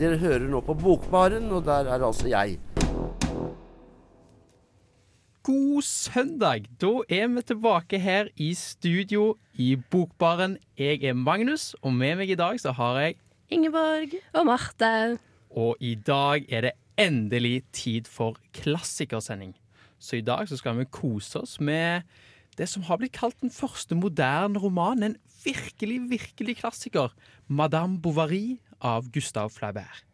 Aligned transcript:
dere 0.00 0.16
hører 0.16 0.46
nå 0.48 0.62
på 0.64 0.72
Bokbaren, 0.80 1.50
og 1.52 1.66
der 1.66 1.90
er 1.92 2.00
altså 2.06 2.30
jeg. 2.30 2.56
God 5.44 5.82
søndag! 5.84 6.64
Da 6.80 6.92
er 7.08 7.26
vi 7.28 7.42
tilbake 7.44 7.98
her 8.00 8.30
i 8.36 8.54
studio 8.56 9.34
i 9.54 9.74
Bokbaren. 9.76 10.56
Jeg 10.78 11.04
er 11.04 11.12
Magnus, 11.12 11.74
og 11.82 11.92
med 11.92 12.16
meg 12.20 12.32
i 12.32 12.38
dag 12.40 12.60
så 12.60 12.72
har 12.76 13.00
jeg 13.00 13.18
Ingeborg 13.52 14.16
og 14.32 14.46
Marte. 14.48 15.18
Og 15.50 15.76
i 15.80 15.94
dag 15.94 16.48
er 16.48 16.68
det 16.68 16.72
endelig 16.96 17.64
tid 17.72 18.08
for 18.08 18.38
klassikersending. 18.56 19.52
Så 19.98 20.16
i 20.16 20.24
dag 20.24 20.48
så 20.48 20.56
skal 20.56 20.78
vi 20.78 20.88
kose 20.88 21.42
oss 21.42 21.58
med 21.60 22.08
det 22.56 22.68
som 22.68 22.88
har 22.88 23.00
blitt 23.00 23.16
kalt 23.16 23.36
den 23.42 23.52
første 23.52 23.96
moderne 23.96 24.60
romanen. 24.60 25.12
En 25.12 25.16
virkelig, 25.44 26.00
virkelig 26.08 26.56
klassiker. 26.56 27.12
'Madame 27.48 28.00
Bovary' 28.00 28.60
av 28.80 29.10
Gustav 29.12 29.52
Flaubert. 29.54 30.04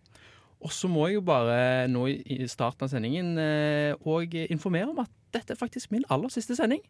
Og 0.65 0.73
så 0.73 0.89
må 0.91 1.07
jeg 1.07 1.19
jo 1.19 1.27
bare 1.27 1.87
nå 1.93 2.07
i 2.09 2.47
starten 2.51 2.87
av 2.87 2.91
sendingen 2.91 3.37
eh, 3.39 3.93
og 4.09 4.33
informere 4.47 4.89
om 4.91 5.03
at 5.05 5.13
dette 5.37 5.53
er 5.53 5.61
faktisk 5.61 5.93
min 5.93 6.07
aller 6.11 6.33
siste 6.33 6.57
sending. 6.59 6.81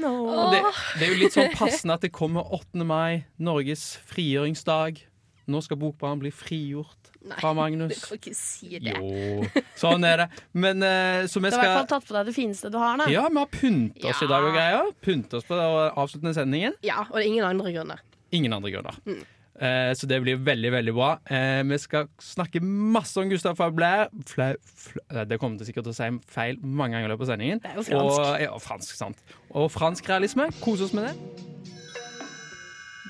No. 0.00 0.50
det, 0.50 0.60
det 0.98 1.06
er 1.06 1.12
jo 1.12 1.18
litt 1.20 1.34
sånn 1.34 1.52
passende 1.54 1.98
at 1.98 2.06
det 2.06 2.10
kommer 2.14 2.46
8. 2.54 2.82
mai, 2.86 3.24
Norges 3.38 3.94
frigjøringsdag. 4.10 5.02
Nå 5.50 5.60
skal 5.60 5.78
Bokbaren 5.78 6.22
bli 6.22 6.32
frigjort 6.32 7.10
fra 7.24 7.52
Du 7.52 7.94
kan 8.00 8.18
ikke 8.18 8.32
si 8.36 8.78
det. 8.78 8.94
Jo, 8.96 9.44
sånn 9.80 10.04
er 10.04 10.24
det. 10.24 10.26
Men 10.52 10.82
eh, 10.84 11.26
så 11.28 11.40
vi 11.40 11.50
Du 11.50 11.56
har 11.56 11.64
i 11.64 11.68
hvert 11.68 11.78
fall 11.82 11.90
tatt 11.94 12.08
på 12.08 12.16
deg 12.16 12.30
det 12.30 12.34
fineste 12.36 12.70
du 12.72 12.78
har, 12.80 12.98
da. 13.00 13.08
Ja, 13.12 13.26
vi 13.28 13.40
har 13.40 13.52
pyntet 13.52 14.08
oss 14.10 14.24
i 14.24 14.28
dag 14.30 14.44
og 14.44 14.56
greier. 14.56 14.90
Pyntet 15.04 15.38
oss 15.40 15.48
på 15.48 15.56
den 15.58 16.00
avsluttende 16.00 16.34
sendingen. 16.36 16.76
Ja, 16.84 17.04
og 17.08 17.16
det 17.16 17.24
er 17.24 17.30
ingen 17.30 17.48
andre 17.48 17.72
grunner. 17.76 18.02
Ingen 18.34 18.56
andre 18.56 18.72
grunner. 18.74 18.98
Mm. 19.08 19.22
Eh, 19.54 19.92
så 19.94 20.08
det 20.10 20.18
blir 20.24 20.40
veldig, 20.42 20.70
veldig 20.74 20.94
bra. 20.96 21.10
Eh, 21.30 21.62
vi 21.68 21.78
skal 21.78 22.08
snakke 22.18 22.62
masse 22.64 23.20
om 23.20 23.30
Gustav 23.30 23.54
Flaubert. 23.58 24.10
Flau, 24.26 24.54
flau, 24.64 25.24
det 25.30 25.38
kommer 25.38 25.60
til 25.60 25.70
sikkert 25.70 25.86
til 25.86 25.94
å 25.94 25.98
si 25.98 26.08
feil 26.34 26.58
mange 26.62 26.96
ganger 26.96 27.06
i 27.06 27.12
løpet 27.12 27.28
av 27.28 27.32
sendingen. 27.34 27.62
Det 27.62 27.70
er 27.70 27.78
jo 27.78 27.86
fransk. 27.86 28.18
Og, 28.18 28.40
ja, 28.42 28.56
fransk, 28.66 28.96
sant. 28.98 29.22
Og 29.54 29.70
fransk 29.70 30.10
realisme. 30.10 30.48
Kose 30.64 30.88
oss 30.88 30.96
med 30.96 31.06
det. 31.10 31.14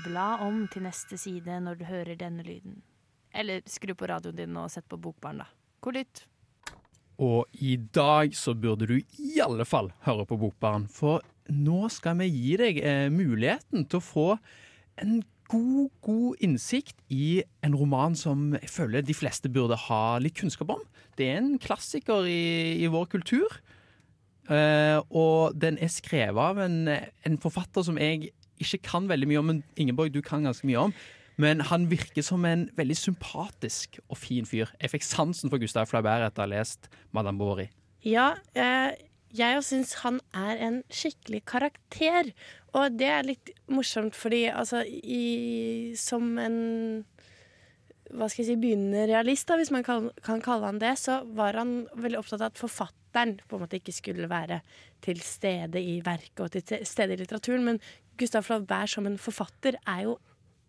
Bla 0.04 0.34
om 0.44 0.66
til 0.68 0.84
neste 0.84 1.16
side 1.20 1.62
når 1.64 1.80
du 1.80 1.88
hører 1.88 2.20
denne 2.20 2.44
lyden. 2.44 2.82
Eller 3.34 3.64
skru 3.66 3.94
på 3.96 4.08
radioen 4.10 4.36
din 4.36 4.60
og 4.60 4.68
sett 4.70 4.86
på 4.90 5.00
Bokbarn, 5.00 5.40
da. 5.42 5.48
God 5.82 5.96
lytt. 5.96 6.26
Og 7.24 7.46
i 7.62 7.76
dag 7.94 8.34
så 8.36 8.52
burde 8.58 8.88
du 8.90 8.98
i 8.98 9.38
alle 9.42 9.64
fall 9.64 9.92
høre 10.04 10.26
på 10.28 10.38
Bokbarn, 10.38 10.88
for 10.90 11.22
nå 11.48 11.88
skal 11.92 12.18
vi 12.20 12.28
gi 12.28 12.56
deg 12.60 12.80
eh, 12.82 13.08
muligheten 13.12 13.86
til 13.88 14.00
å 14.00 14.04
få 14.04 14.28
en 15.00 15.22
god, 15.52 15.90
god 16.04 16.44
innsikt 16.44 16.96
i 17.12 17.42
en 17.66 17.76
roman 17.78 18.16
som 18.18 18.52
jeg 18.56 18.70
føler 18.72 19.04
de 19.04 19.16
fleste 19.16 19.50
burde 19.52 19.78
ha 19.88 20.18
litt 20.22 20.36
kunnskap 20.38 20.72
om. 20.76 20.82
Det 21.18 21.30
er 21.30 21.40
en 21.40 21.56
klassiker 21.62 22.26
i, 22.28 22.82
i 22.82 22.90
vår 22.90 23.10
kultur, 23.16 23.60
Uh, 24.44 25.00
og 25.08 25.54
den 25.56 25.78
er 25.80 25.88
skrevet 25.88 26.36
av 26.36 26.58
en, 26.60 26.82
en 27.24 27.36
forfatter 27.40 27.84
som 27.86 27.96
jeg 27.96 28.28
ikke 28.60 28.82
kan 28.84 29.06
veldig 29.08 29.28
mye 29.30 29.40
om, 29.40 29.46
men 29.48 29.62
Ingeborg, 29.80 30.12
du 30.12 30.20
kan 30.24 30.44
ganske 30.44 30.68
mye 30.68 30.82
om. 30.90 30.92
Men 31.40 31.64
han 31.66 31.88
virker 31.90 32.22
som 32.22 32.44
en 32.46 32.68
veldig 32.76 32.96
sympatisk 32.96 33.98
og 34.04 34.18
fin 34.20 34.46
fyr. 34.46 34.70
Jeg 34.78 34.92
fikk 34.92 35.06
sansen 35.06 35.50
for 35.50 35.58
Gustav 35.62 35.88
Flaubert 35.90 36.28
etter 36.28 36.44
å 36.44 36.46
ha 36.46 36.52
lest 36.52 36.86
Madame 37.16 37.40
Bovary. 37.40 37.66
Ja, 38.06 38.34
eh, 38.54 38.92
jeg 39.34 39.58
òg 39.58 39.64
syns 39.66 39.96
han 40.04 40.20
er 40.36 40.60
en 40.62 40.76
skikkelig 40.92 41.42
karakter. 41.50 42.30
Og 42.74 42.94
det 42.98 43.10
er 43.10 43.26
litt 43.26 43.50
morsomt, 43.70 44.16
fordi 44.18 44.46
altså 44.50 44.82
i, 44.86 45.94
Som 45.98 46.38
en 46.38 47.04
hva 48.14 48.28
skal 48.28 48.44
jeg 48.44 48.52
si, 48.52 48.60
begynnende 48.60 49.08
realist, 49.08 49.48
da, 49.48 49.56
hvis 49.58 49.72
man 49.74 49.82
kan, 49.82 50.10
kan 50.22 50.42
kalle 50.44 50.68
han 50.68 50.78
det, 50.78 50.92
så 51.00 51.22
var 51.34 51.56
han 51.58 51.88
veldig 51.98 52.20
opptatt 52.20 52.44
av 52.44 52.52
at 52.52 52.60
forfatteren 52.60 53.38
på 53.48 53.56
en 53.56 53.64
måte 53.64 53.80
ikke 53.80 53.94
skulle 53.96 54.28
være 54.30 54.60
til 55.02 55.18
stede 55.24 55.82
i 55.82 55.96
verket 56.04 56.44
og 56.44 56.52
til 56.54 56.84
stede 56.86 57.16
i 57.16 57.18
litteraturen. 57.22 57.64
Men 57.66 57.80
Gustav 58.20 58.46
Flaubert 58.46 58.92
som 58.92 59.08
en 59.08 59.18
forfatter 59.18 59.80
er 59.80 60.04
jo 60.06 60.18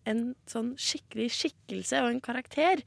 en 0.09 0.21
sånn 0.49 0.73
skikkelig 0.79 1.27
skikkelse 1.35 2.01
og 2.03 2.09
en 2.11 2.21
karakter. 2.23 2.81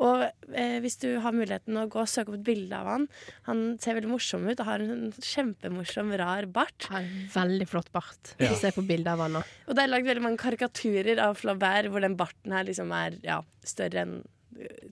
Og 0.00 0.24
eh, 0.54 0.78
hvis 0.84 0.98
du 1.02 1.08
har 1.22 1.36
muligheten 1.36 1.78
å 1.80 1.86
gå 1.90 2.02
og 2.02 2.10
søke 2.10 2.32
opp 2.32 2.40
et 2.40 2.46
bilde 2.46 2.76
av 2.76 2.88
han 2.90 3.06
Han 3.48 3.62
ser 3.82 3.98
veldig 3.98 4.10
morsom 4.12 4.46
ut 4.48 4.60
og 4.60 4.66
har 4.68 4.84
en 4.84 5.10
kjempemorsom, 5.16 6.12
rar 6.20 6.48
bart. 6.50 6.88
Har 6.92 7.06
veldig 7.34 7.68
flott 7.70 7.92
bart. 7.94 8.34
Ja. 8.40 8.52
Se 8.58 8.72
på 8.74 8.84
bildet 8.86 9.12
av 9.14 9.24
han 9.26 9.38
nå. 9.38 9.44
Og 9.68 9.76
det 9.76 9.84
er 9.84 9.92
lagd 9.92 10.10
veldig 10.10 10.26
mange 10.26 10.42
karikaturer 10.42 11.22
av 11.22 11.38
Flaubert 11.40 11.90
hvor 11.90 12.04
den 12.04 12.18
barten 12.18 12.54
her 12.54 12.66
liksom 12.68 12.92
er 12.96 13.18
ja, 13.26 13.40
større 13.66 14.04
enn 14.04 14.20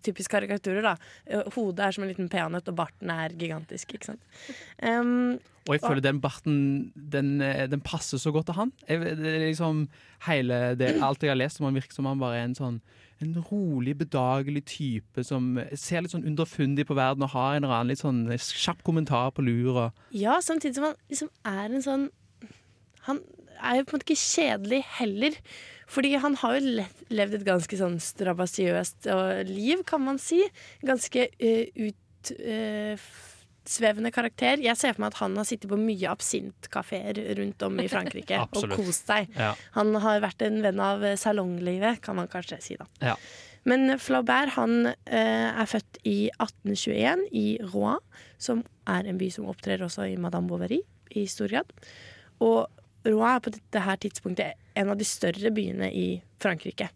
Typisk 0.06 0.30
karikaturer, 0.30 0.82
da. 0.82 0.94
Eh, 1.26 1.42
Hodet 1.54 1.84
er 1.84 1.94
som 1.96 2.04
en 2.04 2.10
liten 2.12 2.28
peanøtt, 2.32 2.68
og 2.70 2.76
barten 2.78 3.10
er 3.10 3.34
gigantisk. 3.36 3.94
ikke 3.94 4.12
sant? 4.12 4.22
Um, 4.82 5.38
Og 5.68 5.74
jeg 5.76 5.82
føler 5.82 6.00
den 6.00 6.20
barten 6.20 6.92
den, 6.94 7.40
eh, 7.42 7.66
den 7.68 7.80
passer 7.84 8.18
så 8.18 8.32
godt 8.32 8.46
til 8.46 8.54
han. 8.54 8.72
Jeg, 8.88 9.00
det 9.18 9.34
er 9.34 9.46
liksom 9.48 9.88
hele 10.28 10.76
det, 10.78 10.94
Alt 11.02 11.22
jeg 11.22 11.30
har 11.34 11.36
lest 11.36 11.60
om 11.60 11.68
han 11.68 11.76
virker 11.76 11.92
som 11.92 12.06
han 12.08 12.18
bare 12.22 12.38
er 12.40 12.48
en 12.48 12.54
sånn 12.58 12.80
en 13.20 13.34
rolig, 13.50 13.96
bedagelig 13.98 14.62
type 14.70 15.24
som 15.26 15.56
ser 15.74 16.04
litt 16.04 16.12
sånn 16.12 16.26
underfundig 16.28 16.84
på 16.86 16.94
verden 16.94 17.24
og 17.26 17.32
har 17.32 17.56
en 17.56 17.64
eller 17.64 17.80
annen 17.80 17.90
litt 17.90 18.02
sånn 18.02 18.20
kjapp 18.38 18.84
kommentar 18.86 19.32
på 19.34 19.42
lur. 19.42 19.74
Og, 19.74 20.04
Ja, 20.14 20.38
samtidig 20.38 20.78
som 20.78 20.84
han 20.86 20.94
liksom 21.10 21.32
er 21.44 21.64
en 21.66 21.82
sånn 21.82 22.06
Han 23.08 23.18
er 23.58 23.80
jo 23.80 23.84
på 23.88 23.96
en 23.96 23.98
måte 23.98 24.06
ikke 24.06 24.22
kjedelig 24.22 24.82
heller. 25.00 25.36
Fordi 25.88 26.10
han 26.20 26.34
har 26.42 26.58
jo 26.58 26.84
levd 27.16 27.34
et 27.38 27.46
ganske 27.46 27.76
sånn 27.80 27.96
strabasiøst 28.02 29.08
liv, 29.48 29.78
kan 29.88 30.02
man 30.04 30.18
si. 30.20 30.42
Ganske 30.84 31.22
uh, 31.40 31.64
utsvevende 31.88 34.12
karakter. 34.12 34.60
Jeg 34.60 34.76
ser 34.76 34.92
for 34.94 35.00
meg 35.06 35.12
at 35.14 35.20
han 35.22 35.36
har 35.40 35.46
sittet 35.48 35.70
på 35.72 35.78
mye 35.80 36.10
absintkafeer 36.12 37.14
rundt 37.40 37.62
om 37.64 37.80
i 37.80 37.88
Frankrike 37.92 38.36
og 38.44 38.68
kost 38.76 39.08
seg. 39.08 39.32
ja. 39.38 39.54
Han 39.78 39.88
har 40.04 40.20
vært 40.24 40.42
en 40.44 40.60
venn 40.64 40.80
av 40.82 41.04
eh, 41.04 41.16
salonglivet, 41.20 42.00
kan 42.04 42.16
man 42.20 42.28
kanskje 42.32 42.58
si 42.64 42.74
da. 42.80 42.86
Ja. 43.00 43.16
Men 43.68 43.98
Flaubert 44.00 44.54
han 44.56 44.86
eh, 44.88 45.48
er 45.48 45.68
født 45.68 45.98
i 46.08 46.30
1821 46.36 47.26
i 47.36 47.46
Rouen, 47.72 48.00
som 48.40 48.62
er 48.88 49.08
en 49.08 49.18
by 49.20 49.28
som 49.34 49.48
opptrer 49.50 49.82
også 49.84 50.02
i 50.08 50.16
Madame 50.20 50.48
Bovary 50.48 50.80
i 51.16 51.26
stor 51.28 51.48
grad. 51.52 51.68
Og 52.44 52.58
Rouen 53.08 53.34
er 53.34 53.44
på 53.44 53.52
dette 53.54 53.78
her 53.84 53.96
tidspunktet 54.00 54.56
en 54.78 54.92
av 54.92 54.98
de 55.00 55.06
større 55.06 55.52
byene 55.54 55.90
i 55.92 56.08
Frankrike. 56.42 56.90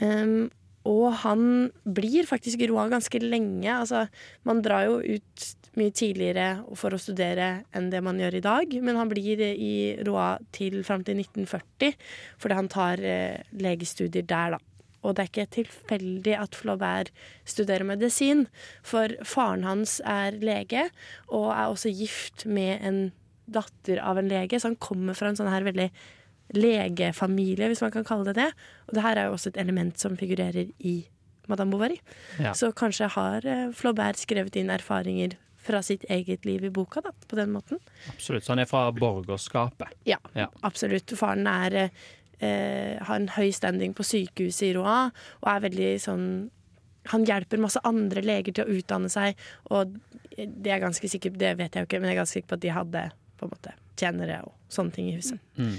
Um, 0.00 0.48
og 0.88 1.10
han 1.22 1.42
blir 1.84 2.28
faktisk 2.28 2.62
i 2.62 2.70
Rouen 2.70 2.92
ganske 2.92 3.20
lenge. 3.20 3.68
Altså, 3.68 4.06
man 4.48 4.62
drar 4.64 4.86
jo 4.88 5.00
ut 5.00 5.48
mye 5.78 5.92
tidligere 5.94 6.64
for 6.78 6.94
å 6.94 7.00
studere 7.00 7.50
enn 7.76 7.90
det 7.92 8.00
man 8.02 8.18
gjør 8.18 8.38
i 8.38 8.42
dag, 8.44 8.72
men 8.82 8.98
han 8.98 9.10
blir 9.10 9.42
i 9.44 10.00
Rouen 10.06 10.48
til 10.56 10.80
fram 10.86 11.04
til 11.06 11.20
1940 11.22 11.94
fordi 12.40 12.58
han 12.58 12.70
tar 12.72 13.04
eh, 13.06 13.44
legestudier 13.54 14.26
der, 14.26 14.56
da. 14.56 14.60
Og 15.00 15.14
det 15.16 15.22
er 15.22 15.30
ikke 15.30 15.52
tilfeldig 15.54 16.34
at 16.36 16.56
Flaubert 16.58 17.08
studerer 17.48 17.86
medisin, 17.88 18.44
for 18.84 19.14
faren 19.24 19.64
hans 19.64 19.96
er 20.04 20.36
lege 20.44 20.90
og 21.28 21.52
er 21.54 21.70
også 21.70 21.92
gift 21.94 22.44
med 22.44 22.84
en 22.84 23.00
datter 23.50 24.02
av 24.04 24.20
en 24.20 24.28
lege, 24.30 24.60
så 24.60 24.70
han 24.70 24.80
kommer 24.82 25.16
fra 25.16 25.30
en 25.30 25.38
sånn 25.38 25.50
her 25.50 25.64
veldig 25.66 25.88
legefamilie, 26.56 27.68
hvis 27.70 27.82
man 27.84 27.92
kan 27.94 28.04
kalle 28.06 28.26
det 28.30 28.36
det. 28.40 28.48
Og 28.88 28.94
det 28.96 29.04
her 29.04 29.16
er 29.20 29.28
jo 29.30 29.36
også 29.36 29.52
et 29.52 29.60
element 29.62 29.98
som 30.00 30.16
figurerer 30.18 30.70
i 30.86 30.94
Madame 31.50 31.70
Bovary. 31.74 31.98
Ja. 32.38 32.52
Så 32.54 32.72
kanskje 32.76 33.08
har 33.14 33.46
eh, 33.46 33.70
Flaubert 33.74 34.20
skrevet 34.20 34.56
inn 34.60 34.70
erfaringer 34.70 35.36
fra 35.60 35.82
sitt 35.84 36.06
eget 36.08 36.46
liv 36.48 36.62
i 36.64 36.70
boka, 36.72 37.02
da, 37.04 37.10
på 37.28 37.36
den 37.36 37.50
måten. 37.52 37.80
Absolutt. 38.08 38.46
Så 38.46 38.54
han 38.54 38.62
er 38.62 38.70
fra 38.70 38.86
borgerskapet. 38.96 39.92
Ja, 40.08 40.16
Ja. 40.34 40.46
absolutt. 40.64 41.12
Faren 41.18 41.46
er, 41.50 41.90
eh, 42.40 42.96
har 43.02 43.16
en 43.16 43.28
høy 43.28 43.50
standing 43.52 43.92
på 43.94 44.06
sykehuset 44.06 44.70
i 44.70 44.72
Roa, 44.78 45.10
og 45.42 45.48
er 45.56 45.68
veldig 45.68 45.92
sånn 46.00 46.50
Han 47.08 47.24
hjelper 47.24 47.56
masse 47.58 47.80
andre 47.82 48.20
leger 48.20 48.52
til 48.52 48.64
å 48.66 48.74
utdanne 48.76 49.08
seg, 49.08 49.34
og 49.72 49.94
det 50.36 50.68
er 50.70 50.82
ganske 50.82 51.08
sikkert, 51.08 51.38
det 51.40 51.56
vet 51.56 51.72
jeg 51.72 51.80
jo 51.82 51.86
ikke, 51.88 51.98
men 52.00 52.10
jeg 52.10 52.16
er 52.16 52.20
ganske 52.20 52.36
sikker 52.36 52.48
på 52.50 52.58
at 52.58 52.60
de 52.60 52.68
hadde 52.76 53.04
på 53.40 53.46
en 53.46 53.52
måte 53.54 53.72
tjenere 53.96 54.42
og 54.44 54.52
sånne 54.68 54.92
ting 54.92 55.08
i 55.08 55.14
huset. 55.16 55.40
Mm. 55.56 55.78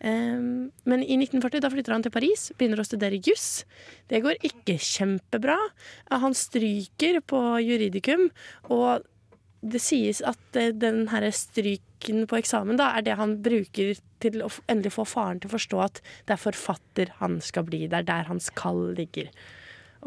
Um, 0.00 0.70
men 0.88 1.02
i 1.04 1.18
1940 1.18 1.60
da 1.60 1.70
flytter 1.72 1.92
han 1.92 2.04
til 2.04 2.14
Paris, 2.14 2.48
begynner 2.56 2.80
å 2.80 2.88
studere 2.88 3.20
juss. 3.20 3.66
Det 4.08 4.22
går 4.24 4.40
ikke 4.48 4.78
kjempebra. 4.80 5.58
Han 6.24 6.36
stryker 6.36 7.20
på 7.28 7.40
juridikum, 7.64 8.30
og 8.72 9.04
det 9.60 9.82
sies 9.84 10.22
at 10.24 10.56
eh, 10.56 10.72
den 10.72 11.04
her 11.12 11.26
stryken 11.36 12.24
på 12.28 12.38
eksamen 12.38 12.80
da, 12.80 12.94
er 12.96 13.04
det 13.04 13.18
han 13.20 13.36
bruker 13.44 13.98
til 14.24 14.44
å 14.44 14.48
endelig 14.70 14.94
få 14.96 15.04
faren 15.08 15.40
til 15.40 15.50
å 15.50 15.56
forstå 15.56 15.80
at 15.84 16.00
det 16.28 16.36
er 16.36 16.44
forfatter 16.48 17.14
han 17.20 17.38
skal 17.44 17.66
bli. 17.68 17.84
Det 17.88 18.00
er 18.00 18.08
der 18.08 18.28
hans 18.30 18.48
kall 18.56 18.90
ligger. 18.96 19.28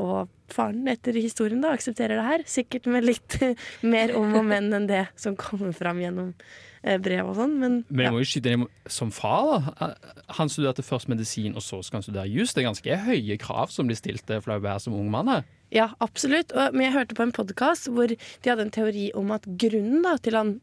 Og 0.01 0.31
faren 0.49 0.87
etter 0.89 1.13
historien 1.21 1.61
da 1.61 1.75
aksepterer 1.75 2.17
det 2.17 2.27
her, 2.27 2.45
sikkert 2.49 2.89
med 2.89 3.05
litt 3.05 3.37
mer 3.93 4.15
om 4.17 4.33
og 4.39 4.47
men 4.49 4.73
enn 4.73 4.89
det 4.89 5.05
som 5.13 5.37
kommer 5.37 5.73
fram 5.77 6.01
gjennom 6.01 6.33
brev 6.83 7.29
og 7.31 7.37
sånn, 7.37 7.53
men, 7.61 7.75
Men 7.87 8.05
jeg 8.05 8.13
må 8.13 8.21
jo 8.21 8.27
skyte 8.27 8.53
inn 8.57 8.65
som 8.91 9.11
far. 9.15 9.63
da. 9.79 9.89
Han 10.39 10.51
studerte 10.51 10.83
først 10.83 11.07
medisin, 11.11 11.55
og 11.55 11.63
så 11.63 11.79
skal 11.83 12.01
han 12.01 12.05
studere 12.07 12.27
jus. 12.27 12.51
Det 12.53 12.63
er 12.63 12.69
ganske 12.69 12.97
høye 13.05 13.37
krav 13.39 13.71
som 13.71 13.87
de 13.87 13.95
stilte 13.95 14.27
til 14.27 14.43
Flaubert 14.43 14.83
som 14.83 14.95
ung 14.97 15.09
mann. 15.13 15.31
her. 15.31 15.45
Ja, 15.73 15.87
absolutt. 16.03 16.51
Og, 16.51 16.75
men 16.75 16.87
jeg 16.87 16.95
hørte 16.97 17.17
på 17.17 17.25
en 17.25 17.33
podkast 17.35 17.87
hvor 17.89 18.11
de 18.11 18.49
hadde 18.49 18.67
en 18.67 18.73
teori 18.73 19.07
om 19.17 19.31
at 19.33 19.47
grunnen 19.47 20.03
da, 20.05 20.17
til 20.21 20.37
han 20.37 20.59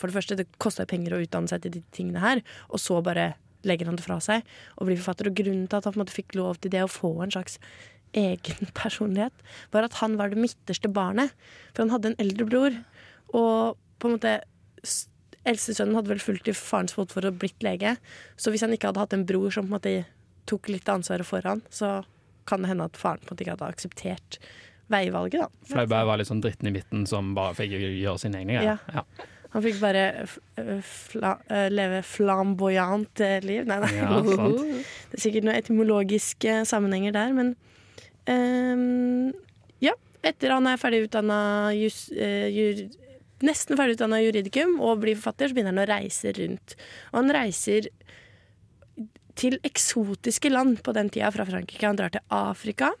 For 0.00 0.08
det 0.08 0.16
første, 0.16 0.36
det 0.38 0.46
koster 0.56 0.86
penger 0.88 1.12
å 1.12 1.20
utdanne 1.20 1.50
seg 1.50 1.60
til 1.60 1.74
de 1.74 1.80
tingene 1.92 2.22
her, 2.22 2.38
og 2.72 2.80
så 2.80 3.02
bare 3.04 3.34
legger 3.68 3.90
han 3.90 3.98
det 3.98 4.04
fra 4.06 4.16
seg 4.24 4.46
og 4.78 4.88
blir 4.88 4.96
forfatter. 4.96 5.28
Og 5.28 5.36
grunnen 5.36 5.66
til 5.68 5.76
at 5.76 5.84
han 5.84 5.92
på 5.92 5.98
en 5.98 6.02
måte 6.06 6.16
fikk 6.16 6.38
lov 6.38 6.56
til 6.56 6.72
det, 6.72 6.80
å 6.86 6.88
få 6.88 7.10
en 7.20 7.34
slags 7.34 7.58
egen 8.16 8.70
personlighet, 8.80 9.44
var 9.74 9.84
at 9.84 9.98
han 10.00 10.16
var 10.16 10.32
det 10.32 10.40
midterste 10.40 10.88
barnet. 10.88 11.34
For 11.74 11.84
han 11.84 11.92
hadde 11.92 12.14
en 12.14 12.22
eldre 12.24 12.48
bror, 12.48 12.78
og 13.36 13.76
på 14.00 14.08
en 14.08 14.16
måte 14.16 14.38
s- 15.44 15.46
Eldstesønnen 15.48 15.94
hadde 15.96 16.08
vel 16.12 16.18
fulgt 16.20 16.48
i 16.48 16.52
farens 16.52 16.92
fotfor 16.94 17.24
å 17.24 17.32
blitt 17.32 17.62
lege. 17.64 17.96
Så 18.36 18.50
hvis 18.52 18.60
han 18.60 18.72
ikke 18.72 18.88
hadde 18.92 19.00
hatt 19.00 19.12
en 19.16 19.24
bror 19.26 19.50
som 19.50 19.64
på 19.66 19.72
en 19.74 19.78
måte 19.80 20.04
tok 20.46 20.68
litt 20.68 20.88
av 20.88 21.00
ansvaret 21.00 21.24
for 21.26 21.40
han, 21.44 21.62
så 21.70 22.04
kan 22.46 22.62
det 22.62 22.68
hende 22.68 22.84
at 22.84 22.96
faren 22.96 23.18
på 23.22 23.30
en 23.30 23.36
måte 23.36 23.44
ikke 23.44 23.56
hadde 23.56 23.68
akseptert 23.72 24.38
veivalget. 24.90 25.40
da. 25.40 25.48
Flauberg 25.70 26.06
var 26.06 26.18
litt 26.18 26.26
sånn 26.28 26.40
dritten 26.42 26.66
i 26.68 26.72
midten 26.74 27.06
som 27.06 27.34
bare 27.34 27.54
fikk 27.54 27.70
gjøre 27.76 28.18
sine 28.18 28.40
egne 28.42 28.52
Ja. 28.52 28.60
greier. 28.60 28.78
Ja. 28.94 29.04
Han 29.52 29.62
fikk 29.62 29.80
bare 29.80 30.02
fla 30.82 31.32
leve 31.70 32.02
flamboyant 32.06 33.20
eh, 33.20 33.40
liv. 33.42 33.64
Nei, 33.66 33.78
nei. 33.80 33.94
Ja. 33.96 34.20
Det 34.22 35.18
er 35.18 35.22
sikkert 35.24 35.42
noen 35.44 35.56
etymologiske 35.58 36.60
sammenhenger 36.66 37.12
der, 37.12 37.32
men 37.32 37.56
um, 38.28 39.32
Ja. 39.80 39.94
Etter 40.22 40.52
han 40.52 40.66
er 40.68 40.76
ferdig 40.76 41.06
utdanna 41.08 41.72
jus... 41.74 42.10
uh, 42.12 42.48
jur, 42.52 42.82
nesten 43.46 43.78
ferdig 43.78 43.98
utdanna 43.98 44.20
juridikum 44.22 44.78
og 44.80 45.02
blir 45.04 45.18
forfatter, 45.18 45.50
så 45.50 45.56
begynner 45.56 45.74
han 45.74 45.84
å 45.84 45.90
reise 45.90 46.32
rundt. 46.36 46.76
Og 47.12 47.20
han 47.22 47.34
reiser 47.36 47.88
til 49.40 49.56
eksotiske 49.64 50.50
land 50.52 50.82
på 50.84 50.94
den 50.96 51.08
tida 51.12 51.30
fra 51.32 51.46
Frankrike. 51.48 51.86
Han 51.86 51.98
drar 52.00 52.12
til 52.12 52.26
Afrika. 52.28 52.92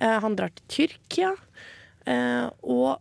eh, 0.00 0.18
han 0.20 0.36
drar 0.36 0.50
til 0.50 0.66
Tyrkia. 0.68 1.36
eh, 2.06 2.48
og 2.62 3.00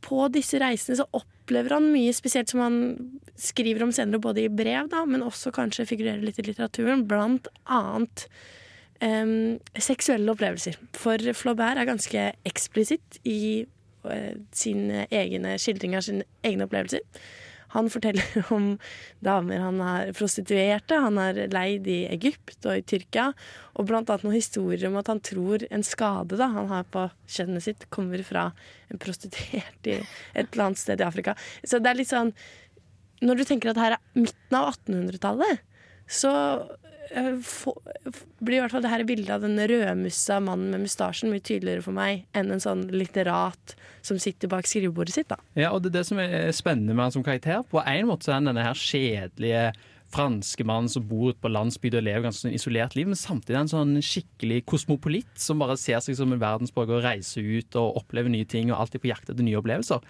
på 0.00 0.28
disse 0.32 0.58
reisene 0.62 0.96
så 0.96 1.08
opplever 1.12 1.74
han 1.74 1.90
mye 1.92 2.12
spesielt 2.14 2.48
som 2.48 2.60
han 2.60 2.76
skriver 3.36 3.82
om 3.82 3.92
senere, 3.92 4.20
både 4.22 4.44
i 4.44 4.48
brev, 4.48 4.88
da, 4.88 5.04
men 5.04 5.22
også 5.22 5.52
kanskje 5.54 5.86
figurerer 5.86 6.22
litt 6.22 6.38
i 6.38 6.46
litteraturen, 6.46 7.04
blant 7.08 7.48
annet 7.64 8.26
um, 9.02 9.58
seksuelle 9.74 10.30
opplevelser. 10.32 10.78
For 10.98 11.22
Flaubert 11.34 11.80
er 11.80 11.88
ganske 11.88 12.32
eksplisitt 12.48 13.20
i 13.28 13.66
sine 14.54 15.06
egne 15.10 15.56
skildringer 15.60 16.04
sine 16.04 16.26
egne 16.46 16.68
opplevelser. 16.68 17.04
Han 17.74 17.90
forteller 17.92 18.44
om 18.54 18.70
damer 19.24 19.60
han 19.60 19.80
har 19.84 20.12
prostituerte, 20.16 20.96
han 21.04 21.20
har 21.20 21.40
leid 21.52 21.88
i 21.90 21.98
Egypt 22.08 22.64
og 22.64 22.78
i 22.78 22.84
Tyrkia. 22.86 23.30
Og 23.76 23.88
blant 23.90 24.08
annet 24.08 24.24
noen 24.24 24.38
historier 24.38 24.88
om 24.88 24.96
at 25.00 25.10
han 25.12 25.20
tror 25.24 25.66
en 25.68 25.84
skade 25.86 26.38
da, 26.40 26.48
han 26.54 26.70
har 26.72 26.88
på 26.88 27.08
kjønnet 27.28 27.66
sitt, 27.66 27.88
kommer 27.94 28.24
fra 28.26 28.50
en 28.88 29.02
prostituert 29.02 29.90
i 29.90 29.98
et 30.00 30.48
eller 30.48 30.70
annet 30.70 30.80
sted 30.80 31.02
i 31.02 31.08
Afrika. 31.08 31.36
Så 31.62 31.82
det 31.82 31.92
er 31.92 32.00
litt 32.00 32.12
sånn 32.12 32.32
Når 33.18 33.40
du 33.40 33.44
tenker 33.44 33.70
at 33.70 33.76
det 33.76 33.82
her 33.82 33.96
er 33.96 34.20
midten 34.22 34.54
av 34.54 34.68
1800-tallet, 34.76 35.62
så 36.06 36.30
eh, 36.30 36.87
blir 37.08 38.58
i 38.58 38.60
hvert 38.62 38.74
fall 38.74 38.84
det 38.84 38.92
her 38.92 39.04
bildet 39.08 39.34
av 39.36 39.44
den 39.44 39.58
rødmussa 39.58 40.38
mannen 40.44 40.72
med 40.74 40.84
mustasjen 40.86 41.32
mye 41.32 41.44
tydeligere 41.44 41.84
for 41.84 41.96
meg 41.96 42.26
enn 42.36 42.52
en 42.54 42.62
sånn 42.62 42.86
litterat 42.92 43.76
som 44.04 44.20
sitter 44.22 44.50
bak 44.52 44.68
skrivebordet 44.68 45.16
sitt. 45.16 45.30
da. 45.30 45.38
Ja, 45.58 45.72
og 45.72 45.82
det 45.82 45.92
er 45.92 46.00
det 46.00 46.08
som 46.10 46.20
er 46.22 46.50
spennende 46.56 46.94
med 46.94 47.08
han 47.08 47.14
som 47.18 47.26
karakter. 47.26 47.64
På 47.68 47.82
en 47.84 48.10
måte 48.10 48.28
så 48.28 48.34
er 48.34 48.40
han 48.40 48.50
denne 48.50 48.66
her 48.66 48.78
kjedelige 48.78 49.70
franske 50.08 50.64
mannen 50.64 50.88
som 50.88 51.04
bor 51.04 51.34
på 51.36 51.50
landsbygda 51.52 52.00
og 52.00 52.06
lever 52.06 52.24
ganske 52.24 52.46
sånn 52.46 52.56
isolert 52.56 52.96
liv, 52.96 53.08
men 53.10 53.18
samtidig 53.18 53.56
er 53.56 53.60
han 53.60 53.72
sånn 53.72 53.98
skikkelig 54.04 54.62
kosmopolitt 54.68 55.34
som 55.40 55.60
bare 55.60 55.76
ser 55.80 56.00
seg 56.04 56.16
som 56.16 56.32
en 56.32 56.40
verdensborger 56.40 56.96
og 56.96 57.04
reiser 57.04 57.44
ut 57.44 57.76
og 57.80 58.00
opplever 58.00 58.32
nye 58.32 58.48
ting 58.48 58.72
og 58.72 58.78
alltid 58.80 59.04
på 59.04 59.10
jakt 59.12 59.28
etter 59.28 59.44
nye 59.44 59.58
opplevelser. 59.60 60.00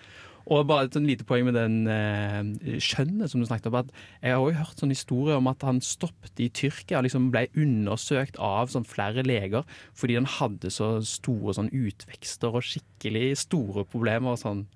Og 0.49 0.65
bare 0.69 0.87
et 0.87 0.97
sånn 0.97 1.09
lite 1.09 1.27
poeng 1.29 1.45
med 1.45 1.59
den 1.59 1.75
eh, 1.93 2.79
skjønnet 2.81 3.29
som 3.29 3.43
du 3.43 3.47
snakket 3.49 3.69
om. 3.69 3.81
at 3.83 3.91
Jeg 4.23 4.33
har 4.33 4.41
også 4.41 4.63
hørt 4.63 4.83
sånn 4.83 4.95
historier 4.95 5.37
om 5.41 5.51
at 5.51 5.67
han 5.67 5.83
stoppet 5.85 6.41
i 6.41 6.49
Tyrkia 6.49 7.03
liksom 7.05 7.29
ble 7.35 7.47
undersøkt 7.53 8.41
av 8.41 8.73
sånn 8.73 8.89
flere 8.89 9.27
leger 9.27 9.69
fordi 9.99 10.17
han 10.17 10.31
hadde 10.39 10.73
så 10.73 10.97
store 11.05 11.59
sånn 11.59 11.69
utvekster 11.75 12.57
og 12.57 12.65
skikkelig 12.65 13.35
store 13.45 13.85
problemer. 13.89 14.33
og 14.33 14.41
sånn 14.41 14.67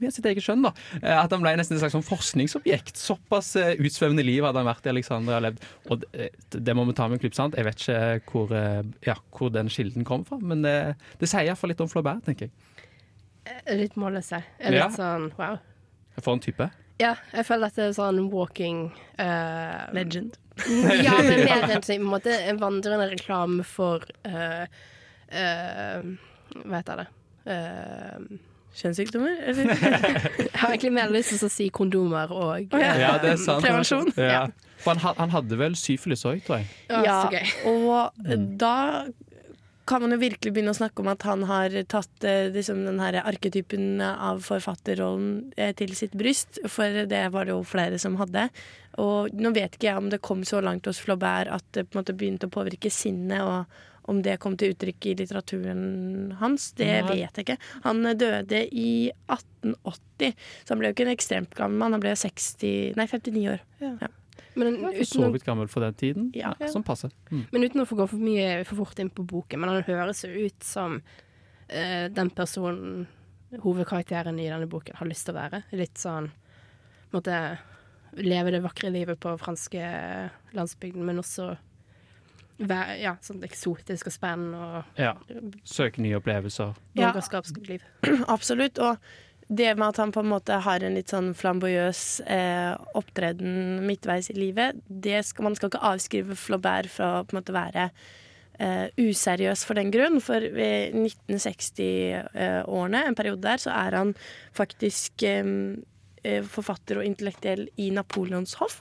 med 0.00 0.14
sitt 0.14 0.26
eget 0.28 0.44
skjønn. 0.44 0.64
da. 0.64 0.72
Eh, 1.02 1.16
At 1.16 1.32
han 1.34 1.42
ble 1.44 1.52
nesten 1.58 1.76
et 1.76 1.82
slags 1.82 1.96
sånn 1.96 2.06
forskningsobjekt. 2.06 2.96
Såpass 3.00 3.52
eh, 3.60 3.76
utsvevende 3.80 4.24
liv 4.24 4.44
hadde 4.46 4.62
han 4.62 4.68
vært 4.68 4.88
i 4.88 4.92
Alexandria 4.94 5.38
og 5.38 5.46
levd. 5.46 5.68
Og 5.90 6.04
det, 6.06 6.30
det 6.56 6.76
må 6.76 6.86
vi 6.88 6.96
ta 6.96 7.08
med 7.08 7.18
en 7.18 7.24
klype 7.24 7.38
sant. 7.38 7.56
Jeg 7.58 7.68
vet 7.68 7.84
ikke 7.84 8.32
hvor, 8.32 8.54
eh, 8.56 8.82
ja, 9.06 9.16
hvor 9.36 9.52
den 9.54 9.72
kilden 9.72 10.06
kom 10.08 10.24
fra, 10.28 10.40
men 10.40 10.64
det, 10.66 10.76
det 11.20 11.30
sier 11.30 11.48
iallfall 11.48 11.74
litt 11.74 11.84
om 11.84 11.90
Flaubert, 11.92 12.24
tenker 12.26 12.48
jeg. 12.48 12.56
Eh, 13.46 13.74
Litt 13.78 13.96
målløse. 14.00 14.42
Jeg 14.60 14.72
er 14.74 14.78
Ja. 14.82 14.88
Sånn 14.94 15.30
wow. 15.38 15.58
For 16.20 16.34
en 16.34 16.40
type. 16.44 16.70
Ja, 17.00 17.14
jeg 17.32 17.46
føler 17.48 17.70
at 17.70 17.78
det 17.78 17.86
er 17.88 17.96
sånn 17.96 18.26
walking 18.32 18.90
uh, 19.18 19.88
Legend. 19.96 20.36
Ja, 21.06 21.16
men 21.24 21.46
mer 21.46 21.64
enn 21.72 21.80
på 21.80 21.94
en 21.94 22.04
måte 22.04 22.34
en 22.50 22.58
vandrende 22.60 23.06
reklame 23.08 23.64
for 23.64 24.04
uh, 24.28 24.66
uh, 25.32 26.10
Hva 26.66 26.82
heter 26.82 27.00
det? 27.00 27.06
Uh, 27.48 28.40
Kjønnssykdommer? 28.76 29.38
Jeg 29.48 30.50
har 30.60 30.68
egentlig 30.68 30.92
mer 30.94 31.10
lyst 31.10 31.32
til 31.32 31.48
å 31.48 31.50
si 31.50 31.70
kondomer 31.74 32.30
og 32.30 32.76
Å, 32.76 32.82
ja. 32.82 32.92
Ja, 33.00 33.14
det 33.22 33.32
er 33.32 33.40
sant. 33.40 33.64
Prevensjon. 33.64 34.12
Ja. 34.20 34.44
For 34.80 35.00
han, 35.00 35.16
han 35.18 35.32
hadde 35.32 35.58
vel 35.60 35.74
syfilis 35.76 36.22
òg, 36.28 36.44
tror 36.44 36.60
jeg. 36.60 36.68
Ja, 36.88 37.24
og 37.68 38.20
da 38.60 38.76
kan 39.90 40.04
man 40.04 40.14
jo 40.14 40.20
virkelig 40.20 40.52
begynne 40.54 40.70
å 40.70 40.78
snakke 40.78 41.02
om 41.02 41.10
at 41.10 41.24
han 41.26 41.42
har 41.48 41.74
tatt 41.90 42.26
eh, 42.26 42.46
liksom, 42.54 42.84
den 42.86 43.00
her 43.02 43.18
arketypen 43.24 43.98
av 44.06 44.42
forfatterrollen 44.46 45.50
eh, 45.58 45.72
til 45.76 45.96
sitt 45.98 46.14
bryst, 46.18 46.60
for 46.70 47.02
det 47.10 47.24
var 47.34 47.48
det 47.48 47.56
jo 47.56 47.64
flere 47.66 47.98
som 47.98 48.18
hadde. 48.20 48.46
Og 49.02 49.34
nå 49.34 49.50
vet 49.56 49.74
ikke 49.74 49.90
jeg 49.90 49.98
om 49.98 50.10
det 50.12 50.22
kom 50.22 50.44
så 50.46 50.62
langt 50.62 50.86
hos 50.86 51.02
Flaubert 51.02 51.50
at 51.50 51.66
det 51.74 51.88
på 51.88 51.96
en 51.96 52.04
måte 52.04 52.14
begynte 52.14 52.46
å 52.46 52.54
påvirke 52.54 52.92
sinnet, 52.94 53.42
og 53.42 54.10
om 54.10 54.22
det 54.24 54.38
kom 54.42 54.56
til 54.58 54.74
uttrykk 54.74 55.10
i 55.10 55.16
litteraturen 55.20 55.82
hans, 56.40 56.70
det 56.78 56.88
Nei. 56.90 57.18
vet 57.20 57.36
jeg 57.36 57.46
ikke. 57.46 57.58
Han 57.86 58.04
eh, 58.06 58.16
døde 58.18 58.62
i 58.70 58.92
1880, 59.26 60.38
så 60.62 60.74
han 60.74 60.82
ble 60.82 60.90
jo 60.90 60.98
ikke 60.98 61.08
en 61.08 61.14
ekstremt 61.16 61.58
gammel 61.58 61.82
mann, 61.82 61.98
han 61.98 62.04
ble 62.04 62.14
jo 62.14 62.22
60, 62.22 62.96
nei, 62.98 63.10
59 63.10 63.46
år. 63.56 63.66
Ja. 63.82 64.14
Men 64.60 64.92
uten, 64.94 65.08
så 65.08 65.30
vidt 65.32 65.46
gammel 65.46 65.70
for 65.72 65.84
den 65.84 65.94
tiden. 65.94 66.28
Ja. 66.36 66.52
Ja, 66.60 66.68
Som 66.68 66.84
passer. 66.86 67.12
Mm. 67.30 67.46
men 67.52 67.64
uten 67.64 67.82
å 67.82 67.88
få 67.88 67.96
gå 67.98 68.06
for 68.10 68.20
mye 68.20 68.60
for 68.68 68.82
fort 68.82 69.00
inn 69.02 69.10
på 69.10 69.24
boken. 69.24 69.60
Men 69.62 69.72
han 69.74 69.86
høres 69.88 70.24
jo 70.26 70.30
ut 70.30 70.66
som 70.66 71.00
uh, 71.00 72.06
den 72.12 72.30
personen 72.36 73.08
hovedkarakteren 73.64 74.38
i 74.38 74.46
denne 74.50 74.68
boken 74.70 74.98
har 75.00 75.08
lyst 75.10 75.26
til 75.26 75.34
å 75.34 75.40
være. 75.40 75.64
Litt 75.74 75.98
sånn 75.98 76.30
måtte 77.10 77.34
leve 78.18 78.52
det 78.54 78.62
vakre 78.62 78.90
livet 78.90 79.18
på 79.22 79.32
franske 79.38 79.82
landsbygden, 80.54 81.02
men 81.06 81.18
også 81.22 81.52
være 82.60 82.98
ja, 83.00 83.14
sånn 83.24 83.42
eksotisk 83.46 84.10
og 84.10 84.14
spennende 84.14 84.60
og 84.60 85.00
Ja. 85.00 85.14
Søke 85.64 86.02
nye 86.04 86.18
opplevelser. 86.20 86.74
Ja. 86.94 87.10
borgerskapsliv. 87.10 87.84
Absolutt. 88.34 88.78
Og 88.78 88.98
det 89.50 89.72
med 89.74 89.88
at 89.88 89.98
han 89.98 90.12
på 90.14 90.22
en 90.22 90.30
måte 90.30 90.60
har 90.62 90.84
en 90.86 90.94
litt 90.94 91.10
sånn 91.10 91.32
flamboyøs 91.34 92.00
eh, 92.30 92.70
opptreden 92.98 93.80
midtveis 93.82 94.30
i 94.30 94.36
livet, 94.38 94.78
det 94.86 95.24
skal, 95.26 95.48
man 95.48 95.56
skal 95.58 95.72
ikke 95.72 95.88
avskrive 95.90 96.36
Flaubert 96.38 96.86
fra 96.92 97.08
å 97.18 97.24
på 97.26 97.34
en 97.34 97.40
måte 97.40 97.56
være 97.56 97.88
eh, 98.62 98.86
useriøs 99.00 99.64
for 99.66 99.74
den 99.80 99.90
grunn. 99.94 100.20
For 100.22 100.40
ved 100.54 100.94
1960-årene, 101.00 103.00
en 103.08 103.18
periode 103.18 103.42
der, 103.48 103.58
så 103.62 103.70
er 103.74 103.90
han 103.98 104.10
faktisk 104.56 105.12
eh, 105.26 105.44
eh, 106.22 106.42
forfatter 106.46 107.00
og 107.00 107.06
intellektuell 107.10 107.66
i 107.82 107.86
Napoleons 107.96 108.54
hoff. 108.62 108.76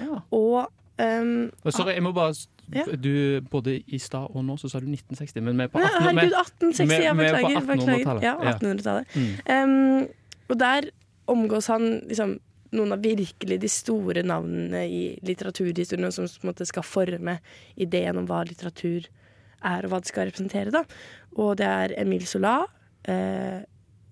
Ja. 0.00 0.22
Og 0.32 0.72
Og 0.98 1.72
Sorry, 1.72 1.92
jeg 1.94 2.02
må 2.02 2.12
bare 2.12 2.34
Ja. 2.74 2.84
du, 2.96 3.40
Både 3.50 3.78
i 3.86 3.98
stad 3.98 4.26
og 4.34 4.44
nå 4.44 4.56
så 4.60 4.68
sa 4.68 4.80
du 4.80 4.86
1960, 4.86 5.40
men 5.40 5.56
vi 5.56 5.62
er 5.64 5.68
på 5.72 5.78
18 5.80 6.02
herregud, 6.02 6.34
1860, 6.36 7.02
ja, 7.04 7.12
vi- 7.12 7.18
vi 7.22 7.24
er 7.24 7.34
på 7.34 7.48
beklager. 7.48 7.66
beklager. 7.66 8.04
1800-tallet. 8.04 8.22
Ja, 8.22 8.34
Ja. 8.42 8.52
1800-tallet. 8.52 9.06
Mm. 9.14 10.02
Um, 10.02 10.08
og 10.50 10.58
der 10.58 10.82
omgås 11.28 11.66
han 11.68 12.00
liksom 12.08 12.38
noen 12.72 12.92
av 12.92 13.00
virkelig 13.02 13.60
de 13.60 13.68
store 13.68 14.22
navnene 14.22 14.82
i 14.90 15.18
litteraturhistorien 15.24 16.12
som 16.12 16.26
måte 16.44 16.66
skal 16.66 16.82
forme 16.82 17.38
ideen 17.78 18.18
om 18.18 18.26
hva 18.26 18.42
litteratur 18.46 19.06
er, 19.64 19.84
og 19.84 19.90
hva 19.90 20.00
det 20.00 20.06
skal 20.08 20.26
representere. 20.28 20.70
da. 20.70 20.82
Og 21.36 21.56
det 21.56 21.66
er 21.66 21.94
Emil 22.02 22.26
Sola, 22.26 22.66
eh, 23.06 23.62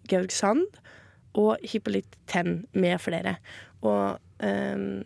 Georg 0.08 0.30
Sand 0.32 0.64
og 1.34 1.58
Hippolyte 1.62 2.16
Tenn 2.26 2.66
med 2.72 2.98
flere. 3.00 3.36
Og 3.82 4.18
ehm, 4.40 5.04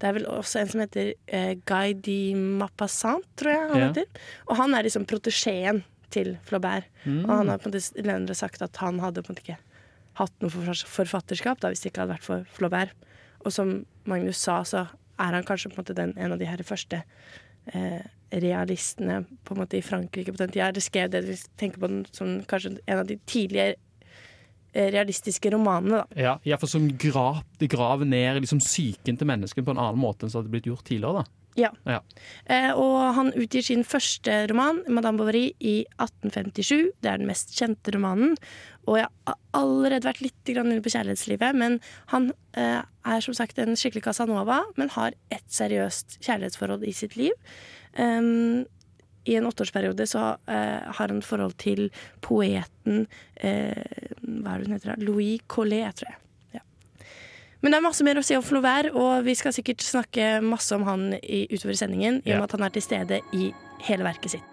det 0.00 0.08
er 0.08 0.16
vel 0.18 0.26
også 0.26 0.60
en 0.60 0.68
som 0.72 0.80
heter 0.82 1.12
eh, 1.28 1.54
Guy 1.66 1.94
de 2.04 2.34
Mappassant, 2.60 3.24
tror 3.36 3.52
jeg 3.54 3.68
han 3.70 3.80
Ja. 3.80 3.88
heter. 3.92 4.06
Og 4.48 4.56
han 4.56 4.74
er 4.74 4.82
liksom 4.86 5.06
protesjeen 5.06 5.82
til 6.10 6.36
Flaubert. 6.46 6.84
Mm. 7.04 7.24
Og 7.24 7.30
han 7.30 7.48
har 7.48 7.58
på 7.58 7.68
en 7.70 7.72
måte 7.74 8.02
lenere 8.04 8.34
sagt 8.38 8.62
at 8.62 8.76
han 8.82 8.98
hadde 9.00 9.22
på 9.22 9.30
en 9.30 9.34
måte 9.36 9.44
ikke 9.46 9.58
hatt 10.20 10.32
noe 10.42 10.50
forfatterskap 10.50 11.60
da, 11.60 11.68
hvis 11.72 11.80
det 11.82 11.90
ikke 11.92 12.04
hadde 12.04 12.14
vært 12.16 12.26
for 12.26 12.44
Flaubert. 12.54 12.92
Og 13.44 13.52
som 13.52 13.84
Magnus 14.06 14.36
sa, 14.38 14.60
så 14.64 14.86
er 15.18 15.32
han 15.38 15.44
kanskje 15.46 15.70
på 15.70 15.78
en 15.78 15.82
måte 15.84 15.94
den, 15.98 16.12
en 16.18 16.32
av 16.32 16.38
de 16.38 16.46
her 16.46 16.62
første 16.66 17.02
eh, 17.72 18.02
realistene 18.34 19.24
på 19.44 19.54
en 19.54 19.60
måte 19.62 19.78
i 19.78 19.82
Frankrike 19.84 20.32
på 20.34 20.40
den 20.42 20.50
tida. 20.54 20.72
Det 20.74 20.82
skrev 20.82 21.10
det 21.12 21.24
vi 21.26 21.36
tenker 21.60 21.80
på 21.82 21.90
den 21.90 22.04
som 22.14 22.40
kanskje 22.50 22.76
en 22.86 22.98
av 23.02 23.06
de 23.06 23.16
tidlige 23.30 23.74
eh, 23.74 23.80
realistiske 24.74 25.50
romanene. 25.54 26.02
da. 26.02 26.20
Ja, 26.20 26.34
Iallfall 26.44 26.72
som 26.72 26.90
grav, 26.98 27.42
det 27.60 27.70
graver 27.72 28.08
ned 28.08 28.42
liksom, 28.42 28.62
psyken 28.62 29.18
til 29.20 29.30
mennesket 29.30 29.64
på 29.64 29.74
en 29.74 29.80
annen 29.80 30.00
måte 30.00 30.26
enn 30.26 30.32
som 30.32 30.42
hadde 30.42 30.54
blitt 30.54 30.68
gjort 30.70 30.86
tidligere. 30.88 31.22
da. 31.22 31.40
Ja. 31.54 31.70
Ja. 31.86 32.00
Eh, 32.50 32.72
og 32.74 32.96
han 33.14 33.30
utgir 33.38 33.62
sin 33.62 33.84
første 33.86 34.46
roman, 34.50 34.82
'Madame 34.88 35.18
Bovary', 35.18 35.54
i 35.60 35.84
1857. 36.02 36.90
Det 37.00 37.10
er 37.10 37.18
den 37.18 37.30
mest 37.30 37.54
kjente 37.54 37.94
romanen. 37.94 38.36
Og 38.86 38.98
jeg 38.98 39.08
har 39.26 39.38
allerede 39.54 40.08
vært 40.08 40.20
litt 40.20 40.50
inne 40.50 40.82
på 40.82 40.92
kjærlighetslivet, 40.92 41.54
men 41.54 41.78
han 42.12 42.32
eh, 42.58 42.82
er 42.82 43.20
som 43.20 43.34
sagt 43.34 43.58
en 43.58 43.78
skikkelig 43.78 44.02
Casanova, 44.02 44.64
men 44.76 44.90
har 44.90 45.14
et 45.30 45.46
seriøst 45.48 46.18
kjærlighetsforhold 46.20 46.84
i 46.84 46.92
sitt 46.92 47.16
liv. 47.16 47.32
Um, 47.96 48.66
I 49.24 49.38
en 49.38 49.46
åtteårsperiode 49.48 50.06
så 50.08 50.24
eh, 50.50 50.84
har 50.96 51.08
han 51.08 51.22
forhold 51.24 51.56
til 51.60 51.86
poeten 52.24 53.06
eh, 53.36 53.84
Hva 54.20 54.54
er 54.54 54.60
det 54.60 54.68
hun 54.68 54.76
heter? 54.76 54.92
da? 54.92 54.96
Louis 55.00 55.40
Collet, 55.48 55.96
tror 55.96 56.10
jeg. 56.10 56.18
Ja. 56.58 56.62
Men 57.62 57.72
det 57.72 57.78
er 57.78 57.86
masse 57.86 58.04
mer 58.04 58.20
å 58.20 58.24
si 58.26 58.36
om 58.36 58.44
Flaubert, 58.44 58.90
og 58.92 59.24
vi 59.24 59.36
skal 59.38 59.54
sikkert 59.56 59.84
snakke 59.84 60.42
masse 60.44 60.76
om 60.76 60.84
han 60.88 61.14
i, 61.22 61.46
utover 61.52 61.72
i 61.72 61.80
sendingen, 61.80 62.20
i 62.24 62.34
og 62.34 62.42
med 62.42 62.48
at 62.50 62.58
han 62.58 62.66
er 62.68 62.74
til 62.74 62.84
stede 62.84 63.20
i 63.32 63.48
hele 63.88 64.04
verket 64.04 64.36
sitt. 64.36 64.50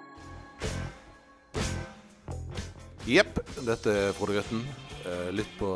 Jepp, 3.09 3.39
dette 3.65 3.97
er 3.97 4.15
Frode 4.15 4.37
Grøtten. 4.37 4.61
Eh, 5.03 5.31
Lytt 5.33 5.51
på 5.59 5.73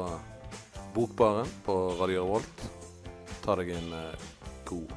Bokbaren 0.95 1.49
på 1.65 1.75
Radio 1.99 2.23
Revolt. 2.23 2.67
Ta 3.43 3.57
deg 3.59 3.73
en 3.75 3.91
eh, 3.97 4.29
god 4.69 4.93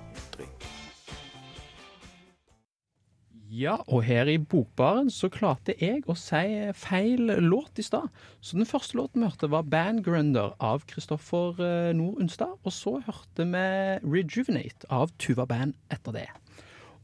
Ja, 3.48 3.78
og 3.88 4.02
her 4.04 4.28
i 4.28 4.36
Bokbaren 4.36 5.06
så 5.08 5.30
klarte 5.32 5.72
jeg 5.80 6.02
å 6.04 6.12
si 6.18 6.68
feil 6.76 7.30
låt 7.40 7.80
i 7.80 7.84
stad. 7.86 8.10
Så 8.44 8.58
den 8.58 8.68
første 8.68 8.98
låten 8.98 9.22
vi 9.22 9.30
hørte 9.30 9.48
var 9.48 9.64
Bandgrunder 9.72 10.52
av 10.60 10.84
Kristoffer 10.90 11.56
eh, 11.64 11.94
Nord 11.96 12.20
Unstad. 12.20 12.58
Og 12.60 12.74
så 12.76 12.98
hørte 13.06 13.46
vi 13.48 13.62
Rejuvenate 14.04 14.90
av 14.92 15.14
Tuva 15.16 15.46
Band 15.48 15.78
etter 15.88 16.18
det. 16.18 16.26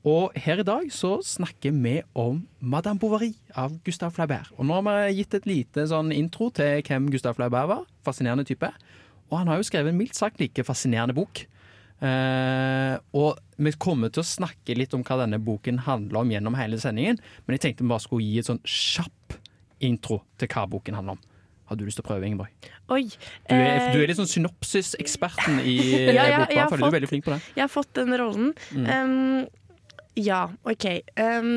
Og 0.04 0.36
her 0.36 0.60
i 0.60 0.66
dag 0.68 0.90
så 0.92 1.14
snakker 1.24 1.72
vi 1.80 1.94
om 2.12 2.42
Madame 2.60 3.00
Bovary 3.00 3.32
av 3.56 3.78
Gustav 3.86 4.12
Flaubert. 4.12 4.52
Og 4.58 4.68
nå 4.68 4.76
har 4.76 4.84
vi 4.84 5.22
gitt 5.22 5.38
et 5.38 5.48
lite 5.48 5.86
sånn 5.88 6.12
intro 6.12 6.50
til 6.52 6.84
hvem 6.84 7.08
Gustav 7.14 7.38
Flaubert 7.40 7.72
var. 7.72 7.88
Fascinerende 8.04 8.44
type. 8.44 8.68
Og 9.30 9.38
han 9.40 9.48
har 9.48 9.56
jo 9.56 9.64
skrevet 9.64 9.94
en 9.94 10.02
mildt 10.02 10.20
sagt 10.20 10.44
like 10.44 10.68
fascinerende 10.68 11.16
bok. 11.16 11.46
Eh, 12.04 12.94
og 13.16 13.38
vi 13.56 13.72
kommer 13.80 14.10
til 14.12 14.20
å 14.24 14.26
snakke 14.28 14.74
litt 14.76 14.92
om 14.96 15.04
hva 15.06 15.16
denne 15.22 15.38
boken 15.40 15.78
handler 15.86 16.20
om 16.20 16.32
gjennom 16.34 16.56
hele 16.58 16.76
sendingen, 16.82 17.20
men 17.46 17.56
jeg 17.56 17.62
tenkte 17.68 17.84
vi 17.86 17.92
bare 17.94 18.04
skulle 18.04 18.26
gi 18.26 18.40
et 18.42 18.48
sånn 18.50 18.60
kjapp 18.68 19.38
intro 19.84 20.18
til 20.40 20.50
hva 20.52 20.66
boken 20.70 20.98
handler 20.98 21.16
om. 21.16 21.22
Har 21.70 21.78
du 21.80 21.86
lyst 21.86 21.96
til 21.96 22.04
å 22.04 22.08
prøve, 22.10 22.26
Ingeborg? 22.28 22.52
Oi. 22.92 23.06
Du 23.48 23.54
er, 23.56 23.62
eh, 23.78 23.86
du 23.94 24.02
er 24.02 24.10
litt 24.10 24.18
sånn 24.20 24.28
synopsis-eksperten 24.28 25.62
i 25.64 25.78
Ja, 26.12 26.26
ja, 26.26 26.26
jeg 26.26 26.40
Bokbaren, 26.42 26.58
har 26.60 26.68
for 26.68 26.76
du 26.76 26.82
er 26.82 26.84
fått- 26.84 26.96
veldig 26.98 27.08
flink 27.14 27.24
på 27.24 27.32
det. 27.32 27.40
Jeg 27.56 27.62
har 27.64 27.72
fått 27.72 27.92
den 27.96 28.12
rollen. 28.20 28.50
Mm. 28.74 28.90
Um, 28.92 29.46
ja, 30.20 30.42
OK. 30.68 30.84
Um, 31.16 31.54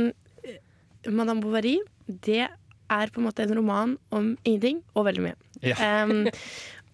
Madame 1.11 1.43
Bovary, 1.43 1.75
det 2.07 2.45
er 2.47 3.11
på 3.11 3.19
en 3.19 3.27
måte 3.27 3.43
en 3.43 3.51
roman 3.59 3.97
om 4.15 4.31
ingenting 4.47 4.79
og 4.95 5.09
veldig 5.09 5.25
mye. 5.27 5.35
Ja. 5.61 5.75
Um, 6.07 6.29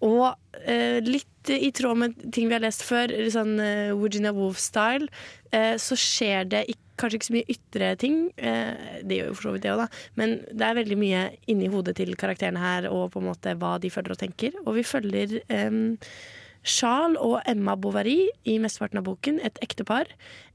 og 0.02 0.34
uh, 0.34 0.98
litt 1.06 1.30
i 1.52 1.70
tråd 1.74 2.00
med 2.00 2.16
ting 2.34 2.48
vi 2.48 2.56
har 2.56 2.64
lest 2.64 2.84
før, 2.86 3.12
sånn 3.32 3.58
uh, 3.60 3.92
Virginia 3.98 4.34
Woolf-style, 4.36 5.10
uh, 5.54 5.74
så 5.80 5.98
skjer 5.98 6.48
det 6.52 6.64
ikke, 6.72 6.80
kanskje 7.00 7.18
ikke 7.18 7.26
så 7.26 7.34
mye 7.34 7.54
ytre 7.56 7.86
ting. 7.98 8.18
eh, 8.38 9.00
det 9.02 9.16
gjør 9.18 9.32
jo 9.32 9.34
for 9.34 9.46
så 9.48 9.52
vidt 9.56 9.64
det 9.64 9.72
òg, 9.72 9.80
da. 9.82 10.02
Men 10.14 10.34
det 10.46 10.66
er 10.66 10.76
veldig 10.78 10.98
mye 11.00 11.22
inni 11.50 11.70
hodet 11.72 11.96
til 11.98 12.14
karakterene 12.14 12.62
her, 12.62 12.86
og 12.86 13.08
på 13.10 13.18
en 13.18 13.26
måte 13.32 13.56
hva 13.58 13.72
de 13.82 13.90
føler 13.90 14.14
og 14.14 14.20
tenker. 14.20 14.54
Og 14.62 14.76
vi 14.76 14.84
følger 14.86 15.40
um, 15.50 15.96
Charles 16.62 17.18
og 17.18 17.40
Emma 17.50 17.74
Bovary 17.74 18.28
i 18.46 18.60
mesteparten 18.62 19.02
av 19.02 19.08
boken, 19.08 19.40
et 19.42 19.58
ektepar. 19.64 20.06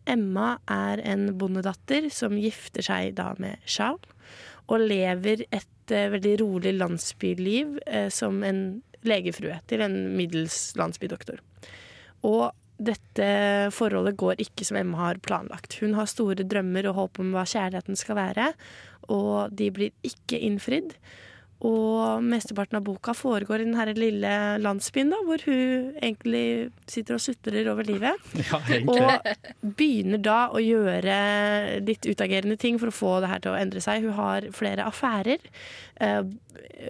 Emma 0.08 0.56
er 0.72 1.04
en 1.04 1.28
bondedatter 1.38 2.08
som 2.14 2.40
gifter 2.40 2.88
seg 2.88 3.18
da 3.20 3.34
med 3.38 3.60
Charles, 3.68 4.08
og 4.70 4.88
lever 4.88 5.44
et 5.52 5.68
veldig 5.90 6.36
rolig 6.42 6.76
landsbyliv 6.78 7.80
eh, 7.88 8.10
som 8.14 8.44
en 8.46 8.82
legefrue 9.08 9.60
til 9.70 9.84
en 9.86 9.96
middels 10.18 10.58
landsbydoktor. 10.80 11.40
Og 12.28 12.50
dette 12.80 13.26
forholdet 13.76 14.16
går 14.20 14.40
ikke 14.44 14.66
som 14.68 14.80
Emma 14.80 15.02
har 15.02 15.20
planlagt. 15.24 15.78
Hun 15.82 15.98
har 15.98 16.08
store 16.08 16.46
drømmer 16.48 16.88
og 16.90 16.96
håp 17.00 17.20
om 17.24 17.34
hva 17.36 17.44
kjærligheten 17.48 18.00
skal 18.00 18.20
være, 18.20 18.52
og 19.12 19.52
de 19.56 19.68
blir 19.76 19.92
ikke 20.08 20.40
innfridd. 20.40 20.96
Og 21.68 22.22
mesteparten 22.24 22.78
av 22.80 22.86
boka 22.88 23.12
foregår 23.12 23.60
i 23.60 23.66
den 23.68 23.76
her 23.76 23.90
lille 23.92 24.30
landsbyen, 24.64 25.10
da, 25.12 25.18
hvor 25.28 25.42
hun 25.44 25.90
egentlig 26.00 26.44
sitter 26.88 27.18
og 27.18 27.24
sutrer 27.26 27.68
over 27.68 27.84
livet. 27.84 28.16
Ja. 28.50 28.60
Og 28.88 29.66
begynner 29.76 30.22
da 30.24 30.38
å 30.56 30.62
gjøre 30.64 31.18
litt 31.84 32.08
utagerende 32.08 32.56
ting 32.62 32.80
for 32.80 32.88
å 32.92 32.96
få 32.96 33.12
det 33.26 33.32
her 33.34 33.42
til 33.44 33.52
å 33.52 33.60
endre 33.60 33.84
seg. 33.84 34.06
Hun 34.08 34.16
har 34.16 34.48
flere 34.56 34.86
affærer. 34.88 35.44
eh, 36.00 36.22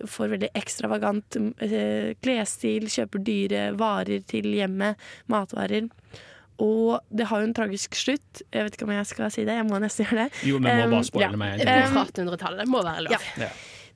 Får 0.09 0.29
veldig 0.35 0.51
ekstravagant 0.57 1.37
eh, 1.65 2.13
klesstil, 2.21 2.85
kjøper 2.93 3.23
dyre 3.25 3.63
varer 3.77 4.21
til 4.29 4.51
hjemmet, 4.53 5.01
matvarer. 5.33 5.89
Og 6.61 6.99
det 7.09 7.25
har 7.31 7.41
jo 7.41 7.47
en 7.49 7.55
tragisk 7.57 7.95
slutt. 7.97 8.43
Jeg 8.53 8.67
vet 8.67 8.77
ikke 8.77 8.85
om 8.85 8.93
jeg 8.93 9.09
skal 9.09 9.33
si 9.33 9.45
det. 9.49 9.57
Jeg 9.57 9.65
må 9.69 9.81
nesten 9.81 10.05
gjøre 10.05 10.25
det. 10.27 10.45
Jo, 10.45 10.61
men 10.61 10.77
må 10.83 10.87
Um, 10.89 10.95
bare 10.99 11.09
spoile 11.09 11.31
ja. 11.33 11.41
meg. 11.41 11.57
Det 11.65 11.73
er 11.73 11.85
Um, 11.87 11.93
fra 11.97 12.05
1800-tallet. 12.05 12.67
Må 12.69 12.81
være 12.85 13.05
lov. 13.09 13.29
ja. 13.41 13.49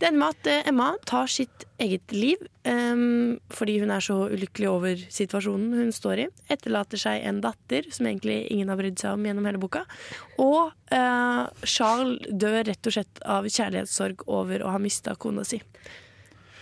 Det 0.04 0.10
ender 0.10 0.20
med 0.20 0.34
at 0.36 0.48
eh, 0.52 0.66
Emma 0.68 0.90
tar 1.08 1.30
sitt 1.32 1.64
eget 1.80 2.12
liv 2.12 2.42
um, 2.68 3.38
fordi 3.56 3.78
hun 3.80 3.92
er 3.96 4.04
så 4.04 4.18
ulykkelig 4.34 4.68
over 4.68 5.00
situasjonen 5.16 5.78
hun 5.80 5.94
står 5.96 6.26
i. 6.26 6.28
Etterlater 6.52 7.00
seg 7.00 7.24
en 7.30 7.40
datter 7.46 7.88
som 7.88 8.10
egentlig 8.10 8.42
ingen 8.52 8.68
har 8.68 8.76
brydd 8.82 9.00
seg 9.00 9.16
om 9.16 9.24
gjennom 9.24 9.48
hele 9.48 9.62
boka. 9.64 9.86
Og 10.44 10.74
uh, 10.92 11.44
Charles 11.64 12.20
dør 12.36 12.66
rett 12.68 12.90
og 12.92 12.96
slett 12.98 13.22
av 13.24 13.48
kjærlighetssorg 13.48 14.26
over 14.28 14.66
å 14.68 14.74
ha 14.76 14.82
mista 14.84 15.16
kona 15.16 15.46
si. 15.48 15.62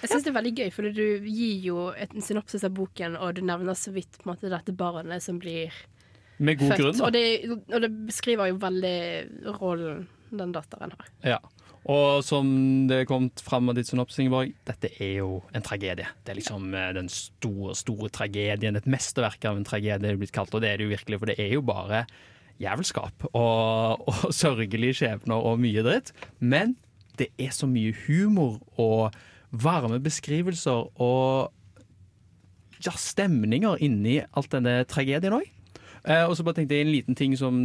Jeg 0.04 0.10
syns 0.12 0.28
det 0.28 0.32
er 0.32 0.38
veldig 0.38 0.54
gøy, 0.58 0.70
for 0.74 0.92
du 0.94 1.02
gir 1.30 1.58
jo 1.66 1.88
et- 1.98 2.14
en 2.18 2.22
synopsis 2.26 2.64
av 2.66 2.72
boken, 2.78 3.18
og 3.22 3.36
du 3.38 3.42
nevner 3.46 3.74
så 3.78 3.92
vidt 3.94 4.20
på 4.22 4.26
en 4.28 4.36
måte, 4.36 4.50
dette 4.54 4.74
barnet 4.78 5.22
som 5.22 5.38
blir 5.42 5.74
Med 6.42 6.58
god 6.62 6.72
født. 6.76 6.80
grunn, 6.82 6.98
da. 6.98 7.06
Og 7.06 7.14
det, 7.14 7.26
og 7.74 7.82
det 7.86 7.90
beskriver 8.08 8.50
jo 8.50 8.58
veldig 8.64 9.58
rollen 9.62 10.08
den 10.32 10.54
datteren 10.56 10.94
har. 10.98 11.10
Ja. 11.26 11.38
Og 11.90 12.22
som 12.22 12.46
det 12.90 13.08
kom 13.10 13.30
fram 13.42 13.72
av 13.72 13.78
ditt 13.78 13.90
synopsis, 13.90 14.20
Ingeborg, 14.22 14.52
dette 14.68 14.92
er 15.02 15.16
jo 15.24 15.40
en 15.56 15.66
tragedie. 15.66 16.06
Det 16.22 16.34
er 16.34 16.38
liksom 16.38 16.76
eh, 16.78 16.92
den 16.98 17.10
store, 17.10 17.74
store 17.78 18.12
tragedien. 18.14 18.78
Et 18.78 18.90
mesterverk 18.90 19.48
av 19.50 19.58
en 19.58 19.66
tragedie 19.66 20.02
det 20.04 20.12
er 20.14 20.20
blitt 20.22 20.36
kalt, 20.36 20.54
og 20.54 20.62
det 20.62 20.70
er 20.70 20.78
det 20.78 20.86
jo 20.86 20.94
virkelig. 20.94 21.22
For 21.22 21.32
det 21.32 21.40
er 21.42 21.56
jo 21.56 21.64
bare 21.66 22.04
jævelskap 22.62 23.26
og, 23.32 24.06
og 24.06 24.28
sørgelige 24.44 25.00
skjebner 25.02 25.42
og 25.42 25.62
mye 25.64 25.86
dritt. 25.88 26.14
Men 26.38 26.78
det 27.18 27.32
er 27.42 27.50
så 27.56 27.70
mye 27.70 27.96
humor 28.06 28.60
og 28.80 29.18
varme 29.52 30.00
beskrivelser 30.04 30.86
og 31.02 31.52
ja, 32.82 32.94
stemninger 32.96 33.82
inni 33.84 34.22
alt 34.22 34.54
denne 34.54 34.82
tragedien 34.90 35.42
òg. 35.42 35.50
Eh, 36.06 36.26
og 36.26 36.38
så 36.38 36.46
bare 36.46 36.62
tenkte 36.62 36.78
jeg 36.78 36.86
en 36.86 36.96
liten 36.96 37.18
ting 37.18 37.36
som 37.38 37.58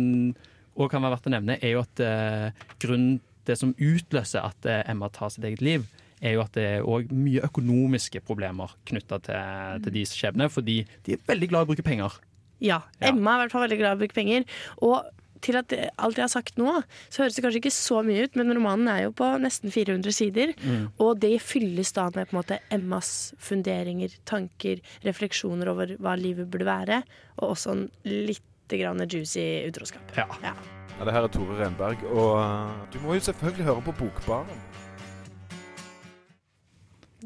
også 0.77 0.93
kan 0.93 1.05
være 1.05 1.17
verdt 1.17 1.29
å 1.29 1.33
nevne, 1.33 1.57
er 1.65 1.73
jo 1.73 1.85
at 1.85 2.03
eh, 2.05 2.65
grunnen 2.83 3.21
det 3.47 3.59
som 3.61 3.75
utløser 3.75 4.47
at 4.47 4.69
eh, 4.69 4.83
Emma 4.91 5.11
tar 5.13 5.33
sitt 5.35 5.47
eget 5.47 5.65
liv, 5.65 5.87
er 6.25 6.37
jo 6.37 6.45
at 6.47 6.55
det 6.57 6.65
er 6.79 6.87
òg 6.89 7.11
mye 7.13 7.45
økonomiske 7.45 8.23
problemer 8.25 8.73
knytta 8.89 9.21
til, 9.27 9.83
til 9.85 9.99
deres 9.99 10.15
skjebne, 10.17 10.49
fordi 10.53 10.81
de 11.05 11.17
er 11.17 11.29
veldig 11.29 11.51
glad 11.53 11.65
i 11.65 11.69
å 11.69 11.71
bruke 11.73 11.87
penger. 11.87 12.17
Ja. 12.65 12.81
Emma 13.05 13.35
er 13.35 13.43
i 13.43 13.45
hvert 13.45 13.55
fall 13.55 13.67
veldig 13.67 13.81
glad 13.83 13.93
i 13.93 13.99
å 13.99 14.03
bruke 14.05 14.17
penger. 14.17 14.47
Og 14.85 15.05
til 15.45 15.59
at 15.59 15.73
alt 15.73 16.19
jeg 16.19 16.25
har 16.25 16.33
sagt 16.33 16.61
nå, 16.61 16.79
så 17.13 17.23
høres 17.23 17.37
det 17.37 17.45
kanskje 17.45 17.61
ikke 17.61 17.75
så 17.75 18.01
mye 18.07 18.27
ut, 18.27 18.39
men 18.39 18.55
romanen 18.57 18.89
er 18.93 19.03
jo 19.05 19.13
på 19.17 19.29
nesten 19.43 19.73
400 19.75 20.17
sider. 20.17 20.55
Mm. 20.63 20.89
Og 21.03 21.21
det 21.23 21.35
fylles 21.45 21.93
da 21.97 22.09
med 22.15 22.31
på 22.31 22.37
en 22.37 22.41
måte 22.41 22.61
Emmas 22.73 23.13
funderinger, 23.43 24.17
tanker, 24.29 24.83
refleksjoner 25.07 25.73
over 25.73 25.97
hva 26.01 26.17
livet 26.21 26.51
burde 26.53 26.69
være, 26.69 27.03
og 27.41 27.53
også 27.53 27.77
en 27.77 27.87
litt 28.07 28.43
grann 28.73 29.05
juicy 29.07 29.47
utroskap. 29.69 30.17
Ja. 30.17 30.27
Ja. 30.43 30.57
Ja, 30.97 31.05
det 31.05 31.13
her 31.13 31.27
er 31.27 31.29
Tore 31.29 31.59
Renberg, 31.59 32.01
og 32.09 32.31
uh, 32.41 32.85
du 32.89 32.97
må 33.05 33.19
jo 33.19 33.21
selvfølgelig 33.21 33.67
høre 33.67 33.83
på 33.85 33.93
Bokbaren. 33.99 34.63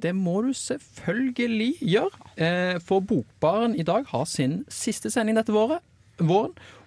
Det 0.03 0.11
må 0.17 0.41
du 0.43 0.51
selvfølgelig 0.57 1.77
gjøre. 1.79 2.25
Eh, 2.41 2.81
For 2.83 3.05
Bokbaren 3.05 3.77
i 3.79 3.85
dag 3.87 4.09
har 4.09 4.25
sin 4.27 4.65
siste 4.73 5.11
sending 5.13 5.37
dette 5.39 5.55
våren. 5.55 5.83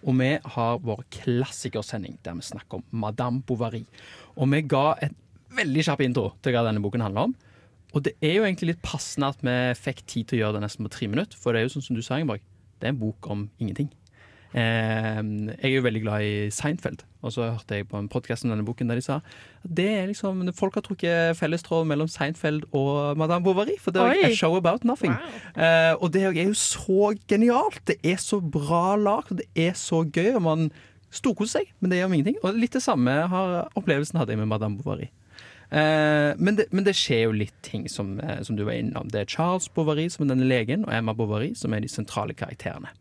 Og 0.03 0.17
vi 0.19 0.29
har 0.55 0.81
vår 0.83 1.05
klassikersending 1.13 2.17
der 2.25 2.35
vi 2.39 2.47
snakker 2.49 2.81
om 2.81 2.83
Madame 2.91 3.41
Bovary. 3.47 3.83
Og 4.35 4.49
vi 4.51 4.61
ga 4.67 4.95
et 5.05 5.15
veldig 5.55 5.85
kjapp 5.87 6.01
intro 6.03 6.31
til 6.41 6.55
hva 6.55 6.65
denne 6.67 6.81
boken 6.83 7.05
handler 7.05 7.29
om. 7.29 7.35
Og 7.93 8.03
det 8.03 8.15
er 8.19 8.39
jo 8.39 8.47
egentlig 8.47 8.73
litt 8.73 8.85
passende 8.85 9.29
at 9.29 9.45
vi 9.45 9.57
fikk 9.77 10.03
tid 10.09 10.27
til 10.27 10.39
å 10.39 10.41
gjøre 10.43 10.57
det 10.57 10.65
nesten 10.65 10.87
på 10.87 10.95
tre 10.97 11.07
minutter. 11.07 11.37
For 11.37 11.53
det 11.53 11.61
er 11.61 11.69
jo 11.69 11.75
sånn 11.77 11.85
som 11.85 11.97
du 11.97 12.01
sa, 12.01 12.17
Ingeborg, 12.17 12.41
det 12.81 12.89
er 12.89 12.95
en 12.95 13.03
bok 13.03 13.29
om 13.29 13.45
ingenting. 13.61 13.93
Eh, 14.53 15.19
jeg 15.49 15.69
er 15.69 15.73
jo 15.73 15.83
veldig 15.85 16.01
glad 16.03 16.25
i 16.27 16.33
Seinfeld, 16.53 17.01
og 17.25 17.33
så 17.33 17.47
hørte 17.47 17.79
jeg 17.79 17.87
på 17.89 17.97
en 17.97 18.09
podkast 18.11 18.45
om 18.45 18.51
denne 18.53 18.65
boken 18.67 18.91
der 18.91 18.99
de 18.99 19.05
sa 19.05 19.15
at 19.17 19.71
det 19.79 19.87
er 19.89 20.09
liksom, 20.11 20.43
folk 20.53 20.75
har 20.77 20.83
trukket 20.85 21.39
fellestråd 21.39 21.87
mellom 21.89 22.09
Seinfeld 22.11 22.67
og 22.75 23.17
Madame 23.17 23.45
Bovary. 23.45 23.79
For 23.81 23.95
det 23.95 24.03
er 24.03 24.13
Oi. 24.13 24.29
a 24.29 24.35
show 24.35 24.57
about 24.59 24.85
nothing. 24.85 25.15
Eh, 25.55 25.93
og 25.97 26.11
det 26.13 26.25
er 26.27 26.37
jo 26.43 26.53
så 26.53 27.13
genialt. 27.31 27.81
Det 27.87 27.97
er 28.03 28.19
så 28.21 28.41
bra 28.43 28.95
lagd, 28.99 29.39
det 29.39 29.47
er 29.55 29.73
så 29.79 30.03
gøy. 30.03 30.35
Og 30.35 30.43
man 30.45 30.71
storkoser 31.13 31.63
seg, 31.63 31.73
men 31.79 31.91
det 31.91 32.01
gjør 32.01 32.13
ingenting. 32.13 32.39
Og 32.43 32.57
litt 32.59 32.75
det 32.75 32.83
samme 32.83 33.11
har 33.31 33.59
opplevelsen 33.79 34.19
hadde 34.19 34.35
jeg 34.35 34.43
med 34.43 34.51
Madame 34.51 34.77
Bovary. 34.77 35.09
Eh, 35.73 36.33
men, 36.37 36.57
det, 36.59 36.67
men 36.69 36.85
det 36.85 36.93
skjer 36.97 37.23
jo 37.27 37.37
litt 37.37 37.55
ting 37.65 37.87
som, 37.89 38.19
eh, 38.19 38.43
som 38.45 38.57
du 38.57 38.65
var 38.67 38.77
innom. 38.77 39.09
Det 39.09 39.23
er 39.23 39.31
Charles 39.31 39.69
Bovary 39.73 40.05
som 40.13 40.27
er 40.27 40.35
denne 40.35 40.49
legen, 40.49 40.85
og 40.85 40.93
Emma 40.93 41.15
Bovary 41.17 41.53
som 41.57 41.73
er 41.73 41.81
de 41.81 41.89
sentrale 41.89 42.35
karakterene. 42.37 42.91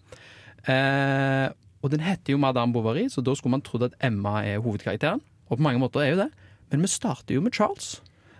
Eh, 0.70 1.48
og 1.82 1.90
den 1.90 2.04
heter 2.04 2.34
jo 2.34 2.40
Madame 2.40 2.74
Bovary, 2.74 3.08
så 3.10 3.24
da 3.24 3.34
skulle 3.34 3.56
man 3.56 3.64
trodd 3.66 3.88
at 3.88 3.96
Emma 4.04 4.40
er 4.46 4.62
hovedkarakteren. 4.62 5.22
Og 5.50 5.58
på 5.58 5.64
mange 5.66 5.82
måter 5.82 6.04
er 6.04 6.12
jo 6.12 6.20
det. 6.22 6.30
Men 6.72 6.84
vi 6.84 6.90
starter 6.90 7.36
jo 7.36 7.42
med 7.44 7.54
Charles. 7.54 7.96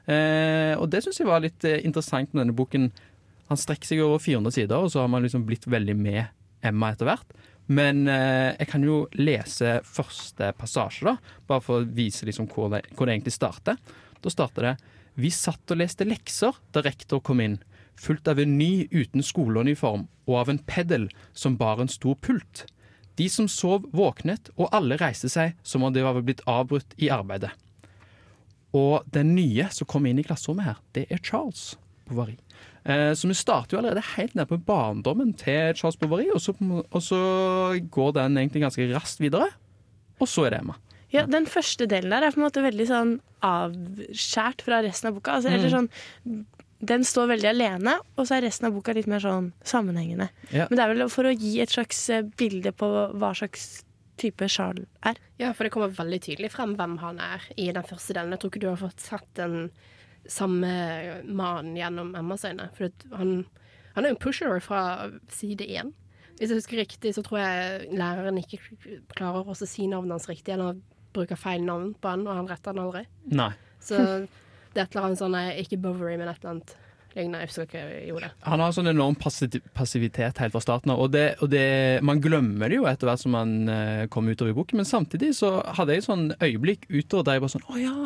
Eh, 0.07 0.75
og 0.79 0.89
det 0.91 1.03
syns 1.05 1.21
jeg 1.21 1.29
var 1.29 1.43
litt 1.43 1.67
eh, 1.69 1.83
interessant 1.87 2.33
med 2.33 2.45
denne 2.45 2.57
boken. 2.57 2.89
Han 3.51 3.61
strekker 3.61 3.91
seg 3.91 4.03
over 4.05 4.23
400 4.23 4.55
sider, 4.55 4.79
og 4.79 4.93
så 4.95 5.03
har 5.03 5.11
man 5.13 5.27
liksom 5.27 5.45
blitt 5.49 5.67
veldig 5.71 5.97
med 5.99 6.25
Emma 6.65 6.93
etter 6.95 7.11
hvert. 7.11 7.35
Men 7.73 8.07
eh, 8.11 8.55
jeg 8.57 8.71
kan 8.71 8.87
jo 8.87 9.03
lese 9.19 9.77
første 9.87 10.53
passasje, 10.59 11.07
da, 11.11 11.17
bare 11.51 11.65
for 11.65 11.83
å 11.83 11.91
vise 11.99 12.27
liksom 12.29 12.49
hvor, 12.51 12.71
det, 12.73 12.85
hvor 12.97 13.07
det 13.07 13.19
egentlig 13.19 13.37
starter. 13.37 13.79
Da 14.23 14.31
starter 14.31 14.71
det 14.71 14.75
Vi 15.19 15.31
satt 15.35 15.75
og 15.75 15.81
leste 15.81 16.07
lekser 16.07 16.57
da 16.73 16.83
rektor 16.87 17.21
kom 17.21 17.43
inn, 17.45 17.59
fulgt 18.01 18.29
av 18.29 18.39
en 18.43 18.57
ny 18.59 18.89
uten 18.93 19.23
skoleuniform 19.23 20.07
og 20.27 20.37
av 20.39 20.49
en 20.53 20.59
peddel 20.59 21.09
som 21.33 21.57
bar 21.57 21.81
en 21.83 21.89
stor 21.93 22.15
pult. 22.21 22.65
De 23.17 23.29
som 23.29 23.49
sov, 23.49 23.85
våknet, 23.93 24.49
og 24.57 24.71
alle 24.73 24.97
reiste 24.97 25.29
seg 25.29 25.55
som 25.63 25.83
om 25.85 25.93
de 25.93 26.03
var 26.03 26.17
blitt 26.25 26.41
avbrutt 26.49 26.95
i 26.99 27.11
arbeidet. 27.13 27.51
Og 28.73 29.03
den 29.13 29.35
nye 29.37 29.67
som 29.75 29.87
kom 29.91 30.07
inn 30.09 30.19
i 30.23 30.25
klasserommet 30.25 30.65
her, 30.71 30.79
det 30.97 31.07
er 31.13 31.21
Charles 31.21 31.75
Bovary. 32.09 32.39
Eh, 32.89 33.13
så 33.15 33.29
vi 33.29 33.37
starter 33.37 33.77
jo 33.77 33.83
allerede 33.83 34.03
helt 34.17 34.35
nede 34.35 34.49
på 34.49 34.59
barndommen 34.67 35.35
til 35.39 35.75
Charles 35.77 35.99
Bovary, 36.01 36.31
og 36.33 36.41
så, 36.41 36.55
og 36.59 37.03
så 37.05 37.21
går 37.93 38.17
den 38.17 38.41
egentlig 38.41 38.65
ganske 38.65 38.89
raskt 38.95 39.21
videre. 39.23 39.51
Og 40.19 40.29
så 40.31 40.47
er 40.49 40.55
det 40.57 40.63
Emma. 40.63 40.79
Ja, 41.13 41.27
Den 41.29 41.45
første 41.45 41.85
delen 41.87 42.11
der 42.15 42.25
er 42.25 42.33
på 42.33 42.41
en 42.41 42.47
måte 42.47 42.65
veldig 42.65 42.87
sånn 42.89 43.13
avskjært 43.45 44.63
fra 44.65 44.81
resten 44.87 45.11
av 45.11 45.19
boka. 45.19 45.35
Altså, 45.37 45.51
Mm. 45.51 45.57
eller 45.59 45.69
sånn, 45.77 45.89
den 46.83 47.05
står 47.07 47.29
veldig 47.31 47.49
alene, 47.53 47.95
og 48.19 48.27
så 48.27 48.37
er 48.37 48.47
resten 48.49 48.67
av 48.67 48.75
boka 48.75 48.95
litt 48.97 49.07
mer 49.11 49.23
sånn 49.23 49.53
sammenhengende. 49.67 50.27
Ja. 50.51 50.67
Men 50.67 50.79
det 50.79 50.85
er 50.85 50.93
vel 50.93 51.09
for 51.15 51.29
å 51.29 51.35
gi 51.35 51.55
et 51.63 51.71
slags 51.71 52.01
eh, 52.11 52.25
bilde 52.39 52.73
på 52.75 52.89
hva 52.91 53.31
slags 53.39 53.85
type 54.19 54.49
Charles 54.51 54.89
er. 55.07 55.19
Ja, 55.41 55.53
for 55.55 55.67
det 55.67 55.73
kommer 55.75 55.95
veldig 55.95 56.19
tydelig 56.27 56.53
frem 56.55 56.75
hvem 56.79 56.99
han 57.03 57.21
er 57.23 57.47
i 57.55 57.69
den 57.75 57.87
første 57.87 58.17
delen. 58.17 58.35
Jeg 58.35 58.43
tror 58.43 58.53
ikke 58.53 58.65
du 58.65 58.69
har 58.73 58.83
fått 58.83 59.03
sett 59.03 59.31
den 59.39 59.71
samme 60.31 60.73
mannen 61.27 61.79
gjennom 61.79 62.13
Emmas 62.19 62.45
øyne. 62.47 62.69
For 62.77 62.91
han, 63.15 63.33
han 63.95 64.05
er 64.05 64.13
jo 64.13 64.19
en 64.19 64.23
pusher 64.27 64.59
fra 64.63 64.83
side 65.33 65.67
én. 65.71 65.95
Hvis 66.39 66.51
jeg 66.51 66.59
husker 66.59 66.83
riktig, 66.83 67.15
så 67.15 67.23
tror 67.23 67.45
jeg 67.45 67.91
læreren 67.95 68.43
ikke 68.43 68.59
klarer 69.15 69.47
å 69.47 69.55
si 69.59 69.87
navnet 69.87 70.17
hans 70.17 70.31
riktig, 70.31 70.57
eller 70.57 70.81
bruker 71.15 71.39
feil 71.39 71.63
navn 71.67 71.93
på 71.95 72.11
han, 72.11 72.27
og 72.27 72.41
han 72.41 72.49
retter 72.51 72.75
han 72.75 72.87
aldri. 72.87 73.07
Nei. 73.31 73.53
Så 73.83 73.99
det 74.73 74.81
er 74.81 74.87
et 74.87 74.95
eller 74.95 75.09
annet 75.09 75.21
sånn 75.21 75.37
Ikke 75.61 75.79
Bovary, 75.81 76.17
men 76.17 76.31
et 76.31 76.41
eller 76.41 76.57
annet 76.57 76.77
lignende. 77.17 77.41
Jeg 77.43 77.49
husker 77.51 77.67
ikke 77.69 77.83
jeg 77.83 78.09
gjorde. 78.11 78.31
Han 78.49 78.61
har 78.65 78.73
sånn 78.77 78.91
enorm 78.93 79.17
passivitet 79.75 80.39
helt 80.43 80.55
fra 80.55 80.63
starten 80.63 80.93
av, 80.95 81.01
og, 81.05 81.11
det, 81.15 81.25
og 81.45 81.51
det, 81.53 81.65
man 82.07 82.21
glemmer 82.25 82.69
det 82.73 82.79
jo 82.81 82.87
etter 82.91 83.09
hvert 83.11 83.23
som 83.23 83.35
man 83.37 83.55
uh, 83.69 84.05
kommer 84.13 84.35
utover 84.37 84.53
i 84.53 84.57
boken, 84.57 84.81
men 84.81 84.89
samtidig 84.89 85.33
så 85.39 85.55
hadde 85.79 85.97
jeg 85.97 86.03
et 86.05 86.09
sånn 86.09 86.27
øyeblikk 86.43 86.87
utover 86.91 87.27
der 87.29 87.39
jeg 87.39 87.45
bare 87.47 87.55
sånn 87.57 87.67
Å 87.73 87.81
ja! 87.81 87.97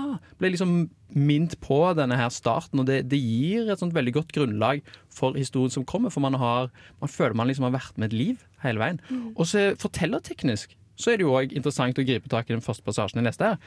Ble 0.40 0.52
liksom 0.54 0.74
minnet 1.16 1.54
på 1.62 1.78
denne 1.96 2.16
her 2.18 2.32
starten, 2.34 2.80
og 2.82 2.88
det, 2.88 3.02
det 3.10 3.18
gir 3.22 3.70
et 3.72 3.78
sånt 3.82 3.94
veldig 3.96 4.16
godt 4.18 4.32
grunnlag 4.36 4.82
for 5.12 5.36
historien 5.38 5.72
som 5.72 5.84
kommer, 5.88 6.10
for 6.12 6.20
man 6.24 6.34
har 6.40 6.72
Man 7.00 7.12
føler 7.12 7.36
man 7.38 7.46
liksom 7.48 7.68
har 7.68 7.76
vært 7.78 7.96
med 8.00 8.10
et 8.12 8.18
liv 8.18 8.42
hele 8.64 8.80
veien. 8.82 8.98
Og 9.36 9.46
så 9.46 9.70
fortellerteknisk 9.78 10.74
så 10.96 11.10
er 11.12 11.18
det 11.20 11.26
jo 11.26 11.34
òg 11.36 11.50
interessant 11.52 11.98
å 12.00 12.04
gripe 12.08 12.30
tak 12.32 12.48
i 12.48 12.54
den 12.54 12.62
første 12.64 12.80
passasjen 12.86 13.20
jeg 13.20 13.26
leste 13.26 13.44
her. 13.50 13.58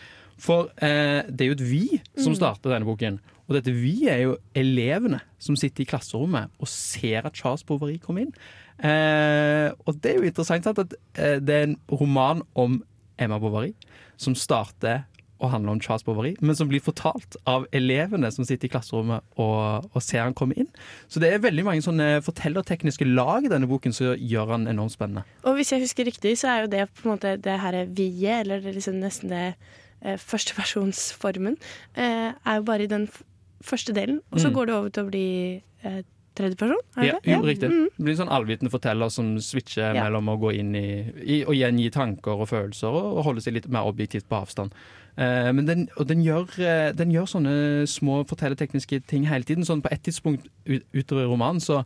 For 0.41 0.71
eh, 0.81 1.21
det 1.29 1.45
er 1.45 1.51
jo 1.51 1.57
et 1.59 1.61
vi 1.69 1.83
som 2.17 2.31
Mm. 2.33 2.37
starter 2.39 2.73
denne 2.73 2.87
boken. 2.89 3.19
Og 3.49 3.57
dette 3.57 3.73
vi 3.73 4.05
er 4.07 4.23
jo 4.27 4.37
elevene 4.57 5.23
som 5.41 5.57
sitter 5.57 5.83
i 5.83 5.89
klasserommet 5.89 6.53
og 6.61 6.69
ser 6.69 7.25
at 7.25 7.37
Charles 7.37 7.65
Bovary 7.65 7.97
kommer 8.01 8.27
inn. 8.27 8.33
Eh, 8.79 9.73
og 9.83 9.97
det 9.99 10.13
er 10.13 10.19
jo 10.21 10.29
interessant 10.29 10.67
sant, 10.69 10.79
at 10.79 10.93
eh, 11.17 11.39
det 11.41 11.55
er 11.55 11.65
en 11.67 11.79
roman 11.91 12.45
om 12.53 12.79
Emma 13.19 13.39
Bovary 13.41 13.73
som 14.21 14.37
starter 14.37 15.07
å 15.39 15.49
handle 15.53 15.71
om 15.71 15.79
Charles 15.79 16.03
Bovary, 16.03 16.33
men 16.43 16.57
som 16.57 16.67
blir 16.69 16.83
fortalt 16.83 17.37
av 17.47 17.65
elevene 17.75 18.27
som 18.35 18.45
sitter 18.47 18.67
i 18.67 18.71
klasserommet 18.73 19.23
og, 19.39 19.87
og 19.87 20.03
ser 20.03 20.25
han 20.25 20.35
komme 20.35 20.57
inn. 20.59 20.67
Så 21.07 21.21
det 21.23 21.31
er 21.31 21.43
veldig 21.43 21.65
mange 21.67 21.85
sånne 21.85 22.19
fortellertekniske 22.25 23.07
lag 23.07 23.47
i 23.47 23.51
denne 23.51 23.69
boken 23.71 23.95
som 23.95 24.19
gjør 24.19 24.55
han 24.57 24.67
enormt 24.71 24.97
spennende. 24.97 25.23
Og 25.47 25.55
hvis 25.59 25.71
jeg 25.73 25.85
husker 25.85 26.09
riktig, 26.09 26.35
så 26.41 26.51
er 26.51 26.65
jo 26.65 26.73
det 26.75 26.85
på 26.91 27.07
en 27.07 27.13
måte 27.13 27.37
det 27.39 27.55
her 27.63 27.79
vi-et, 27.87 28.43
eller 28.43 28.67
liksom 28.67 28.99
nesten 28.99 29.31
det 29.31 29.45
eh, 30.03 30.19
førstepersonsformen, 30.19 31.55
eh, 32.03 32.29
er 32.35 32.59
jo 32.59 32.67
bare 32.67 32.87
i 32.87 32.91
den 32.91 33.07
første 33.63 33.93
delen. 33.93 34.21
Og 34.31 34.39
så 34.39 34.49
Mm. 34.49 34.53
går 34.55 34.65
det 34.65 34.75
over 34.75 34.89
til 34.89 35.03
å 35.03 35.09
bli 35.09 35.63
eh, 35.83 36.01
tredjeperson. 36.35 36.77
er 36.97 37.03
Ja, 37.05 37.19
det? 37.23 37.33
jo, 37.33 37.41
riktig. 37.43 37.69
Mm. 37.69 37.87
Det 37.97 38.03
blir 38.05 38.11
en 38.19 38.27
sånn 38.27 38.31
allvitende 38.31 38.71
forteller 38.71 39.09
som 39.11 39.37
switcher 39.39 39.93
Ja. 39.95 40.03
mellom 40.03 40.25
å 40.29 40.39
gå 40.39 40.53
inn 40.57 40.75
i, 40.75 41.11
i 41.25 41.43
og 41.45 41.53
gjengi 41.55 41.91
tanker 41.91 42.31
og 42.39 42.47
følelser 42.47 42.87
og, 42.87 43.17
og 43.17 43.23
holde 43.25 43.41
seg 43.41 43.53
litt 43.53 43.67
mer 43.67 43.83
objektivt 43.85 44.27
på 44.29 44.41
avstand. 44.41 44.71
Eh, 45.17 45.51
men 45.51 45.65
den, 45.65 45.89
og 45.97 46.07
den 46.07 46.23
gjør, 46.23 46.47
eh, 46.59 46.91
den 46.93 47.11
gjør 47.11 47.27
sånne 47.27 47.83
små 47.87 48.23
fortellertekniske 48.25 49.05
ting 49.07 49.25
hele 49.25 49.43
tiden. 49.43 49.65
Sånn 49.65 49.81
på 49.81 49.91
et 49.91 50.01
tidspunkt 50.03 50.47
ut, 50.65 50.83
utover 50.93 51.27
romanen 51.27 51.59
så, 51.59 51.83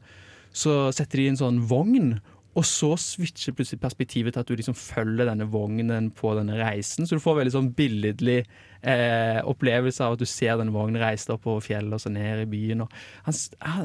så 0.53 0.91
setter 0.93 1.17
de 1.17 1.27
en 1.29 1.37
sånn 1.37 1.59
vogn. 1.67 2.19
Og 2.53 2.65
så 2.69 2.91
switcher 3.01 3.55
plutselig 3.57 3.81
perspektivet 3.81 4.35
til 4.35 4.43
at 4.43 4.49
du 4.49 4.57
liksom 4.57 4.77
følger 4.77 5.25
denne 5.29 5.47
vognen 5.49 6.11
på 6.13 6.35
denne 6.37 6.59
reisen. 6.59 7.07
Så 7.07 7.17
du 7.17 7.23
får 7.23 7.39
veldig 7.39 7.53
sånn 7.55 7.71
billedlig 7.77 8.43
eh, 8.43 9.39
opplevelse 9.49 10.05
av 10.05 10.17
at 10.17 10.21
du 10.21 10.29
ser 10.29 10.59
denne 10.59 10.75
vognen 10.75 11.01
reise 11.01 11.33
opp 11.33 11.47
over 11.49 11.63
fjellet 11.65 11.97
og 11.97 12.03
så 12.03 12.13
ned 12.13 12.43
i 12.43 12.49
byen. 12.51 12.85
Han, 13.25 13.39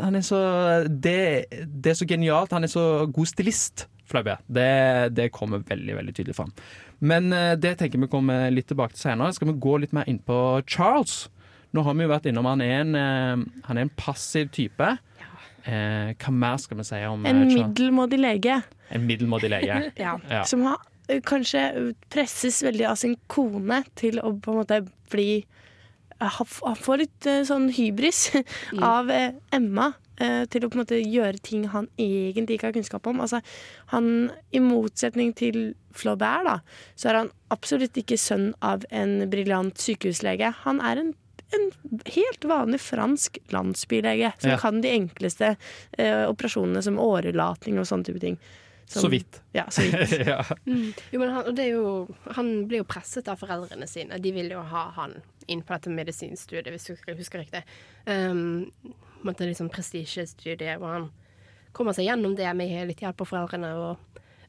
han 0.04 0.18
er 0.20 0.26
så 0.26 0.42
det, 0.88 1.20
det 1.64 1.94
er 1.94 2.00
så 2.02 2.08
genialt. 2.08 2.52
Han 2.52 2.68
er 2.68 2.72
så 2.72 2.84
god 3.08 3.32
stilist, 3.32 3.88
Flaubert. 4.08 4.40
Det, 4.48 5.12
det 5.12 5.26
kommer 5.36 5.60
veldig 5.68 5.96
veldig 5.98 6.14
tydelig 6.16 6.36
fram. 6.36 6.52
Men 7.04 7.32
eh, 7.32 7.56
det 7.60 7.74
tenker 7.80 8.00
vi 8.00 8.08
kommer 8.08 8.48
litt 8.52 8.70
tilbake 8.70 8.96
til 8.96 9.04
senere. 9.04 9.34
Skal 9.36 9.50
vi 9.50 9.58
gå 9.60 9.74
litt 9.82 9.92
mer 9.96 10.08
inn 10.08 10.22
på 10.24 10.38
Charles? 10.64 11.26
Nå 11.76 11.84
har 11.84 11.96
vi 11.96 12.06
jo 12.06 12.12
vært 12.14 12.28
innom 12.30 12.48
han 12.48 12.64
er 12.64 12.72
en, 12.78 12.94
eh, 12.96 13.42
han 13.68 13.76
er 13.76 13.84
en 13.84 13.96
passiv 14.00 14.48
type. 14.56 14.94
Eh, 15.66 16.14
hva 16.14 16.30
mer 16.32 16.56
skal 16.62 16.78
vi 16.78 16.84
si 16.88 17.00
om 17.08 17.24
eh, 17.26 17.30
En 17.30 17.42
Charles? 17.42 17.54
middelmådig 17.58 18.18
lege. 18.20 18.60
En 18.94 19.06
middelmådig 19.06 19.50
lege. 19.50 19.80
Ja. 20.04 20.16
Ja. 20.30 20.44
Som 20.48 20.62
har, 20.68 20.78
eh, 21.08 21.20
kanskje 21.20 21.94
presses 22.10 22.62
veldig 22.62 22.86
av 22.88 22.96
sin 23.00 23.16
kone 23.28 23.82
til 23.98 24.20
å 24.22 24.32
på 24.40 24.52
en 24.54 24.60
måte 24.62 24.80
bli 25.10 25.30
eh, 26.20 26.38
Han 26.38 26.76
får 26.78 26.98
litt 27.02 27.26
eh, 27.26 27.42
sånn 27.48 27.68
hybris 27.74 28.28
av 28.94 29.10
eh, 29.10 29.32
Emma. 29.52 29.92
eh, 30.20 30.44
Til 30.50 30.64
å 30.64 30.70
på 30.70 30.78
en 30.78 30.84
måte 30.86 31.02
gjøre 31.02 31.38
ting 31.42 31.66
han 31.74 31.88
egentlig 31.98 32.56
ikke 32.58 32.70
har 32.70 32.78
kunnskap 32.78 33.06
om. 33.06 33.20
Altså, 33.20 33.40
han, 33.92 34.30
I 34.52 34.58
motsetning 34.64 35.34
til 35.36 35.74
Flaubert, 35.98 36.44
da, 36.46 36.56
så 36.94 37.08
er 37.10 37.16
han 37.24 37.30
absolutt 37.50 37.96
ikke 37.98 38.16
sønn 38.20 38.52
av 38.62 38.84
en 38.94 39.24
briljant 39.30 39.78
sykehuslege. 39.82 40.52
Han 40.64 40.78
er 40.84 41.00
en, 41.02 41.14
en 41.56 41.70
helt 42.14 42.44
vanlig 42.44 42.80
fransk 42.80 43.38
landsbylege 43.54 44.32
som 44.38 44.50
Ja. 44.50 44.56
kan 44.58 44.80
de 44.84 44.88
enkleste 44.92 45.56
eh, 45.98 46.24
operasjonene 46.28 46.82
som 46.82 46.98
årelatning 46.98 47.78
og 47.78 47.86
sånne 47.88 48.04
type 48.04 48.20
ting. 48.20 48.38
som- 48.86 49.02
Så 49.02 49.08
vidt. 49.10 49.40
Ja, 49.52 49.64
så 49.70 49.82
vidt. 49.82 50.26
ja. 50.26 50.42
Mm. 50.66 50.94
Jo, 51.12 51.18
men 51.20 51.30
han, 51.30 51.44
og 51.46 51.54
det 51.56 51.64
er 51.66 51.74
jo, 51.76 52.08
han 52.36 52.66
blir 52.68 52.78
jo 52.82 52.84
presset 52.88 53.28
av 53.28 53.36
foreldrene 53.40 53.86
sine. 53.88 54.18
De 54.18 54.32
vil 54.32 54.50
jo 54.50 54.62
ha 54.62 54.90
han 54.96 55.18
inn 55.46 55.60
på 55.62 55.74
dette 55.76 55.90
medisinstudiet, 55.92 56.68
hvis 56.72 56.86
du 56.88 57.12
husker, 57.16 57.40
riktig. 57.44 57.62
Um, 58.06 58.70
det 59.24 59.40
er 59.40 59.50
liksom 59.52 59.68
prestisjestudiet 59.72 60.78
hvor 60.80 60.92
han 60.94 61.10
kommer 61.76 61.92
seg 61.92 62.06
gjennom 62.08 62.34
det 62.36 62.48
med 62.56 62.88
litt 62.88 63.00
hjelp 63.04 63.20
av 63.20 63.28
foreldrene. 63.28 63.74
og 63.76 63.98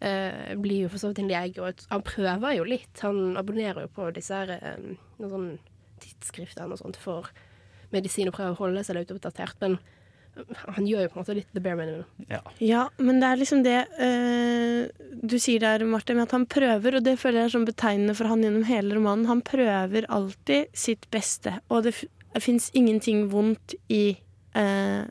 uh, 0.01 0.55
blir 0.55 0.85
jo 0.85 0.89
for 0.89 0.97
så 1.03 1.09
vidt 1.11 1.19
en 1.19 1.27
lege, 1.31 1.59
og 1.59 1.83
han 1.91 2.01
prøver 2.07 2.55
jo 2.55 2.63
litt. 2.63 2.99
Han 3.03 3.35
abonnerer 3.37 3.81
jo 3.87 3.91
på 3.95 4.07
disse 4.15 4.31
her, 4.39 4.55
um, 4.79 4.97
noen 5.19 5.31
sånn 5.35 5.59
tidsskriftene 6.03 6.75
og 6.75 6.81
sånt 6.81 6.99
for 6.99 7.29
medisin 7.93 8.29
og 8.29 8.35
prøver 8.37 8.53
å 8.53 8.59
holde 8.59 8.83
seg 8.85 8.99
litt 8.99 9.13
oppdatert. 9.13 9.57
Men 9.63 9.79
han 10.75 10.87
gjør 10.87 11.03
jo 11.05 11.11
på 11.11 11.17
en 11.17 11.23
måte 11.23 11.35
litt 11.37 11.49
the 11.55 11.63
bare 11.63 11.79
minimum. 11.79 12.05
Ja, 12.63 12.85
men 13.01 13.19
det 13.21 13.29
er 13.29 13.41
liksom 13.41 13.63
det 13.65 13.77
uh, 13.99 14.87
du 15.19 15.35
sier 15.41 15.63
der, 15.63 15.83
Martin, 15.89 16.19
med 16.19 16.29
at 16.29 16.35
han 16.37 16.47
prøver, 16.49 16.99
og 16.99 17.05
det 17.05 17.17
føler 17.19 17.43
jeg 17.43 17.49
er 17.49 17.55
sånn 17.57 17.67
betegnende 17.67 18.15
for 18.17 18.29
han 18.31 18.45
gjennom 18.45 18.67
hele 18.69 18.95
romanen. 18.95 19.27
Han 19.29 19.43
prøver 19.45 20.07
alltid 20.09 20.71
sitt 20.77 21.09
beste, 21.13 21.57
og 21.69 21.87
det 21.87 21.95
fins 22.39 22.69
ingenting 22.77 23.27
vondt 23.33 23.75
i 23.91 24.03
eh, 24.55 25.01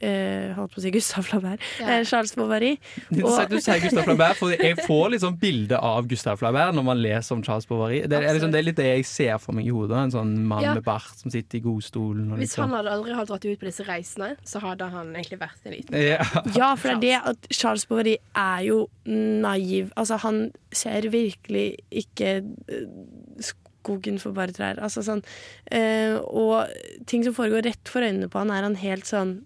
eh, 0.00 0.52
holdt 0.56 0.74
på 0.74 0.80
å 0.80 0.84
si 0.84 0.90
Gustav 0.94 1.24
Flaubert. 1.28 1.62
Ja. 1.80 1.86
Eh, 1.98 2.04
Charles 2.08 2.34
Bovary. 2.36 2.74
Er 3.10 3.48
du 3.50 3.58
sier 3.60 3.80
Gustav 3.82 4.04
Flaubert, 4.08 4.36
for 4.40 4.52
jeg 4.54 4.76
får 4.86 5.16
sånn 5.22 5.38
bilde 5.40 5.78
av 5.78 6.06
Gustav 6.10 6.38
Flaubert 6.40 6.74
når 6.76 6.86
man 6.86 7.00
leser 7.02 7.36
om 7.36 7.42
Charles 7.46 7.68
Bovary. 7.68 8.02
Det 8.06 8.18
er, 8.20 8.28
liksom, 8.36 8.52
det 8.54 8.60
er 8.60 8.66
litt 8.68 8.78
det 8.80 8.88
jeg 8.90 9.06
ser 9.08 9.38
for 9.42 9.56
meg 9.56 9.68
i 9.68 9.74
hodet. 9.74 9.96
En 10.08 10.14
sånn 10.14 10.34
mann 10.46 10.62
Ja. 10.66 10.74
med 10.74 10.84
bart 10.86 11.16
som 11.20 11.30
sitter 11.30 11.58
i 11.58 11.64
godstolen. 11.64 12.30
Og 12.32 12.38
Hvis 12.40 12.50
liksom. 12.56 12.66
han 12.68 12.76
hadde 12.80 12.94
aldri 12.96 13.14
hadde 13.16 13.30
dratt 13.32 13.44
ut 13.46 13.60
på 13.60 13.68
disse 13.70 13.86
reisene, 13.88 14.32
så 14.44 14.60
hadde 14.64 14.90
han 14.92 15.14
egentlig 15.14 15.40
vært 15.40 15.66
en 15.66 15.76
liten 15.76 16.00
Ja. 16.02 16.24
Ja, 16.56 16.74
for 16.76 16.88
det 16.88 16.96
er 16.96 17.00
det 17.06 17.20
at 17.32 17.50
Charles 17.52 17.86
Bovary 17.86 18.16
er 18.34 18.62
jo 18.66 18.88
naiv. 19.06 19.92
Altså, 19.96 20.16
han 20.22 20.50
ser 20.72 21.08
virkelig 21.12 21.76
ikke 21.90 22.36
eh, 22.68 23.52
skogen 23.86 24.18
for 24.22 24.34
bare 24.36 24.52
trær. 24.56 24.82
Altså 24.82 25.00
sånn 25.06 25.22
eh, 25.70 26.18
Og 26.18 26.66
ting 27.06 27.22
som 27.24 27.34
foregår 27.38 27.64
rett 27.70 27.88
for 27.88 28.02
øynene 28.02 28.28
på 28.28 28.42
han, 28.42 28.50
er 28.50 28.66
han 28.66 28.76
helt 28.82 29.06
sånn 29.06 29.36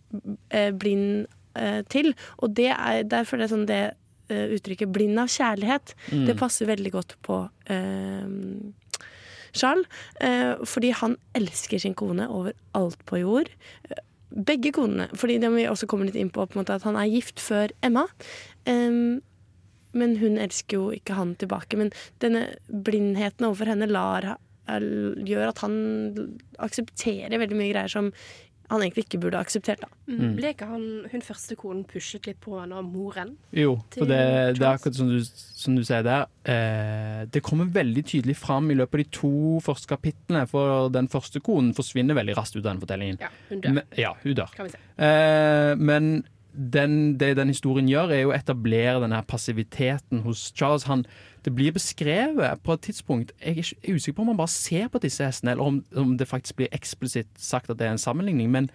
eh, 0.51 0.71
blind 0.73 1.27
eh, 1.61 1.83
til. 1.93 2.15
Og 2.41 2.57
det 2.57 2.71
er 2.73 3.05
derfor 3.05 3.37
det 3.39 3.47
er 3.51 3.55
sånn 3.55 3.69
det 3.69 3.83
eh, 4.31 4.47
uttrykket 4.57 4.93
'blind 4.95 5.19
av 5.21 5.29
kjærlighet', 5.29 5.95
Mm. 6.11 6.27
det 6.27 6.37
passer 6.39 6.67
veldig 6.71 6.93
godt 6.95 7.17
på 7.27 7.43
eh, 7.71 8.29
Charles. 9.53 9.87
Eh, 10.21 10.55
fordi 10.65 10.93
han 10.95 11.17
elsker 11.35 11.79
sin 11.83 11.95
kone 11.99 12.29
over 12.31 12.53
alt 12.79 13.01
på 13.07 13.19
jord. 13.21 13.51
Begge 14.31 14.71
konene. 14.73 15.09
Fordi 15.19 15.39
det 15.43 15.51
må 15.51 15.57
vi 15.59 15.67
også 15.67 15.89
komme 15.91 16.07
litt 16.07 16.15
inn 16.15 16.31
på, 16.31 16.45
på 16.47 16.61
måte, 16.61 16.77
at 16.79 16.87
han 16.87 16.95
er 16.97 17.11
gift 17.11 17.41
før 17.43 17.73
Emma. 17.83 18.05
Em, 18.71 19.21
men 19.93 20.19
hun 20.21 20.39
elsker 20.41 20.79
jo 20.79 20.91
ikke 20.95 21.17
han 21.19 21.35
tilbake. 21.41 21.79
Men 21.81 21.95
denne 22.23 22.47
blindheten 22.69 23.49
overfor 23.49 23.73
henne 23.73 23.91
lar, 23.91 24.33
gjør 24.71 25.49
at 25.49 25.65
han 25.65 25.75
aksepterer 26.63 27.41
veldig 27.43 27.59
mye 27.59 27.73
greier 27.73 27.91
som 27.91 28.13
han 28.71 28.85
egentlig 28.85 29.03
ikke 29.09 29.19
burde 29.25 29.39
akseptert. 29.41 29.83
Da. 29.83 29.89
Mm. 30.07 30.35
Ble 30.37 30.53
ikke 30.55 30.69
han, 30.71 30.85
hun 31.11 31.25
første 31.27 31.57
konen 31.59 31.83
pushet 31.91 32.29
litt 32.29 32.39
på 32.43 32.55
henne 32.55 32.79
av 32.79 32.87
moren? 32.87 33.33
Jo, 33.57 33.75
for 33.97 34.07
det, 34.07 34.21
det 34.61 34.63
er 34.63 34.77
akkurat 34.77 34.99
som 35.01 35.11
du, 35.11 35.19
som 35.27 35.75
du 35.75 35.83
sier 35.87 36.05
der. 36.07 36.29
Eh, 36.47 37.25
det 37.35 37.43
kommer 37.47 37.71
veldig 37.75 38.05
tydelig 38.13 38.37
fram 38.39 38.71
i 38.71 38.79
løpet 38.79 38.95
av 38.95 39.03
de 39.03 39.09
to 39.19 39.33
første 39.67 39.91
kapitlene, 39.91 40.45
for 40.51 40.91
den 40.95 41.11
første 41.11 41.43
konen 41.43 41.75
forsvinner 41.75 42.19
veldig 42.19 42.37
raskt 42.39 42.61
ut 42.61 42.63
av 42.63 42.71
den 42.73 42.85
fortellingen. 42.85 43.19
Ja, 43.25 43.33
hun 43.51 43.65
dør. 43.65 43.79
Men, 43.81 43.97
ja, 43.99 44.13
hun 44.23 44.39
dør. 44.39 44.55
Kan 44.55 44.71
vi 44.71 44.77
se. 44.77 44.85
Eh, 45.09 45.73
men 45.81 46.13
den, 46.53 47.17
det 47.19 47.37
den 47.37 47.49
historien 47.49 47.89
gjør, 47.89 48.11
er 48.15 48.27
å 48.27 48.35
etablere 48.35 49.01
denne 49.03 49.23
passiviteten 49.29 50.23
hos 50.25 50.53
Charles. 50.57 50.85
Han, 50.91 51.05
det 51.45 51.55
blir 51.55 51.73
beskrevet 51.73 52.63
på 52.63 52.73
et 52.75 52.81
tidspunkt 52.89 53.33
Jeg 53.41 53.57
er 53.57 53.63
ikke- 53.63 53.89
er 53.89 53.95
usikker 53.95 54.17
på 54.17 54.23
om 54.23 54.29
han 54.29 54.37
bare 54.37 54.49
ser 54.49 54.89
på 54.89 55.01
disse 55.01 55.25
hestene, 55.25 55.53
eller 55.53 55.63
om, 55.65 55.85
om 55.97 56.17
det 56.17 56.29
faktisk 56.29 56.57
blir 56.57 56.69
eksplisitt 56.73 57.29
sagt 57.39 57.71
at 57.71 57.79
det 57.79 57.87
er 57.87 57.93
en 57.93 57.99
sammenligning. 57.99 58.51
Men 58.51 58.71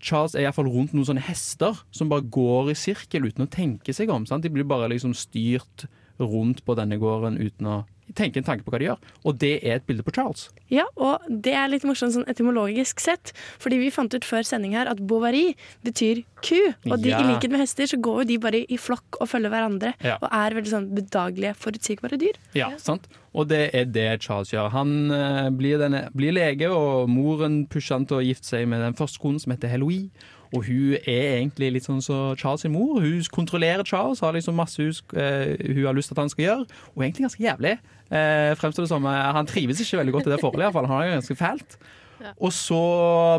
Charles 0.00 0.34
er 0.34 0.40
iallfall 0.46 0.68
rundt 0.70 0.92
noen 0.94 1.04
sånne 1.06 1.26
hester 1.26 1.74
som 1.90 2.08
bare 2.08 2.22
går 2.22 2.70
i 2.70 2.74
sirkel 2.74 3.26
uten 3.26 3.46
å 3.46 3.50
tenke 3.50 3.92
seg 3.94 4.10
om. 4.10 4.24
Sant? 4.26 4.42
De 4.42 4.48
blir 4.50 4.64
bare 4.64 4.88
liksom 4.88 5.14
styrt 5.14 5.86
rundt 6.18 6.64
på 6.66 6.74
denne 6.78 6.98
gården 7.00 7.38
uten 7.38 7.66
å 7.66 7.78
tenke 8.16 8.40
en 8.40 8.44
tanke 8.46 8.64
på 8.64 8.72
hva 8.72 8.78
de 8.80 8.86
gjør. 8.86 9.00
Og 9.28 9.34
det 9.36 9.50
er 9.68 9.74
et 9.76 9.84
bilde 9.86 10.00
på 10.02 10.14
Charles. 10.16 10.46
Ja, 10.72 10.86
og 10.96 11.26
det 11.28 11.52
er 11.52 11.68
litt 11.68 11.84
morsomt 11.84 12.14
sånn 12.14 12.24
etymologisk 12.32 13.02
sett. 13.04 13.34
Fordi 13.60 13.76
vi 13.82 13.90
fant 13.92 14.14
ut 14.16 14.24
før 14.24 14.46
sending 14.48 14.72
her 14.72 14.88
at 14.88 15.02
bovary 15.10 15.50
betyr 15.84 16.22
ku. 16.40 16.56
Og 16.88 17.02
de, 17.02 17.10
Ja. 17.12 17.20
i 17.20 17.28
likhet 17.28 17.52
med 17.52 17.60
hester 17.60 17.84
så 17.84 18.00
går 18.00 18.22
jo 18.22 18.28
de 18.30 18.38
bare 18.38 18.62
i 18.64 18.78
flokk 18.80 19.20
og 19.20 19.28
følger 19.28 19.52
hverandre. 19.52 19.92
Ja. 20.02 20.16
Og 20.22 20.28
er 20.32 20.56
veldig 20.56 20.72
sånn 20.72 20.88
bedagelige, 20.96 21.52
forutsigbare 21.60 22.16
dyr. 22.18 22.40
Ja, 22.56 22.70
sant? 22.80 23.06
Og 23.36 23.48
det 23.52 23.74
er 23.76 23.84
det 23.84 24.22
Charles 24.24 24.50
gjør. 24.56 24.70
Han 24.72 25.10
eh, 25.12 25.50
blir, 25.50 25.76
denne, 25.78 26.06
blir 26.16 26.32
lege, 26.32 26.72
og 26.72 27.10
moren 27.12 27.66
pusher 27.68 27.98
han 28.00 28.06
til 28.08 28.22
å 28.22 28.24
gifte 28.24 28.54
seg 28.56 28.66
med 28.72 28.80
den 28.80 28.96
første 28.96 29.20
konen, 29.20 29.38
som 29.38 29.52
heter 29.52 29.68
Heloise. 29.68 30.08
Og 30.56 30.64
hun 30.64 30.94
er 31.02 31.38
egentlig 31.38 31.68
litt 31.74 31.84
sånn 31.84 32.00
som 32.00 32.32
Charles 32.40 32.62
sin 32.64 32.72
mor. 32.72 33.02
Hun 33.04 33.20
kontrollerer 33.34 33.84
Charles, 33.84 34.22
har 34.24 34.32
liksom 34.32 34.56
masse 34.56 34.80
hun, 34.80 34.94
sk- 34.96 35.16
eh, 35.18 35.56
hun 35.74 35.84
har 35.84 35.96
lyst 35.98 36.08
til 36.08 36.16
at 36.16 36.22
han 36.24 36.32
skal 36.32 36.44
gjøre. 36.46 36.66
Og 36.94 37.04
egentlig 37.04 37.26
ganske 37.26 37.44
jævlig. 37.44 37.74
Uh, 38.08 38.54
fremstår 38.56 38.86
det 38.86 38.88
som 38.88 39.04
uh, 39.04 39.12
Han 39.36 39.44
trives 39.44 39.82
ikke 39.84 39.98
veldig 40.00 40.12
godt 40.14 40.28
i 40.30 40.30
det 40.32 40.38
forholdet, 40.40 40.64
iallfall. 40.64 40.86
Han 40.88 40.96
har 40.96 41.04
det 41.04 41.16
ganske 41.18 41.36
fælt. 41.36 41.76
Ja. 42.22 42.32
Og 42.40 42.52
så 42.56 42.80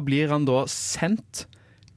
blir 0.06 0.30
han 0.30 0.46
da 0.46 0.62
sendt 0.70 1.48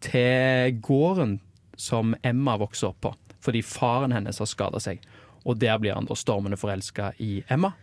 til 0.00 0.78
gården 0.82 1.36
som 1.76 2.14
Emma 2.24 2.56
vokser 2.60 2.88
opp 2.90 3.00
på, 3.04 3.12
fordi 3.44 3.60
faren 3.66 4.14
hennes 4.16 4.40
har 4.40 4.48
skada 4.48 4.80
seg. 4.82 5.04
Og 5.44 5.58
der 5.60 5.76
blir 5.82 5.94
han 5.98 6.08
da 6.08 6.16
stormende 6.16 6.56
forelska 6.56 7.12
i 7.22 7.42
Emma. 7.50 7.74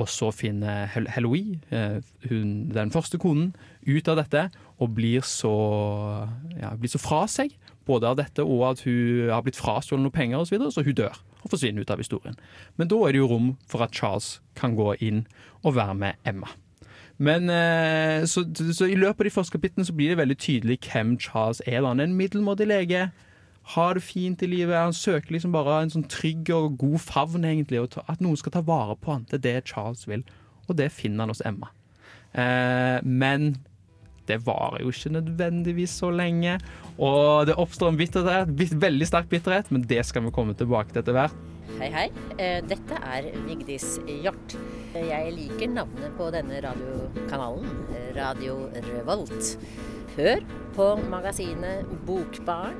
Og 0.00 0.08
så 0.08 0.30
finner 0.32 0.86
Hel 0.94 1.04
Heloise, 1.12 1.58
eh, 1.68 1.98
hun, 2.30 2.70
den 2.72 2.92
første 2.94 3.18
konen, 3.20 3.50
ut 3.84 4.08
av 4.08 4.16
dette 4.22 4.46
og 4.82 4.96
blir 4.96 5.22
så, 5.26 5.52
ja, 6.58 6.72
blir 6.78 6.90
så 6.90 7.00
fra 7.02 7.24
seg. 7.30 7.54
Både 7.86 8.10
av 8.10 8.18
dette 8.18 8.44
og 8.46 8.64
at 8.68 8.82
hun 8.86 9.30
har 9.30 9.42
blitt 9.46 9.58
frastjålet 9.58 10.04
noen 10.04 10.14
penger 10.14 10.42
osv., 10.42 10.50
så, 10.50 10.56
videre, 10.56 10.74
så 10.74 10.86
hun 10.86 10.98
dør 10.98 11.22
og 11.42 11.50
forsvinner 11.50 11.82
ut 11.82 11.90
av 11.90 12.02
historien. 12.02 12.36
Men 12.78 12.90
da 12.90 12.98
er 13.02 13.14
det 13.14 13.22
jo 13.22 13.30
rom 13.32 13.48
for 13.66 13.82
at 13.82 13.94
Charles 13.96 14.36
kan 14.58 14.76
gå 14.78 14.92
inn 15.02 15.24
og 15.62 15.74
være 15.78 15.96
med 15.98 16.28
Emma. 16.28 16.50
Men 17.22 17.50
eh, 17.50 18.22
så, 18.30 18.44
så 18.74 18.86
i 18.88 18.98
løpet 18.98 19.24
av 19.24 19.28
de 19.28 19.34
første 19.34 19.56
kapitlene 19.56 19.86
så 19.86 19.94
blir 19.94 20.12
det 20.12 20.20
veldig 20.22 20.38
tydelig 20.42 20.78
hvem 20.86 21.16
Charles 21.22 21.62
er. 21.66 21.82
Han 21.84 22.00
er 22.00 22.10
en 22.10 22.16
middelmådig 22.18 22.68
lege. 22.70 23.08
Har 23.74 23.94
det 23.94 24.02
fint 24.02 24.42
i 24.42 24.48
livet. 24.50 24.78
Han 24.78 24.96
søker 24.96 25.34
liksom 25.34 25.54
bare 25.54 25.82
en 25.82 25.92
sånn 25.92 26.08
trygg 26.10 26.50
og 26.54 26.78
god 26.80 26.98
favn, 27.02 27.46
egentlig. 27.46 27.82
Og 27.82 27.98
at 28.06 28.22
noen 28.22 28.38
skal 28.38 28.56
ta 28.56 28.64
vare 28.66 28.96
på 28.98 29.14
han. 29.14 29.26
Det 29.30 29.38
er 29.38 29.44
det 29.46 29.70
Charles 29.70 30.06
vil. 30.10 30.24
Og 30.66 30.78
det 30.78 30.90
finner 30.94 31.26
han 31.26 31.34
hos 31.34 31.44
Emma. 31.46 31.70
Eh, 32.32 32.98
men 33.04 33.52
det 34.28 34.40
varer 34.46 34.82
jo 34.84 34.92
ikke 34.92 35.14
nødvendigvis 35.16 35.94
så 36.02 36.10
lenge. 36.14 36.58
Og 36.98 37.46
det 37.48 37.56
oppstår 37.58 37.92
en 37.92 37.98
bitterhet, 38.00 38.52
veldig 38.82 39.08
sterk 39.08 39.30
bitterhet, 39.32 39.72
men 39.74 39.86
det 39.88 40.04
skal 40.08 40.26
vi 40.26 40.34
komme 40.34 40.54
tilbake 40.58 40.92
til 40.92 41.02
etter 41.02 41.16
hvert. 41.16 41.38
Hei, 41.78 41.88
hei. 41.90 42.04
Eh, 42.36 42.60
Dette 42.68 42.98
er 43.00 43.30
Vigdis 43.46 43.96
Hjort. 44.06 44.56
Jeg 44.92 45.32
liker 45.34 45.70
navnet 45.72 46.12
på 46.18 46.28
denne 46.34 46.60
radiokanalen, 46.62 47.70
Radio 48.16 48.58
Revolt. 48.90 49.54
Hør 50.18 50.42
på 50.76 50.88
magasinet 51.08 51.88
Bokbarn. 52.06 52.76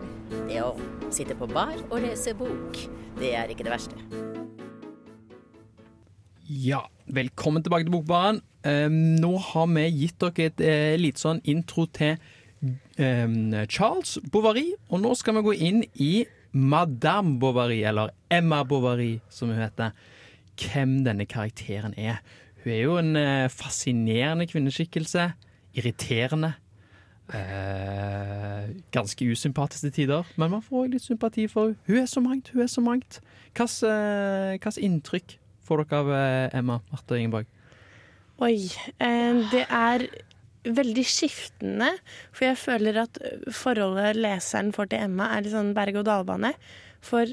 Det 0.48 0.61
å 0.64 0.74
sitte 1.12 1.37
på 1.37 1.48
bar 1.48 1.74
og 1.88 1.98
lese 2.05 2.35
bok, 2.37 2.78
det 3.18 3.33
er 3.37 3.50
ikke 3.52 3.64
det 3.66 3.72
verste. 3.72 3.96
Ja, 6.52 6.83
velkommen 7.09 7.64
tilbake 7.64 7.87
til 7.88 7.94
Bokbaren. 7.94 8.42
Um, 8.62 9.16
nå 9.18 9.33
har 9.42 9.66
vi 9.72 9.88
gitt 9.90 10.20
dere 10.22 10.48
et 10.51 10.62
eh, 10.62 10.94
litt 11.01 11.18
sånn 11.18 11.40
intro 11.51 11.88
til 11.90 12.14
um, 12.62 13.55
Charles 13.66 14.18
Bovary, 14.31 14.68
og 14.88 15.03
nå 15.03 15.16
skal 15.18 15.38
vi 15.38 15.44
gå 15.48 15.57
inn 15.68 15.83
i 15.98 16.12
Madame 16.53 17.38
Bovary, 17.42 17.83
eller 17.83 18.12
Emma 18.31 18.62
Bovary, 18.62 19.20
som 19.33 19.51
hun 19.51 19.62
heter. 19.62 19.96
Hvem 20.62 21.01
denne 21.07 21.27
karakteren 21.27 21.94
er. 21.96 22.20
Hun 22.62 22.72
er 22.72 22.83
jo 22.85 22.98
en 23.01 23.16
eh, 23.16 23.48
fascinerende 23.51 24.46
kvinneskikkelse. 24.46 25.33
Irriterende. 25.75 26.53
Eh, 27.33 28.68
ganske 28.92 29.25
usympatisk 29.25 29.87
til 29.87 29.92
tider, 29.92 30.29
men 30.37 30.51
man 30.51 30.62
får 30.62 30.90
litt 30.92 31.05
sympati 31.07 31.46
for 31.48 31.72
henne. 31.72 31.79
Hun 31.87 32.03
er 32.03 32.07
så 32.07 32.20
mangt, 32.20 32.51
hun 32.53 32.62
er 32.62 32.68
så 32.68 32.85
mangt. 32.85 33.20
Hvilket 33.57 34.79
inntrykk 34.79 35.38
får 35.64 35.83
dere 35.83 36.03
av 36.03 36.12
eh, 36.12 36.59
Emma 36.59 36.79
Marte 36.92 37.18
Ingeborg? 37.18 37.48
Oi. 38.42 38.59
Eh, 38.98 39.40
det 39.52 39.64
er 39.68 40.07
veldig 40.62 41.05
skiftende, 41.07 41.90
for 42.35 42.48
jeg 42.48 42.59
føler 42.59 42.98
at 43.05 43.18
forholdet 43.55 44.18
leseren 44.18 44.72
får 44.74 44.90
til 44.90 45.05
Emma, 45.07 45.28
er 45.31 45.44
litt 45.44 45.55
sånn 45.55 45.74
berg-og-dal-bane. 45.76 46.52
For 47.02 47.31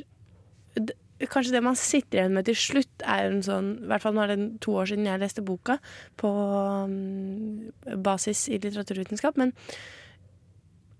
kanskje 1.29 1.55
det 1.55 1.63
man 1.65 1.77
sitter 1.77 2.21
igjen 2.21 2.35
med 2.37 2.47
til 2.47 2.57
slutt, 2.57 3.03
er 3.03 3.27
en 3.27 3.41
sånn 3.43 3.71
I 3.83 3.89
hvert 3.91 4.05
fall 4.05 4.15
nå 4.15 4.23
er 4.23 4.31
det 4.33 4.45
to 4.63 4.75
år 4.79 4.91
siden 4.91 5.09
jeg 5.09 5.21
leste 5.21 5.43
boka 5.45 5.79
på 6.19 6.29
mm, 6.89 7.97
basis 8.05 8.45
i 8.47 8.59
litteraturvitenskap, 8.59 9.39
men 9.41 9.53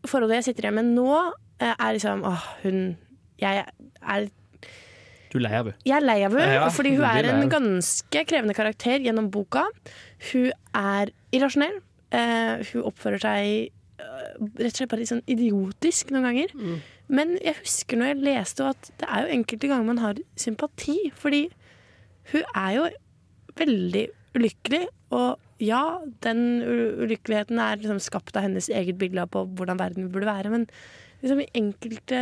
forholdet 0.09 0.41
jeg 0.41 0.49
sitter 0.49 0.67
igjen 0.67 0.79
med 0.81 0.91
nå, 0.97 1.13
eh, 1.61 1.73
er 1.75 1.95
liksom 1.95 2.25
åh, 2.27 2.49
hun 2.65 2.97
Jeg 3.39 3.63
er 3.63 4.25
Du 5.29 5.37
er 5.37 5.45
lei 5.45 5.55
av 5.57 5.69
henne. 5.69 5.81
Jeg 5.85 5.95
er 5.97 6.05
lei 6.05 6.19
av 6.25 6.37
henne, 6.37 6.53
Ja, 6.57 6.69
fordi 6.73 6.95
hun 6.97 7.05
er 7.07 7.27
en 7.29 7.49
ganske 7.51 8.23
krevende 8.29 8.55
karakter 8.57 9.01
gjennom 9.05 9.29
boka. 9.33 9.67
Hun 10.31 10.49
er 10.75 11.11
irrasjonell. 11.35 11.81
Uh, 12.09 12.65
hun 12.71 12.87
oppfører 12.89 13.21
seg 13.21 13.69
uh, 14.01 14.31
rett 14.57 14.71
og 14.71 14.79
slett 14.79 14.89
bare 14.89 15.03
litt 15.03 15.11
sånn 15.11 15.27
idiotisk 15.29 16.13
noen 16.15 16.25
ganger. 16.31 16.55
Men 17.09 17.35
jeg 17.41 17.59
husker 17.61 17.99
når 17.99 18.11
jeg 18.11 18.23
leste 18.25 18.71
at 18.71 18.89
det 19.01 19.09
er 19.09 19.25
jo 19.25 19.35
enkelte 19.37 19.69
ganger 19.69 19.89
man 19.91 20.01
har 20.01 20.23
sympati, 20.37 20.97
fordi 21.17 21.43
hun 22.33 22.49
er 22.55 22.71
jo 22.77 22.87
veldig 23.59 24.07
ulykkelig. 24.37 24.81
Og 25.17 25.63
ja, 25.63 25.83
den 26.25 26.41
ulykkeligheten 26.63 27.61
er 27.61 27.81
liksom 27.81 28.01
skapt 28.03 28.37
av 28.37 28.45
hennes 28.45 28.69
eget 28.71 28.99
bilde 29.01 29.25
på 29.33 29.45
hvordan 29.57 29.81
verden 29.81 30.11
burde 30.13 30.29
være, 30.29 30.53
men 30.53 30.67
liksom 31.21 31.41
i 31.43 31.49
enkelte 31.59 32.19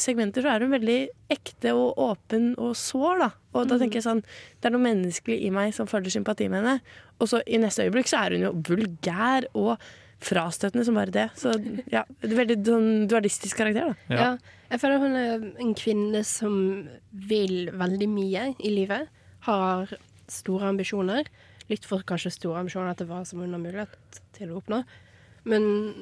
segmenter 0.00 0.42
så 0.44 0.52
er 0.54 0.60
hun 0.64 0.70
veldig 0.74 0.98
ekte 1.32 1.72
og 1.74 1.96
åpen 1.98 2.50
og 2.58 2.74
sår, 2.76 3.18
da. 3.24 3.30
Og 3.54 3.68
da 3.68 3.74
Mhm. 3.74 3.80
tenker 3.82 3.94
jeg 4.00 4.04
sånn, 4.04 4.22
det 4.60 4.66
er 4.68 4.70
noe 4.76 4.84
menneskelig 4.84 5.42
i 5.44 5.50
meg 5.50 5.72
som 5.74 5.86
føler 5.86 6.10
sympati 6.10 6.48
med 6.50 6.62
henne. 6.64 6.80
Og 7.20 7.28
så 7.28 7.42
i 7.46 7.56
neste 7.58 7.84
øyeblikk 7.88 8.06
så 8.08 8.26
er 8.26 8.30
hun 8.36 8.40
jo 8.42 8.52
vulgær 8.74 9.44
og 9.54 9.78
frastøtende 10.20 10.84
som 10.84 10.94
bare 10.94 11.10
det. 11.10 11.30
Så 11.36 11.52
ja, 11.92 12.04
veldig 12.22 12.64
sånn 12.64 13.08
dualistisk 13.08 13.56
karakter, 13.56 13.94
da. 14.08 14.14
Ja. 14.14 14.38
Jeg 14.70 14.80
føler 14.80 14.98
hun 14.98 15.16
er 15.16 15.60
en 15.60 15.74
kvinne 15.74 16.24
som 16.24 16.88
vil 17.12 17.70
veldig 17.70 18.08
mye 18.08 18.54
i 18.58 18.70
livet. 18.74 19.08
Har 19.42 19.86
store 20.28 20.62
ambisjoner. 20.72 21.26
Litt 21.68 21.84
for 21.84 22.00
kanskje 22.00 22.32
store 22.32 22.60
ambisjoner 22.60 22.90
etter 22.92 23.06
hva 23.06 23.24
som 23.26 23.40
hun 23.40 23.52
har 23.52 23.60
mulighet 23.60 23.88
til 24.32 24.48
å 24.48 24.60
oppnå. 24.62 24.84
Men, 25.44 25.94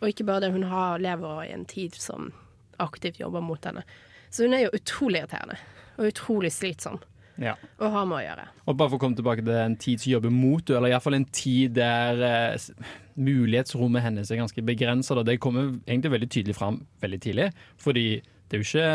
og 0.00 0.08
ikke 0.08 0.26
bare 0.28 0.46
det, 0.46 0.54
hun 0.54 0.66
har, 0.70 1.00
lever 1.02 1.44
i 1.44 1.52
en 1.54 1.66
tid 1.68 1.96
som 2.00 2.32
aktivt 2.80 3.20
jobber 3.20 3.44
mot 3.44 3.64
henne. 3.64 3.84
Så 4.30 4.46
hun 4.46 4.56
er 4.56 4.66
jo 4.66 4.74
utrolig 4.78 5.20
irriterende. 5.20 5.58
Og 5.98 6.12
utrolig 6.14 6.52
slitsom 6.54 7.00
Ja. 7.40 7.54
Og 7.80 7.92
har 7.92 8.06
med 8.08 8.18
å 8.18 8.24
gjøre. 8.24 8.46
Og 8.68 8.76
bare 8.76 8.90
for 8.90 8.98
å 8.98 9.00
komme 9.00 9.16
tilbake 9.16 9.44
til 9.44 9.54
en 9.56 9.76
tid 9.80 10.00
som 10.00 10.10
jobber 10.12 10.32
mot 10.32 10.60
henne, 10.60 10.76
eller 10.76 10.92
iallfall 10.92 11.16
en 11.16 11.28
tid 11.32 11.72
der 11.78 12.20
eh, 12.26 12.66
mulighetsrommet 13.16 14.04
hennes 14.04 14.30
er 14.30 14.40
ganske 14.42 14.64
begrensa. 14.64 15.16
Det 15.24 15.38
kommer 15.40 15.70
egentlig 15.86 16.12
veldig 16.16 16.28
tydelig 16.32 16.56
fram 16.56 16.82
veldig 17.00 17.20
tidlig. 17.24 17.48
Fordi 17.80 18.06
det 18.50 18.56
er 18.56 18.62
jo 18.64 18.66
ikke, 18.66 18.86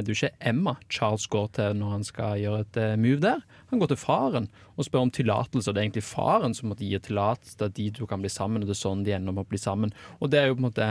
det 0.00 0.08
er 0.08 0.16
ikke 0.16 0.48
Emma 0.48 0.72
Charles 0.88 1.26
går 1.28 1.50
til 1.58 1.74
når 1.76 1.90
han 1.92 2.04
skal 2.08 2.38
gjøre 2.40 2.62
et 2.64 2.78
eh, 2.80 2.94
move 2.96 3.20
der. 3.20 3.42
Han 3.68 3.82
går 3.82 3.90
til 3.90 4.00
faren 4.00 4.46
og 4.80 4.86
spør 4.86 5.04
om 5.04 5.12
tillatelse. 5.12 5.74
Det 5.74 5.82
er 5.82 5.84
egentlig 5.90 6.06
faren 6.08 6.56
som 6.56 6.70
måtte 6.72 6.86
gi 6.88 6.96
tillatelse 7.04 7.58
til 7.58 7.68
at 7.68 7.76
de 7.76 7.90
to 7.98 8.08
kan 8.08 8.24
bli 8.24 8.30
sammen, 8.32 8.64
og 8.64 8.70
det 8.70 8.72
er 8.78 8.80
sånn 8.80 9.04
de 9.04 9.12
ender 9.12 9.36
med 9.36 9.44
å 9.44 9.50
bli 9.50 9.60
sammen. 9.60 9.92
Og 10.22 10.32
det 10.32 10.40
er 10.40 10.48
jo 10.48 10.56
på 10.56 10.62
en 10.62 10.68
måte 10.70 10.88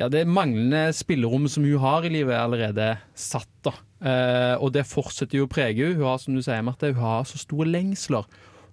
ja, 0.00 0.08
det 0.08 0.24
manglende 0.24 0.86
spillerommet 0.96 1.52
som 1.52 1.66
hun 1.68 1.82
har 1.82 2.08
i 2.08 2.14
livet, 2.14 2.32
er 2.32 2.46
allerede 2.46 2.88
satt. 3.12 3.50
da. 3.68 3.74
Eh, 4.00 4.54
og 4.56 4.72
det 4.72 4.88
fortsetter 4.88 5.42
jo 5.42 5.44
å 5.44 5.52
prege 5.52 5.84
henne. 5.84 6.00
Hun 6.00 6.08
har 6.08 6.22
som 6.22 6.32
du 6.32 6.40
sier, 6.40 6.64
Marte, 6.64 6.94
hun 6.94 7.04
har 7.04 7.28
så 7.28 7.40
store 7.44 7.68
lengsler 7.68 8.24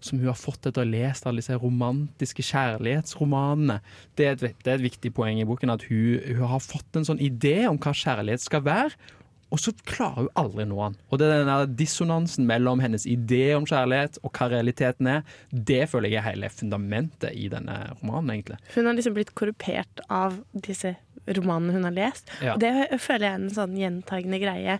som 0.05 0.19
hun 0.19 0.31
har 0.31 0.39
fått 0.39 0.65
etter 0.65 0.83
å 0.83 0.85
ha 0.85 0.89
lest 0.89 1.27
alle 1.27 1.43
disse 1.43 1.57
romantiske 1.59 2.45
kjærlighetsromanene. 2.49 3.79
Det 4.17 4.27
er, 4.27 4.35
et, 4.37 4.59
det 4.63 4.73
er 4.73 4.79
et 4.79 4.87
viktig 4.89 5.13
poeng 5.15 5.41
i 5.41 5.47
boken, 5.47 5.73
at 5.73 5.85
hun, 5.89 6.19
hun 6.25 6.51
har 6.53 6.63
fått 6.63 6.99
en 6.99 7.07
sånn 7.07 7.23
idé 7.23 7.61
om 7.69 7.79
hva 7.81 7.95
kjærlighet 7.95 8.45
skal 8.45 8.65
være. 8.67 9.15
Og 9.49 9.57
så 9.57 9.73
klarer 9.89 10.27
hun 10.27 10.31
aldri 10.37 10.65
nå 10.69 10.77
han. 10.77 10.95
Og 11.09 11.19
det 11.21 11.29
er 11.33 11.47
den 11.47 11.75
dissonansen 11.79 12.45
mellom 12.49 12.81
hennes 12.83 13.05
idé 13.09 13.55
om 13.57 13.65
kjærlighet 13.69 14.19
og 14.21 14.33
hva 14.37 14.49
realiteten 14.51 15.09
er, 15.09 15.23
det 15.49 15.87
føler 15.89 16.13
jeg 16.13 16.21
er 16.21 16.27
hele 16.27 16.51
fundamentet 16.53 17.33
i 17.33 17.47
denne 17.51 17.79
romanen, 17.95 18.35
egentlig. 18.35 18.59
Hun 18.75 18.85
har 18.85 18.97
liksom 18.97 19.17
blitt 19.17 19.33
korrupert 19.37 20.03
av 20.05 20.37
disse 20.53 20.93
romanene 21.27 21.75
hun 21.75 21.87
har 21.87 21.95
lest. 21.95 22.31
Ja. 22.43 22.55
Og 22.55 22.63
det 22.63 22.99
føler 23.01 23.27
jeg 23.27 23.33
er 23.33 23.41
en 23.43 23.55
sånn 23.55 23.77
gjentagende 23.79 24.39
greie 24.41 24.79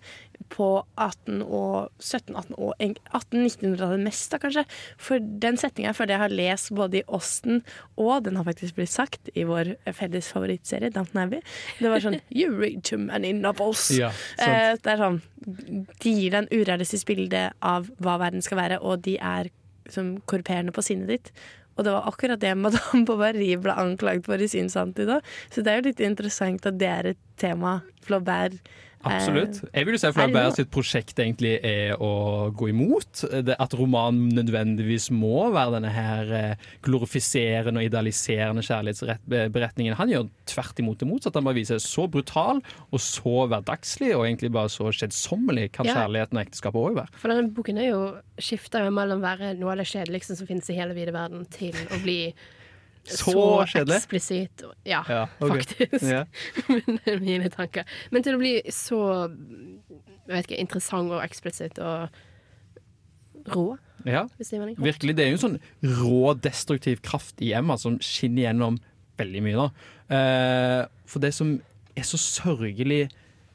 på 0.50 0.70
18- 0.98 1.44
og 1.44 1.90
1700- 2.00 2.40
18- 2.40 2.56
og 2.58 2.74
1800-1900-tallet 2.80 4.04
mest, 4.04 4.32
da 4.32 4.40
kanskje. 4.42 4.64
For 5.02 5.22
den 5.44 5.60
setninga 5.60 5.94
føler 5.98 6.16
jeg 6.16 6.24
har 6.24 6.36
lest 6.40 6.72
både 6.76 7.02
i 7.02 7.06
Austen, 7.08 7.62
og 8.00 8.24
den 8.26 8.40
har 8.40 8.48
faktisk 8.48 8.80
blitt 8.80 8.94
sagt 8.94 9.30
i 9.36 9.46
vår 9.50 9.76
felles 9.98 10.32
favorittserie, 10.34 10.92
Downton 10.96 11.24
Abbey. 11.26 11.44
Det 11.80 11.92
var 11.92 12.04
sånn 12.06 12.20
You 12.40 12.56
read 12.56 12.84
too 12.88 13.02
many 13.02 13.34
novels. 13.36 13.90
Ja, 13.96 14.12
eh, 14.42 14.74
det 14.80 14.96
er 14.96 15.04
sånn 15.04 15.22
De 15.40 16.12
gir 16.14 16.34
deg 16.34 16.42
en 16.44 16.52
urealistisk 16.52 17.10
bilde 17.10 17.50
av 17.66 17.90
hva 18.04 18.18
verden 18.22 18.44
skal 18.46 18.64
være, 18.64 18.82
og 18.82 19.04
de 19.06 19.18
er 19.20 19.52
som 19.90 20.18
korrumperende 20.30 20.74
på 20.76 20.84
sinnet 20.86 21.10
ditt. 21.10 21.32
Og 21.80 21.88
det 21.88 21.96
var 21.96 22.10
akkurat 22.12 22.42
det 22.44 22.52
Madame 22.60 23.06
Bovary 23.08 23.54
ble 23.64 23.72
anklaget 23.80 24.28
for 24.28 24.44
i 24.44 24.52
sin 24.52 24.68
samtid 24.72 25.14
òg. 25.16 25.34
Så 25.54 25.64
det 25.64 25.72
er 25.72 25.80
jo 25.80 25.88
litt 25.88 26.04
interessant 26.04 26.68
at 26.68 26.80
det 26.82 26.92
er 26.92 27.12
et 27.14 27.22
tema 27.40 27.80
Flaubert 28.04 28.60
Absolutt. 29.08 29.62
Jeg 29.72 29.86
vil 29.88 29.96
jo 29.96 30.00
si 30.02 30.10
for 30.12 30.28
meg 30.34 30.50
sitt 30.58 30.70
prosjekt 30.74 31.20
egentlig 31.24 31.54
er 31.64 31.94
å 32.04 32.50
gå 32.52 32.68
imot. 32.74 33.22
Det, 33.48 33.56
at 33.56 33.76
romanen 33.80 34.28
nødvendigvis 34.36 35.08
må 35.16 35.46
være 35.56 35.78
denne 35.78 35.92
her 35.96 36.34
eh, 36.36 36.66
glorifiserende 36.84 37.80
og 37.80 37.88
idealiserende 37.88 38.64
kjærlighetsberetningen. 38.68 39.96
Han 40.00 40.12
gjør 40.12 40.28
tvert 40.52 40.84
imot 40.84 41.00
det 41.00 41.08
motsatte. 41.08 41.40
Han 41.40 41.48
bare 41.48 41.60
viser 41.62 41.80
så 41.84 42.10
brutal 42.12 42.60
og 42.90 43.00
så 43.04 43.48
hverdagslig 43.52 44.12
og 44.18 44.26
egentlig 44.28 44.52
bare 44.58 44.74
så 44.74 44.92
skjedsommelig 44.92 45.70
kan 45.72 45.88
Ja. 45.88 45.96
kjærligheten 46.02 46.38
og 46.38 46.44
ekteskapet 46.46 46.84
òg 46.84 47.00
være. 47.00 47.16
For 47.16 47.32
denne 47.32 47.54
boken 47.56 47.78
er 47.80 47.90
jo, 47.94 48.04
skifter 48.38 48.90
mellom 48.92 49.24
å 49.24 49.28
være 49.30 49.54
noe 49.58 49.72
av 49.72 49.78
det 49.82 49.88
kjedeligste 49.88 50.36
som 50.36 50.48
finnes 50.48 50.70
i 50.70 50.76
hele 50.76 50.94
vide 50.94 51.16
verden, 51.16 51.46
til 51.50 51.74
å 51.90 52.04
bli 52.04 52.34
Så 53.10 53.34
så, 53.34 53.44
eksplisitt. 53.96 54.64
Ja, 54.86 55.04
Ja, 55.10 55.26
okay. 55.40 55.64
faktisk. 55.64 56.06
Ja. 56.06 56.26
Men 56.70 57.00
det 57.00 57.14
er 57.16 57.20
mine 57.24 57.50
tanker. 57.54 57.86
Men 58.12 58.26
til 58.26 58.38
å 58.38 58.42
bli 58.42 58.56
så 58.74 59.02
jeg 60.30 60.36
vet 60.36 60.50
ikke, 60.50 60.60
interessant 60.62 61.14
og 61.14 61.24
eksplisitt 61.24 61.80
og 61.82 62.10
rå, 63.50 63.78
Ja, 64.06 64.28
det 64.38 64.48
virkelig. 64.78 65.16
Det 65.18 65.26
er 65.26 65.32
jo 65.32 65.38
en 65.40 65.42
sånn 65.42 65.58
rå, 66.00 66.34
destruktiv 66.40 67.02
kraft 67.04 67.42
i 67.44 67.52
Emma 67.58 67.76
som 67.82 67.98
skinner 68.04 68.46
gjennom 68.46 68.78
veldig 69.20 69.42
mye. 69.44 69.58
da. 69.58 69.70
Eh, 70.16 70.84
for 71.10 71.20
det 71.20 71.34
som 71.36 71.58
er 71.98 72.06
så 72.08 72.20
sørgelig 72.22 73.10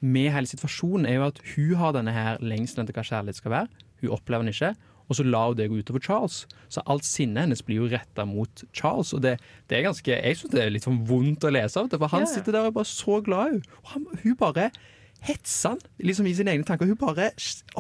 med 0.05 0.33
hele 0.35 0.51
situasjonen, 0.51 1.07
er 1.09 1.15
jo 1.15 1.29
at 1.31 1.41
hun 1.55 1.75
har 1.81 1.95
denne 1.97 2.13
her 2.13 2.43
lengselen 2.45 2.85
etter 2.85 2.99
hva 2.99 3.07
kjærlighet 3.07 3.41
skal 3.41 3.55
være. 3.55 3.69
Hun 4.03 4.13
opplever 4.19 4.45
den 4.45 4.53
ikke. 4.53 4.75
Og 5.09 5.19
så 5.19 5.27
la 5.27 5.43
hun 5.49 5.59
det 5.59 5.69
gå 5.71 5.81
utover 5.83 6.03
Charles. 6.05 6.45
Så 6.73 6.83
alt 6.91 7.05
sinnet 7.05 7.45
hennes 7.45 7.63
blir 7.65 7.83
jo 7.83 7.91
retta 7.93 8.25
mot 8.29 8.65
Charles. 8.73 9.13
Og 9.17 9.23
det, 9.25 9.37
det 9.71 9.79
er 9.79 9.87
ganske, 9.89 10.17
jeg 10.17 10.41
syns 10.41 10.55
det 10.55 10.65
er 10.65 10.73
litt 10.73 10.87
sånn 10.87 11.03
vondt 11.09 11.45
å 11.45 11.53
lese 11.53 11.81
av 11.81 11.91
det, 11.93 12.01
for 12.01 12.13
han 12.15 12.25
yeah. 12.25 12.33
sitter 12.33 12.57
der 12.57 12.67
og 12.67 12.73
er 12.73 12.77
bare 12.81 12.93
så 12.93 13.21
glad 13.25 13.59
i. 13.59 13.63
Og 13.83 13.95
han, 13.95 14.07
hun 14.25 14.37
bare 14.41 14.71
hetser 15.25 15.75
han 15.75 15.83
liksom 16.05 16.29
i 16.29 16.35
sine 16.37 16.53
egne 16.53 16.69
tanker. 16.69 16.89
Hun 16.89 17.01
bare, 17.01 17.31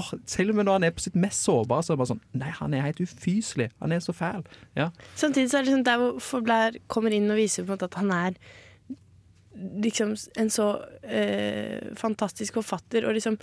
åh, 0.00 0.10
Selv 0.30 0.52
om 0.52 0.62
når 0.62 0.78
han 0.78 0.88
er 0.88 0.96
på 0.96 1.04
sitt 1.04 1.16
mest 1.18 1.44
sårbare, 1.44 1.84
så 1.84 1.92
er 1.92 1.96
det 1.96 2.02
bare 2.02 2.12
sånn 2.14 2.22
Nei, 2.40 2.52
han 2.60 2.76
er 2.76 2.86
helt 2.86 3.02
ufyselig. 3.04 3.70
Han 3.84 3.92
er 3.92 4.04
så 4.04 4.16
fæl. 4.16 4.44
Ja. 4.78 4.90
Samtidig 5.20 5.52
så 5.52 5.60
er 5.60 5.66
det 5.66 5.74
sånn 5.74 5.86
der 5.86 6.00
hvor 6.00 6.20
Flaubert 6.24 6.80
kommer 6.92 7.14
inn 7.14 7.30
og 7.30 7.40
viser 7.40 7.64
på 7.64 7.72
en 7.72 7.76
måte 7.76 7.90
at 7.90 7.98
han 8.00 8.12
er 8.16 8.38
liksom 9.84 10.16
en 10.40 10.50
så 10.50 10.68
øh, 11.04 11.94
fantastisk 11.96 12.56
forfatter, 12.58 13.06
og 13.06 13.14
liksom 13.14 13.38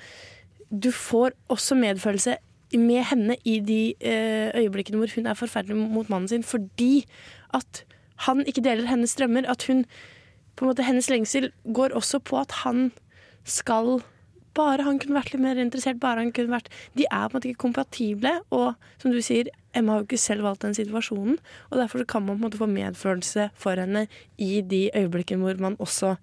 Du 0.71 0.91
får 0.91 1.33
også 1.51 1.75
medfølelse 1.75 2.37
med 2.79 3.03
henne 3.09 3.35
i 3.45 3.59
de 3.59 3.93
eh, 3.99 4.51
øyeblikkene 4.55 4.97
hvor 4.97 5.15
hun 5.15 5.25
er 5.27 5.33
forferdelig 5.33 5.77
mot 5.77 6.09
mannen 6.09 6.27
sin, 6.27 6.43
fordi 6.43 7.05
at 7.53 7.83
han 8.27 8.45
ikke 8.47 8.63
deler 8.63 8.87
hennes 8.87 9.15
drømmer. 9.15 9.49
At 9.49 9.67
hun 9.67 9.85
måte 10.61 10.85
Hennes 10.85 11.09
lengsel 11.09 11.51
går 11.73 11.95
også 11.97 12.19
på 12.19 12.37
at 12.37 12.51
han 12.63 12.91
skal 13.43 14.01
bare 14.53 14.83
han 14.83 14.99
kunne 14.99 15.15
vært 15.15 15.31
litt 15.33 15.41
mer 15.41 15.59
interessert. 15.61 15.99
bare 15.99 16.19
han 16.19 16.31
kunne 16.35 16.51
vært 16.51 16.69
De 16.97 17.05
er 17.09 17.27
på 17.27 17.31
en 17.31 17.39
måte 17.39 17.49
ikke 17.49 17.63
kompatible. 17.63 18.33
Og 18.51 18.75
som 19.01 19.11
du 19.11 19.21
sier, 19.21 19.49
Emma 19.73 19.93
har 19.93 20.03
jo 20.03 20.09
ikke 20.09 20.17
selv 20.17 20.43
valgt 20.43 20.61
den 20.61 20.75
situasjonen. 20.75 21.39
Og 21.71 21.79
derfor 21.79 22.03
kan 22.03 22.25
man 22.25 22.35
på 22.35 22.39
en 22.39 22.45
måte 22.49 22.59
få 22.59 22.67
medfølelse 22.67 23.49
for 23.55 23.79
henne 23.79 24.07
i 24.37 24.61
de 24.61 24.89
øyeblikkene 24.95 25.41
hvor 25.41 25.59
man 25.59 25.79
også 25.79 26.15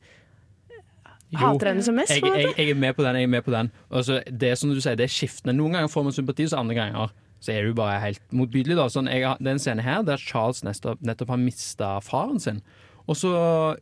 Jo, 1.29 1.39
hater 1.43 1.73
henne 1.73 1.85
som 1.85 1.97
mest. 1.99 2.15
Jeg, 2.15 2.25
jeg, 2.25 2.53
jeg 2.57 2.73
er 2.73 2.79
med 2.81 2.97
på 2.97 3.05
den. 3.05 3.17
jeg 3.21 3.29
er 3.29 3.33
med 3.33 3.45
på 3.45 3.53
den 3.53 3.71
altså, 3.91 4.23
Det 4.27 4.49
er 4.51 4.55
som 4.57 4.71
du 4.73 4.81
sier, 4.81 4.97
det 4.97 5.09
er 5.09 5.13
skiftende. 5.13 5.57
Noen 5.59 5.77
ganger 5.77 5.93
får 5.93 6.07
man 6.07 6.17
sympati, 6.17 6.49
så 6.49 6.61
andre 6.63 6.77
ganger 6.79 7.15
så 7.39 7.53
er 7.55 7.69
du 7.69 7.75
bare 7.77 8.01
helt 8.03 8.23
motbydelig. 8.35 8.75
Da. 8.79 8.89
Sånn, 8.91 9.11
jeg, 9.13 9.23
det 9.39 9.47
er 9.51 9.57
en 9.59 9.63
scene 9.63 9.85
her 9.87 10.03
der 10.07 10.19
Charles 10.19 10.65
nettopp, 10.67 11.03
nettopp 11.07 11.31
har 11.35 11.41
mista 11.43 11.91
faren 12.03 12.41
sin. 12.43 12.63
Og 13.09 13.17
så 13.17 13.31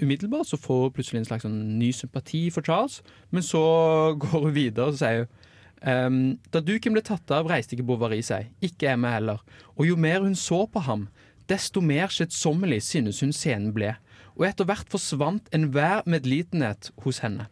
umiddelbart 0.03 0.51
så 0.51 0.59
får 0.61 0.83
hun 0.83 0.93
plutselig 0.99 1.23
en 1.23 1.29
slags 1.31 1.47
sånn, 1.47 1.57
ny 1.81 1.89
sympati 1.97 2.47
for 2.55 2.67
Charles, 2.67 3.01
men 3.35 3.43
så 3.47 3.63
går 4.23 4.37
hun 4.49 4.57
videre 4.57 4.93
og 4.93 5.01
sier 5.01 5.25
hun 5.25 5.43
Um, 5.87 6.39
Da 6.51 6.63
duken 6.65 6.95
ble 6.97 7.03
tatt 7.05 7.31
av, 7.37 7.47
reiste 7.53 7.77
ikke 7.77 7.85
Bovary 7.87 8.23
seg, 8.25 8.47
ikke 8.65 8.89
Emma 8.95 9.11
heller, 9.13 9.43
og 9.77 9.85
jo 9.85 9.99
mer 10.01 10.23
hun 10.25 10.33
så 10.35 10.63
på 10.73 10.81
ham, 10.87 11.03
desto 11.51 11.83
mer 11.85 12.11
skjedsommelig 12.13 12.83
synes 12.87 13.21
hun 13.23 13.35
scenen 13.35 13.75
ble, 13.77 13.95
og 14.37 14.49
etter 14.49 14.69
hvert 14.69 14.89
forsvant 14.93 15.49
enhver 15.57 16.05
medlidenhet 16.07 16.91
hos 17.05 17.23
henne. 17.25 17.49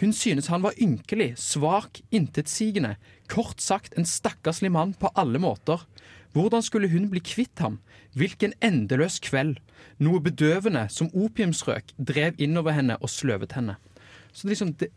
Hun 0.00 0.12
synes 0.16 0.48
han 0.48 0.62
var 0.64 0.76
ynkelig, 0.80 1.34
svak, 1.36 2.00
intetsigende, 2.10 2.96
kort 3.28 3.60
sagt 3.60 3.96
en 3.98 4.08
stakkarslig 4.08 4.72
mann 4.72 4.94
på 4.96 5.10
alle 5.16 5.40
måter. 5.42 5.84
Hvordan 6.32 6.64
skulle 6.64 6.88
hun 6.88 7.10
bli 7.12 7.20
kvitt 7.20 7.60
ham? 7.60 7.78
Hvilken 8.16 8.54
endeløs 8.64 9.18
kveld. 9.20 9.58
Noe 10.00 10.22
bedøvende 10.24 10.86
som 10.92 11.10
opiumsrøk 11.12 11.92
drev 11.98 12.40
innover 12.40 12.76
henne 12.76 12.96
og 13.00 13.12
sløvet 13.12 13.52
henne. 13.56 13.76
Så 14.32 14.48
liksom, 14.48 14.72
det, 14.80 14.88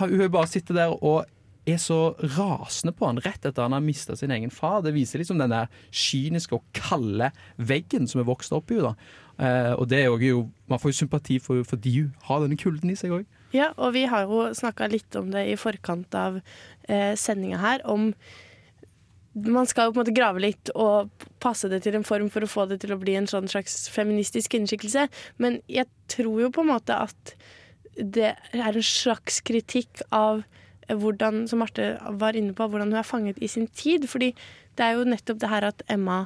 hun 0.00 0.30
bare 0.32 0.50
sitter 0.50 0.74
der 0.74 0.96
og 0.98 1.30
er 1.66 1.78
så 1.80 2.14
rasende 2.36 2.92
på 2.96 3.08
han 3.08 3.20
rett 3.24 3.46
etter 3.46 3.64
han 3.64 3.76
har 3.76 3.84
mista 3.84 4.16
sin 4.16 4.32
egen 4.34 4.52
far. 4.52 4.82
Det 4.84 4.94
viser 4.96 5.20
liksom 5.20 5.40
den 5.40 5.52
der 5.54 5.70
kyniske 5.90 6.58
og 6.58 6.64
kalde 6.76 7.30
veggen 7.56 8.08
som 8.10 8.20
er 8.20 8.28
vokst 8.28 8.54
opp 8.56 8.72
i 8.72 8.80
henne. 8.80 8.94
Uh, 9.34 9.72
og 9.80 9.88
det 9.90 10.04
er 10.04 10.12
jo, 10.28 10.44
man 10.70 10.78
får 10.78 10.92
jo 10.92 11.00
sympati 11.00 11.40
for, 11.42 11.64
for 11.66 11.80
de 11.80 12.04
har 12.28 12.44
denne 12.44 12.58
kulden 12.60 12.92
i 12.92 12.98
seg 12.98 13.16
òg. 13.16 13.24
Ja, 13.54 13.70
og 13.78 13.94
vi 13.94 14.04
har 14.10 14.26
jo 14.26 14.48
snakka 14.54 14.88
litt 14.90 15.14
om 15.18 15.30
det 15.30 15.44
i 15.46 15.58
forkant 15.58 16.14
av 16.18 16.40
eh, 16.90 17.14
sendinga 17.18 17.60
her, 17.62 17.84
om 17.86 18.08
man 19.34 19.66
skal 19.66 19.88
jo 19.88 19.94
på 19.94 20.00
en 20.00 20.02
måte 20.04 20.14
grave 20.14 20.42
litt 20.42 20.70
og 20.78 21.10
passe 21.42 21.70
det 21.70 21.80
til 21.84 21.96
en 21.98 22.06
form 22.06 22.30
for 22.30 22.46
å 22.46 22.50
få 22.50 22.66
det 22.70 22.80
til 22.82 22.94
å 22.94 22.98
bli 23.00 23.16
en 23.18 23.28
sånn 23.30 23.50
slags 23.50 23.88
feministisk 23.90 24.54
innskikkelse, 24.54 25.08
Men 25.38 25.60
jeg 25.66 25.86
tror 26.10 26.40
jo 26.42 26.50
på 26.54 26.62
en 26.62 26.70
måte 26.70 26.98
at 26.98 27.34
det 27.94 28.34
er 28.34 28.74
en 28.74 28.82
slags 28.82 29.40
kritikk 29.46 30.02
av 30.10 30.42
hvordan, 30.88 31.44
som 31.50 31.62
Marte 31.62 31.94
var 32.20 32.36
inne 32.36 32.54
på, 32.56 32.68
hvordan 32.68 32.92
hun 32.92 33.00
er 33.00 33.06
fanget 33.06 33.40
i 33.42 33.50
sin 33.50 33.66
tid. 33.66 34.08
Fordi 34.10 34.32
det 34.76 34.86
er 34.86 34.98
jo 34.98 35.08
nettopp 35.08 35.40
det 35.42 35.52
her 35.52 35.68
at 35.70 35.84
Emma 35.90 36.24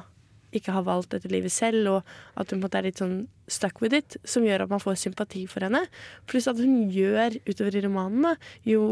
ikke 0.55 0.73
har 0.73 0.85
valgt 0.87 1.11
dette 1.13 1.29
livet 1.29 1.53
selv, 1.53 1.87
og 1.91 1.99
at 2.39 2.49
hun 2.49 2.57
på 2.57 2.57
en 2.57 2.63
måte 2.65 2.79
er 2.79 2.87
litt 2.87 3.01
sånn 3.01 3.19
stuck 3.49 3.81
with 3.83 3.95
it, 3.97 4.17
som 4.25 4.45
gjør 4.45 4.65
at 4.65 4.71
man 4.73 4.81
får 4.81 4.97
sympati 5.03 5.45
for 5.49 5.65
henne. 5.65 5.83
Pluss 6.29 6.49
at 6.49 6.61
hun 6.61 6.89
gjør 6.93 7.37
utover 7.49 7.77
i 7.77 7.83
romanene, 7.85 8.35
jo 8.67 8.83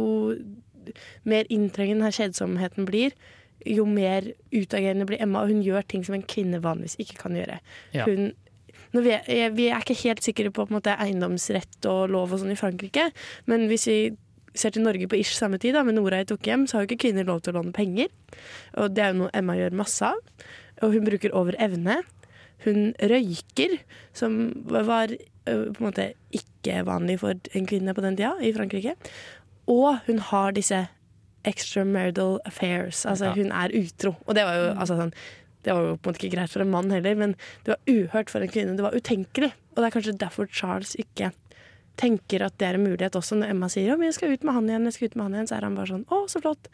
mer 1.28 1.50
inntrengende 1.52 2.06
denne 2.06 2.16
kjedsomheten 2.16 2.88
blir, 2.88 3.16
jo 3.68 3.88
mer 3.90 4.30
utagerende 4.54 5.08
blir 5.10 5.22
Emma, 5.24 5.42
og 5.42 5.52
hun 5.52 5.64
gjør 5.66 5.88
ting 5.90 6.06
som 6.06 6.16
en 6.18 6.28
kvinne 6.30 6.62
vanligvis 6.64 7.00
ikke 7.02 7.18
kan 7.24 7.38
gjøre. 7.38 7.58
Ja. 7.96 8.06
Hun, 8.08 8.30
vet, 8.94 9.28
jeg, 9.28 9.56
vi 9.58 9.68
er 9.72 9.82
ikke 9.82 9.98
helt 10.06 10.24
sikre 10.24 10.52
på, 10.52 10.64
på 10.64 10.72
en 10.72 10.78
måte, 10.78 10.96
eiendomsrett 10.96 11.90
og 11.90 12.14
lov 12.14 12.36
og 12.36 12.44
sånn 12.44 12.54
i 12.54 12.60
Frankrike, 12.60 13.10
men 13.50 13.68
hvis 13.72 13.90
vi 13.90 14.00
ser 14.60 14.74
til 14.76 14.84
Norge 14.86 15.08
på 15.10 15.18
ish 15.20 15.36
samme 15.38 15.60
tid, 15.62 15.76
da, 15.78 15.84
men 15.88 15.96
Nora 16.00 16.24
tok 16.28 16.46
hjem, 16.48 16.66
så 16.68 16.78
har 16.78 16.86
jo 16.86 16.90
ikke 16.92 17.04
kvinner 17.08 17.28
lov 17.28 17.42
til 17.42 17.54
å 17.54 17.60
låne 17.62 17.74
penger. 17.76 18.10
Og 18.78 18.94
det 18.96 19.04
er 19.04 19.14
jo 19.14 19.24
noe 19.24 19.34
Emma 19.38 19.56
gjør 19.58 19.76
masse 19.80 20.06
av. 20.06 20.20
Og 20.86 20.94
hun 20.94 21.08
bruker 21.08 21.34
over 21.38 21.58
evne. 21.62 22.02
Hun 22.66 22.94
røyker, 23.00 23.78
som 24.18 24.38
var 24.68 25.14
på 25.48 25.56
en 25.80 25.86
måte 25.86 26.12
ikke 26.36 26.82
vanlig 26.88 27.20
for 27.22 27.38
en 27.56 27.68
kvinne 27.70 27.94
på 27.96 28.04
den 28.04 28.18
tida 28.20 28.34
i 28.44 28.52
Frankrike. 28.56 28.98
Og 29.72 30.00
hun 30.08 30.20
har 30.32 30.56
disse 30.58 30.88
extramarital 31.48 32.40
affairs. 32.46 33.06
Altså 33.06 33.26
Ja. 33.26 33.34
hun 33.34 33.52
er 33.52 33.70
utro. 33.74 34.16
Og 34.28 34.36
det 34.36 34.44
var 34.44 34.56
jo 34.56 34.74
altså, 34.80 34.98
sånn 34.98 35.14
det 35.64 35.74
var 35.74 35.82
jo 35.84 35.96
på 35.98 36.08
en 36.08 36.14
måte 36.14 36.24
ikke 36.24 36.36
greit 36.38 36.50
for 36.50 36.62
en 36.62 36.72
mann 36.72 36.90
heller, 36.92 37.16
men 37.16 37.36
det 37.66 37.74
var 37.74 37.80
uhørt 37.92 38.30
for 38.30 38.40
en 38.40 38.48
kvinne. 38.48 38.78
Det 38.78 38.84
var 38.86 38.96
utenkelig. 38.96 39.52
Og 39.76 39.76
det 39.76 39.86
er 39.86 40.00
kanskje 40.00 40.18
derfor 40.18 40.48
Charles 40.48 40.96
ikke 40.96 41.32
tenker 41.98 42.46
at 42.46 42.56
det 42.62 42.68
er 42.70 42.78
en 42.78 42.86
mulighet 42.86 43.16
også. 43.20 43.38
Når 43.40 43.52
Emma 43.54 43.70
sier 43.74 43.88
«Ja, 43.92 43.98
men 43.98 44.10
jeg 44.10 44.18
skal 44.20 44.34
ut 44.36 44.44
med 44.46 44.54
han 44.54 44.70
igjen, 44.70 44.86
jeg 44.90 44.94
skal 44.98 45.10
ut 45.12 45.16
med 45.18 45.26
han 45.28 45.38
igjen, 45.38 45.50
så 45.50 45.58
er 45.58 45.66
han 45.68 45.78
bare 45.78 45.92
sånn 45.92 46.06
å, 46.14 46.20
så 46.30 46.42
flott. 46.44 46.70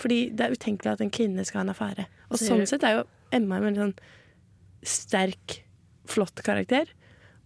Fordi 0.00 0.18
det 0.32 0.46
er 0.46 0.56
utenkelig 0.56 0.92
at 0.94 1.04
en 1.04 1.12
kvinne 1.12 1.44
skal 1.44 1.60
ha 1.60 1.66
en 1.66 1.74
affære. 1.74 2.06
Og 2.30 2.40
Så 2.40 2.48
sånn 2.48 2.64
du... 2.64 2.66
sett 2.70 2.86
er 2.88 2.98
jo 3.00 3.04
Emma 3.32 3.58
en 3.60 3.68
veldig 3.68 3.82
sånn 3.84 3.94
sterk, 4.82 5.60
flott 6.10 6.42
karakter. 6.44 6.90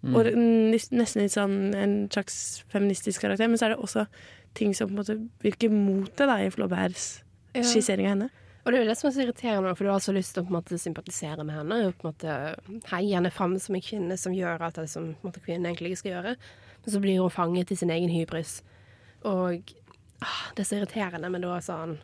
Mm. 0.06 0.14
Og 0.16 0.30
nesten 0.72 1.22
litt 1.24 1.34
sånn 1.34 1.74
en 1.76 1.94
slags 2.14 2.64
feministisk 2.72 3.24
karakter. 3.26 3.50
Men 3.50 3.58
så 3.60 3.68
er 3.68 3.74
det 3.74 3.82
også 3.82 4.06
ting 4.56 4.72
som 4.76 4.88
på 4.88 4.94
en 4.94 5.00
måte 5.02 5.18
virker 5.44 5.72
mot 5.72 6.10
det 6.16 6.28
da, 6.30 6.38
i 6.42 6.50
Flåbærs 6.54 7.22
Ja. 7.56 7.62
skissering 7.64 8.06
av 8.06 8.14
henne. 8.14 8.30
Og 8.66 8.72
det 8.72 8.78
er 8.78 8.82
jo 8.84 8.88
det 8.90 8.96
som 8.98 9.08
er 9.08 9.12
så 9.14 9.22
irriterende, 9.22 9.76
for 9.76 9.86
du 9.86 9.90
har 9.92 10.00
så 10.02 10.12
lyst 10.12 10.34
til 10.34 10.42
å 10.42 10.50
måte, 10.50 10.74
sympatisere 10.80 11.44
med 11.46 11.54
henne. 11.54 11.76
Og 11.86 11.98
på 12.00 12.08
en 12.08 12.14
måte 12.14 12.88
heie 12.90 13.14
henne 13.14 13.30
fram 13.30 13.54
som 13.62 13.76
en 13.78 13.84
kvinne 13.84 14.16
som 14.18 14.34
gjør 14.34 14.64
alt 14.66 14.80
det 14.80 14.88
som 14.90 15.12
måte, 15.22 15.40
kvinnen 15.44 15.68
egentlig 15.70 15.92
ikke 15.94 16.02
skal 16.02 16.12
gjøre. 16.16 16.36
Men 16.86 16.94
så 16.94 17.00
blir 17.02 17.18
hun 17.20 17.30
fanget 17.34 17.72
i 17.74 17.76
sin 17.76 17.90
egen 17.90 18.08
hybris. 18.14 18.60
Og 19.26 19.72
ah, 20.22 20.42
det 20.54 20.62
er 20.62 20.68
så 20.70 20.78
irriterende, 20.78 21.28
men 21.34 21.42
da 21.42 21.56
er 21.58 21.64
sånn 21.66 21.96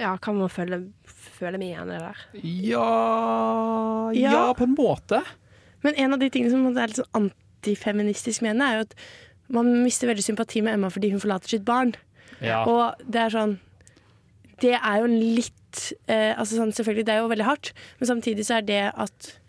Ja, 0.00 0.14
kan 0.22 0.38
man 0.38 0.48
føle, 0.48 0.78
føle 1.04 1.58
meg 1.60 1.74
igjen 1.74 1.90
det 1.92 1.98
der? 2.00 2.20
Ja, 2.40 4.10
ja 4.16 4.32
Ja. 4.32 4.44
på 4.56 4.64
en 4.64 4.74
måte. 4.78 5.20
Men 5.84 5.94
en 6.00 6.14
av 6.14 6.20
de 6.22 6.30
tingene 6.32 6.50
som 6.54 6.64
er 6.76 6.88
litt 6.88 7.00
sånn 7.00 7.18
antifeministisk 7.18 8.40
med 8.42 8.54
henne, 8.54 8.68
er 8.70 8.78
jo 8.80 8.86
at 8.88 8.94
man 9.52 9.68
mister 9.84 10.08
veldig 10.08 10.24
sympati 10.24 10.62
med 10.62 10.74
Emma 10.78 10.88
fordi 10.92 11.10
hun 11.12 11.20
forlater 11.20 11.48
sitt 11.52 11.64
barn. 11.68 11.92
Ja. 12.40 12.62
Og 12.64 12.96
det 13.04 13.20
er 13.26 13.34
sånn 13.34 13.58
Det 14.60 14.72
er 14.76 14.98
jo 15.00 15.04
en 15.08 15.18
litt 15.20 15.92
eh, 16.08 16.32
altså 16.38 16.56
sånn, 16.56 16.72
Selvfølgelig, 16.72 17.04
det 17.08 17.12
er 17.14 17.20
jo 17.20 17.28
veldig 17.32 17.44
hardt, 17.48 17.72
men 18.00 18.08
samtidig 18.08 18.44
så 18.48 18.58
er 18.58 18.64
det 18.68 18.80
at 18.94 19.39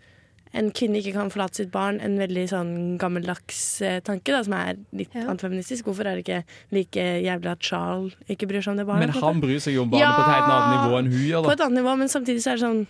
en 0.54 0.70
kvinne 0.76 0.98
ikke 1.00 1.14
kan 1.16 1.30
forlate 1.32 1.56
sitt 1.62 1.70
barn, 1.72 1.98
en 2.04 2.18
veldig 2.20 2.42
sånn 2.50 2.72
gammeldags 3.00 3.60
eh, 3.82 4.00
tanke, 4.04 4.32
da, 4.34 4.42
som 4.44 4.52
er 4.58 4.76
litt 4.92 5.14
antifeministisk. 5.16 5.86
Hvorfor 5.88 6.04
er 6.10 6.18
det 6.18 6.24
ikke 6.26 6.42
like 6.76 7.04
jævlig 7.24 7.50
at 7.54 7.62
Charles 7.64 8.16
ikke 8.28 8.48
bryr 8.50 8.60
seg 8.64 8.74
om 8.74 8.82
det 8.82 8.86
barnet? 8.86 9.14
Men 9.14 9.22
han 9.24 9.40
bryr 9.40 9.62
seg 9.64 9.74
jo 9.78 9.86
om 9.86 9.90
barnet 9.94 10.12
på 10.18 10.26
et 10.26 10.34
helt 10.34 10.52
annet 10.52 10.74
nivå 10.76 10.98
enn 10.98 11.10
hun 11.14 11.24
gjør. 11.30 11.46
På 11.48 11.54
et 11.56 11.64
annet 11.66 11.78
nivå, 11.80 11.94
men 12.02 12.12
samtidig 12.12 12.44
så 12.44 12.52
er 12.52 12.60
det 12.60 12.66
sånn 12.66 12.82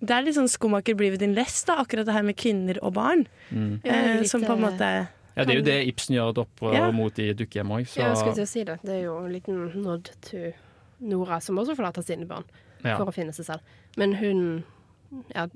Det 0.00 0.14
er 0.16 0.22
litt 0.24 0.34
sånn 0.38 0.48
skomaker 0.48 0.94
blir 0.96 1.10
ved 1.12 1.20
din 1.20 1.34
lest, 1.36 1.66
da, 1.68 1.74
akkurat 1.82 2.06
det 2.08 2.14
her 2.16 2.22
med 2.24 2.36
kvinner 2.40 2.78
og 2.80 2.94
barn. 2.96 3.26
Mm. 3.52 3.80
Eh, 3.84 4.22
som 4.24 4.40
på 4.40 4.54
en 4.56 4.62
måte 4.64 4.88
Ja, 5.36 5.44
det 5.44 5.52
er 5.52 5.58
jo 5.60 5.66
det 5.68 5.76
Ibsen 5.92 6.16
gjør 6.16 6.30
et 6.32 6.40
opprør 6.40 6.72
Ja. 6.74 6.90
mot 6.90 7.18
i 7.20 7.34
Dukkehjem 7.36 7.68
òg, 7.68 7.84
Ja, 7.98 8.08
jeg 8.08 8.16
skulle 8.16 8.34
til 8.34 8.44
å 8.48 8.48
si 8.48 8.64
det. 8.64 8.78
Det 8.82 8.94
er 8.96 9.02
jo 9.04 9.18
en 9.20 9.32
liten 9.32 9.60
nod 9.82 10.08
to 10.24 10.52
Nora, 11.00 11.38
som 11.40 11.56
også 11.60 11.76
forlater 11.76 12.02
sine 12.02 12.24
barn 12.26 12.44
Ja. 12.82 12.96
for 12.96 13.04
å 13.06 13.12
finne 13.12 13.32
seg 13.36 13.44
selv. 13.44 13.60
Men 13.98 14.14
hun 14.14 14.64
ja, 15.34 15.46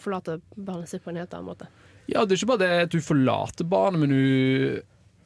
forlater 0.00 0.40
barnet 0.56 0.90
sitt 0.90 1.04
på 1.04 1.12
en 1.12 1.20
helt 1.22 1.34
annen 1.36 1.52
måte. 1.52 1.70
Ja, 2.10 2.24
det 2.24 2.34
er 2.34 2.42
ikke 2.42 2.52
bare 2.54 2.64
det 2.64 2.88
at 2.88 2.92
du 2.94 3.00
forlater 3.04 3.68
barnet, 3.68 4.04
men 4.04 4.12
hun 4.16 4.82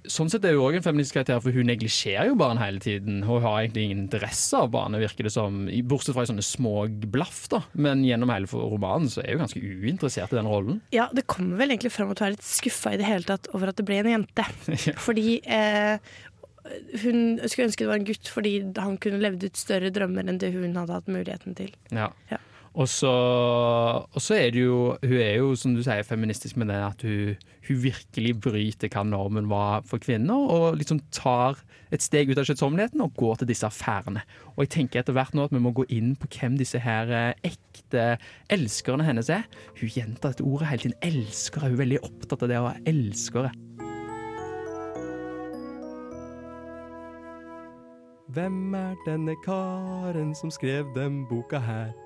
Sånn 0.09 0.31
sett 0.31 0.45
er 0.47 0.55
hun 0.55 0.63
òg 0.63 0.77
en 0.79 0.85
feministisk 0.85 1.19
karakter, 1.19 1.41
for 1.43 1.53
hun 1.53 1.67
neglisjerer 1.69 2.31
jo 2.31 2.37
barn 2.39 2.57
hele 2.57 2.79
tiden. 2.81 3.19
Hun 3.27 3.43
har 3.45 3.59
egentlig 3.59 3.83
ingen 3.89 4.05
interesse 4.07 4.57
av 4.57 4.71
barnet, 4.73 5.03
virker 5.03 5.27
det 5.27 5.33
som, 5.35 5.67
bortsett 5.91 6.15
fra 6.17 6.23
i 6.25 6.31
sånne 6.31 6.45
små 6.47 6.87
blaff. 7.13 7.43
da. 7.53 7.61
Men 7.77 8.07
gjennom 8.07 8.31
hele 8.33 8.49
romanen 8.49 9.11
så 9.13 9.21
er 9.21 9.35
hun 9.35 9.43
ganske 9.43 9.61
uinteressert 9.61 10.33
i 10.33 10.39
den 10.39 10.49
rollen. 10.49 10.79
Ja, 10.95 11.11
det 11.13 11.27
kommer 11.29 11.61
vel 11.61 11.75
egentlig 11.75 11.93
fram 11.93 12.15
at 12.15 12.23
hun 12.23 12.31
er 12.31 12.37
litt 12.39 12.47
skuffa 12.47 12.95
i 12.95 13.03
det 13.03 13.11
hele 13.11 13.29
tatt 13.29 13.51
over 13.53 13.75
at 13.75 13.83
det 13.83 13.85
ble 13.91 14.01
en 14.01 14.13
jente. 14.15 14.47
Fordi 15.09 15.43
eh, 15.45 15.99
hun 17.03 17.21
skulle 17.45 17.69
ønske 17.69 17.85
det 17.85 17.91
var 17.91 18.01
en 18.01 18.09
gutt 18.09 18.29
fordi 18.33 18.53
han 18.79 18.99
kunne 19.03 19.21
levd 19.23 19.49
ut 19.49 19.61
større 19.61 19.93
drømmer 19.95 20.29
enn 20.29 20.41
det 20.41 20.55
hun 20.55 20.77
hadde 20.79 20.95
hatt 20.95 21.11
muligheten 21.11 21.59
til. 21.59 21.75
Ja. 21.93 22.11
Ja. 22.33 22.41
Og 22.79 22.87
så, 22.87 23.11
og 23.11 24.23
så 24.23 24.37
er 24.39 24.53
det 24.55 24.63
jo 24.63 24.95
Hun 25.03 25.19
er 25.19 25.33
jo, 25.41 25.55
som 25.59 25.75
du 25.75 25.83
sier, 25.83 26.05
feministisk 26.07 26.59
med 26.61 26.71
det 26.71 26.79
at 26.79 27.03
hun, 27.03 27.35
hun 27.67 27.81
virkelig 27.83 28.37
bryter 28.39 28.93
hva 28.93 29.03
normen 29.03 29.49
var 29.51 29.83
for 29.89 29.99
kvinner, 30.03 30.47
og 30.47 30.79
liksom 30.79 31.01
tar 31.15 31.59
et 31.91 32.05
steg 32.05 32.31
ut 32.31 32.39
av 32.39 32.47
skjøtsomheten 32.47 33.03
og 33.03 33.17
går 33.19 33.41
til 33.41 33.51
disse 33.51 33.67
affærene. 33.67 34.23
Og 34.55 34.65
jeg 34.65 34.73
tenker 34.77 35.03
etter 35.03 35.17
hvert 35.17 35.35
nå 35.35 35.49
at 35.49 35.55
vi 35.57 35.63
må 35.65 35.75
gå 35.75 35.89
inn 35.91 36.15
på 36.21 36.31
hvem 36.37 36.59
disse 36.61 36.79
her 36.85 37.11
eh, 37.11 37.51
ekte 37.51 38.15
elskerne 38.55 39.07
hennes 39.07 39.31
er. 39.33 39.49
Hun 39.81 39.91
gjentar 39.91 40.37
dette 40.37 40.47
ordet 40.47 40.71
hele 40.71 40.87
tiden. 40.87 40.99
Elskere. 41.03 41.67
Hun 41.67 41.79
er 41.79 41.83
veldig 41.83 42.03
opptatt 42.07 42.45
av 42.47 42.53
det 42.53 42.61
å 42.63 42.67
være 42.71 42.85
elskere. 42.95 43.55
Hvem 48.37 48.75
er 48.77 48.99
denne 49.09 49.35
karen 49.43 50.37
som 50.37 50.53
skrev 50.53 50.93
den 50.95 51.25
boka 51.27 51.59
her? 51.65 51.97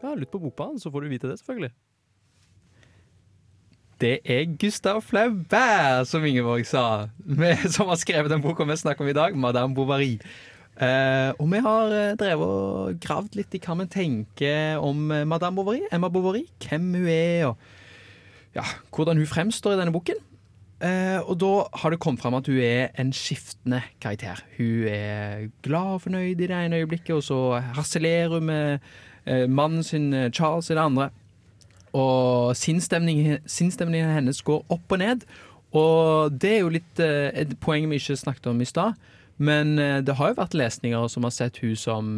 Ja, 0.00 0.14
lytt 0.16 0.32
på 0.32 0.40
bokbanen, 0.40 0.80
så 0.80 0.92
får 0.92 1.04
du 1.04 1.12
vite 1.12 1.28
det, 1.30 1.38
selvfølgelig. 1.40 1.72
Det 4.00 4.14
er 4.24 4.46
Gustav 4.56 5.02
Flaubert, 5.04 6.08
som 6.08 6.24
Ingeborg 6.24 6.64
sa, 6.64 7.10
som 7.74 7.90
har 7.92 7.98
skrevet 8.00 8.32
den 8.32 8.40
boka 8.40 8.64
vi 8.64 8.78
snakker 8.80 9.04
om 9.04 9.10
i 9.12 9.16
dag, 9.16 9.36
'Madame 9.36 9.76
Bovary'. 9.76 10.16
Eh, 10.80 11.30
og 11.36 11.50
vi 11.52 11.58
har 11.60 11.92
eh, 11.92 12.14
drevet 12.16 12.46
og 12.48 13.00
gravd 13.02 13.36
litt 13.36 13.52
i 13.52 13.60
hva 13.60 13.74
vi 13.82 13.86
tenker 13.92 14.80
om 14.80 15.10
eh, 15.12 15.26
Madame 15.28 15.58
Bovary, 15.58 15.82
Emma 15.92 16.08
Bovary, 16.08 16.46
hvem 16.64 16.94
hun 16.94 17.08
er, 17.12 17.50
og 17.50 17.58
ja, 18.56 18.64
hvordan 18.88 19.20
hun 19.20 19.28
fremstår 19.28 19.76
i 19.76 19.80
denne 19.82 19.92
boken. 19.92 20.22
Eh, 20.80 21.20
og 21.20 21.36
da 21.42 21.52
har 21.82 21.92
det 21.92 22.00
kommet 22.00 22.22
fram 22.22 22.38
at 22.38 22.48
hun 22.48 22.56
er 22.64 22.88
en 22.96 23.12
skiftende 23.12 23.82
karakter. 24.00 24.40
Hun 24.56 24.88
er 24.88 25.50
glad 25.60 25.98
og 25.98 26.02
fornøyd 26.06 26.40
i 26.40 26.48
det 26.48 26.56
ene 26.56 26.80
øyeblikket, 26.80 27.12
og 27.18 27.22
så 27.28 27.60
harselerer 27.76 28.38
hun 28.38 28.48
med 28.48 28.78
mannen 29.48 29.82
sin, 29.82 30.12
eh, 30.14 30.30
Charles, 30.30 30.70
i 30.70 30.74
det 30.74 30.82
andre. 30.82 31.10
Og 31.92 32.56
sinnsstemningen 32.56 33.40
sinnsstemningen 33.46 34.14
hennes 34.14 34.42
går 34.46 34.64
opp 34.70 34.92
og 34.92 34.98
ned. 34.98 35.24
Og 35.76 36.34
det 36.40 36.56
er 36.56 36.60
jo 36.64 36.74
litt 36.74 37.02
eh, 37.02 37.30
et 37.34 37.54
poeng 37.62 37.88
vi 37.90 37.98
ikke 38.00 38.18
snakket 38.18 38.50
om 38.50 38.60
i 38.60 38.68
stad. 38.68 38.98
Men 39.40 39.78
eh, 39.78 40.00
det 40.04 40.18
har 40.18 40.32
jo 40.32 40.40
vært 40.40 40.56
lesninger 40.58 41.06
som 41.08 41.24
har 41.24 41.32
sett 41.32 41.62
hun 41.62 41.76
som 41.78 42.10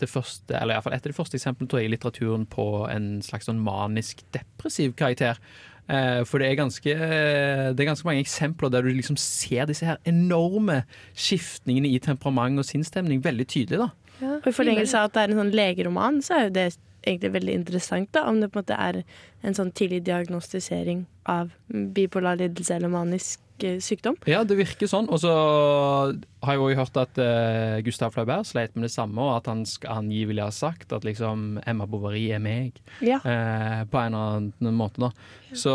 det 0.00 0.10
første, 0.12 0.52
eller 0.58 0.76
i 0.76 0.84
fall 0.84 0.96
et 0.96 1.06
av 1.06 1.12
de 1.12 1.16
første 1.16 1.38
eksemplene 1.38 1.70
tror 1.70 1.80
jeg, 1.80 1.88
i 1.88 1.94
litteraturen 1.94 2.44
på 2.52 2.66
en 2.92 3.16
slags 3.24 3.48
sånn 3.48 3.62
manisk 3.64 4.20
depressiv 4.36 4.92
karakter. 4.98 5.40
Eh, 5.88 6.20
For 6.28 6.42
det 6.42 6.50
er, 6.50 6.58
ganske, 6.58 6.92
eh, 6.92 7.70
det 7.72 7.80
er 7.80 7.88
ganske 7.88 8.08
mange 8.08 8.24
eksempler 8.26 8.74
der 8.74 8.84
du 8.84 8.90
liksom 8.92 9.16
ser 9.20 9.70
disse 9.70 9.86
her 9.88 10.02
enorme 10.04 10.82
skiftningene 11.14 11.94
i 11.94 12.02
temperament 12.02 12.60
og 12.60 12.68
sinnsstemning 12.68 13.24
veldig 13.24 13.46
tydelig. 13.48 13.86
da. 13.86 13.88
Og 14.20 14.48
I 14.48 14.54
forlengelse 14.56 14.98
av 14.98 15.10
at 15.10 15.16
det 15.16 15.24
er 15.24 15.32
en 15.32 15.40
sånn 15.42 15.56
legeroman, 15.56 16.20
så 16.24 16.38
er 16.38 16.46
jo 16.46 16.54
det 16.56 16.68
egentlig 17.06 17.32
veldig 17.36 17.56
interessant, 17.62 18.12
da, 18.14 18.26
om 18.26 18.40
det 18.40 18.50
på 18.50 18.58
en 18.60 18.64
måte 18.64 18.78
er 18.82 19.02
en 19.46 19.56
sånn 19.56 19.72
tidlig 19.76 20.02
diagnostisering 20.08 21.04
av 21.30 21.52
bipolar 21.68 22.38
lidelse 22.40 22.76
eller 22.76 22.90
manisk 22.90 23.40
eh, 23.62 23.78
sykdom. 23.82 24.16
Ja, 24.26 24.42
det 24.46 24.58
virker 24.58 24.90
sånn. 24.90 25.08
Og 25.12 25.22
så 25.22 25.32
har 25.32 26.56
jeg 26.56 26.62
òg 26.64 26.80
hørt 26.80 27.00
at 27.00 27.20
uh, 27.22 27.78
Gustav 27.86 28.14
Flaubert 28.14 28.48
sleit 28.48 28.74
med 28.74 28.88
det 28.88 28.92
samme, 28.94 29.22
og 29.22 29.38
at 29.38 29.50
han 29.50 29.64
skal 29.68 30.02
angivelig 30.02 30.44
har 30.44 30.54
sagt 30.54 30.94
at 30.96 31.06
liksom 31.06 31.60
Emma 31.66 31.86
Bovary 31.90 32.26
er 32.34 32.42
meg. 32.42 32.80
Ja. 32.98 33.20
uh, 33.22 33.82
på 33.90 34.02
en 34.02 34.14
eller 34.14 34.38
annen 34.40 34.78
måte. 34.78 35.06
Da. 35.06 35.12
Så 35.54 35.74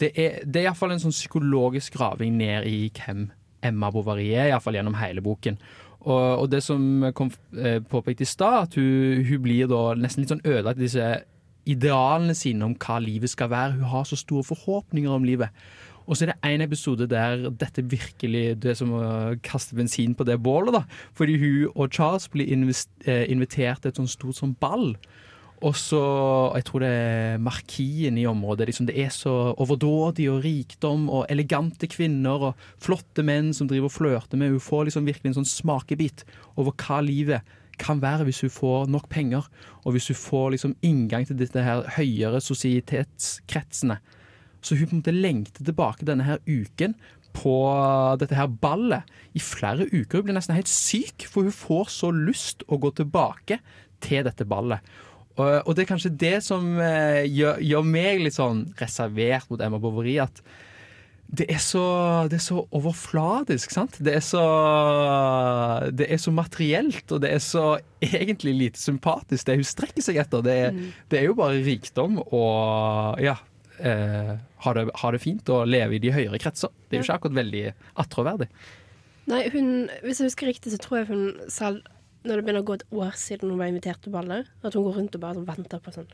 det 0.00 0.14
er, 0.16 0.40
det 0.44 0.62
er 0.62 0.70
iallfall 0.70 0.96
en 0.96 1.04
sånn 1.04 1.16
psykologisk 1.16 1.98
graving 1.98 2.38
ned 2.40 2.68
i 2.68 2.86
hvem 2.96 3.28
Emma 3.66 3.90
Bovary 3.92 4.30
er, 4.34 4.50
iallfall 4.50 4.78
gjennom 4.78 4.96
hele 5.00 5.24
boken. 5.24 5.58
Og, 6.06 6.42
og 6.42 6.50
det 6.52 6.62
som 6.62 7.08
kom 7.18 7.32
eh, 7.58 7.80
påpekt 7.82 8.22
i 8.22 8.28
stad, 8.28 8.68
at 8.68 8.76
hun, 8.78 9.24
hun 9.26 9.42
blir 9.42 9.66
da 9.70 9.80
nesten 9.98 10.22
litt 10.22 10.30
sånn 10.30 10.44
ødelagt 10.46 10.78
i 10.78 10.86
disse 10.86 11.08
idealene 11.66 12.36
sine 12.38 12.68
om 12.68 12.76
hva 12.78 13.00
livet 13.02 13.32
skal 13.32 13.50
være. 13.50 13.80
Hun 13.80 13.90
har 13.90 14.06
så 14.06 14.18
store 14.18 14.46
forhåpninger 14.46 15.10
om 15.10 15.26
livet. 15.26 15.50
Og 16.06 16.14
så 16.14 16.24
er 16.24 16.30
det 16.30 16.38
en 16.46 16.62
episode 16.62 17.08
der 17.10 17.48
dette 17.50 17.82
virkelig 17.82 18.62
Det 18.62 18.76
som 18.78 18.92
å 18.94 19.06
kaste 19.42 19.74
bensin 19.74 20.14
på 20.14 20.24
det 20.24 20.38
bålet. 20.42 20.74
da 20.78 20.84
Fordi 21.18 21.38
hun 21.42 21.72
og 21.74 21.90
Charles 21.90 22.28
blir 22.28 22.46
eh, 22.46 23.26
invitert 23.30 23.82
til 23.82 23.90
et 23.90 23.96
sånt 23.98 24.14
stort 24.14 24.38
sånn 24.38 24.54
ball. 24.54 24.94
Og 25.64 25.76
så 25.76 26.00
Jeg 26.54 26.64
tror 26.68 26.82
det 26.84 26.90
er 26.92 27.38
markien 27.40 28.18
i 28.18 28.26
området. 28.26 28.66
Liksom, 28.68 28.86
det 28.86 28.98
er 29.00 29.08
så 29.10 29.54
overdådig 29.56 30.28
og 30.30 30.42
rikdom 30.44 31.08
og 31.08 31.26
elegante 31.32 31.88
kvinner 31.88 32.50
og 32.50 32.66
flotte 32.82 33.24
menn 33.24 33.54
som 33.56 33.68
driver 33.68 33.88
og 33.88 33.96
flørter 33.96 34.36
med. 34.36 34.52
Hun 34.52 34.60
får 34.60 34.88
liksom 34.88 35.06
virkelig 35.08 35.32
en 35.32 35.38
sånn 35.40 35.48
smakebit 35.48 36.26
over 36.56 36.76
hva 36.76 37.00
livet 37.04 37.56
kan 37.80 38.00
være 38.00 38.24
hvis 38.24 38.40
hun 38.44 38.52
får 38.52 38.86
nok 38.88 39.08
penger, 39.12 39.48
og 39.84 39.92
hvis 39.92 40.08
hun 40.08 40.16
får 40.16 40.52
liksom 40.54 40.76
inngang 40.86 41.26
til 41.28 41.36
dette 41.36 41.60
her 41.60 41.84
høyere 41.96 42.40
sosietetskretsene. 42.40 43.98
Så 44.64 44.76
hun 44.76 44.88
på 44.88 44.96
en 44.96 45.02
måte 45.02 45.14
lengter 45.14 45.64
tilbake 45.64 46.08
denne 46.08 46.24
her 46.26 46.40
uken 46.48 46.96
på 47.36 47.56
dette 48.20 48.36
her 48.36 48.48
ballet 48.48 49.04
i 49.36 49.42
flere 49.44 49.86
uker. 49.92 50.20
Hun 50.20 50.30
blir 50.30 50.38
nesten 50.38 50.56
helt 50.56 50.72
syk, 50.72 51.26
for 51.28 51.46
hun 51.46 51.54
får 51.54 51.92
så 51.92 52.12
lyst 52.14 52.64
å 52.66 52.80
gå 52.80 52.94
tilbake 52.96 53.60
til 54.04 54.24
dette 54.26 54.46
ballet. 54.48 54.80
Og, 55.36 55.50
og 55.68 55.74
det 55.76 55.84
er 55.84 55.90
kanskje 55.90 56.14
det 56.16 56.36
som 56.46 56.78
eh, 56.80 57.24
gjør, 57.28 57.58
gjør 57.60 57.84
meg 57.84 58.22
litt 58.24 58.36
sånn 58.38 58.64
reservert 58.80 59.50
mot 59.52 59.60
Emma 59.60 59.80
Bovary. 59.82 60.14
At 60.24 60.40
det 61.26 61.48
er 61.50 61.58
så, 61.58 61.82
det 62.30 62.38
er 62.38 62.44
så 62.44 62.60
overfladisk, 62.78 63.72
sant? 63.74 63.96
Det 64.06 64.12
er 64.14 64.22
så, 64.22 64.42
det 65.98 66.06
er 66.14 66.20
så 66.22 66.32
materielt, 66.34 67.04
og 67.12 67.20
det 67.24 67.32
er 67.34 67.42
så 67.42 67.64
egentlig 68.04 68.54
lite 68.60 68.80
sympatisk, 68.80 69.46
det 69.48 69.58
hun 69.60 69.66
strekker 69.66 70.04
seg 70.06 70.20
etter. 70.22 70.44
Det 70.46 70.56
er, 70.68 70.72
Mm. 70.76 70.88
det 71.10 71.18
er 71.20 71.26
jo 71.28 71.34
bare 71.38 71.60
rikdom 71.66 72.18
og 72.26 73.20
ja, 73.22 73.36
eh, 73.78 74.32
ha, 74.64 74.72
det, 74.78 74.86
ha 75.02 75.10
det 75.14 75.20
fint 75.22 75.48
og 75.52 75.66
leve 75.70 75.96
i 75.96 76.02
de 76.02 76.12
høyere 76.14 76.40
kretser. 76.42 76.70
Det 76.88 76.96
er 76.96 77.02
jo 77.02 77.06
ikke 77.08 77.18
akkurat 77.20 77.38
veldig 77.42 77.64
attråverdig. 78.04 78.48
Nei, 79.26 79.42
hun, 79.50 79.68
hvis 80.04 80.20
jeg 80.22 80.30
husker 80.30 80.46
riktig, 80.52 80.72
så 80.72 80.78
tror 80.78 81.00
jeg 81.00 81.08
hun 81.10 81.24
selv 81.50 81.82
når 82.26 82.40
det 82.40 82.46
begynner 82.46 82.64
å 82.64 82.66
gå 82.68 82.76
et 82.78 82.84
år 82.96 83.14
siden 83.20 83.52
hun 83.52 83.60
ble 83.60 83.68
invitert 83.70 84.02
til 84.04 84.14
ballet, 84.14 84.50
at 84.62 84.74
hun 84.76 84.86
går 84.86 84.98
rundt 85.00 85.16
og 85.18 85.22
bare 85.22 85.44
venter 85.46 85.82
på 85.82 85.94
sånn 85.94 86.08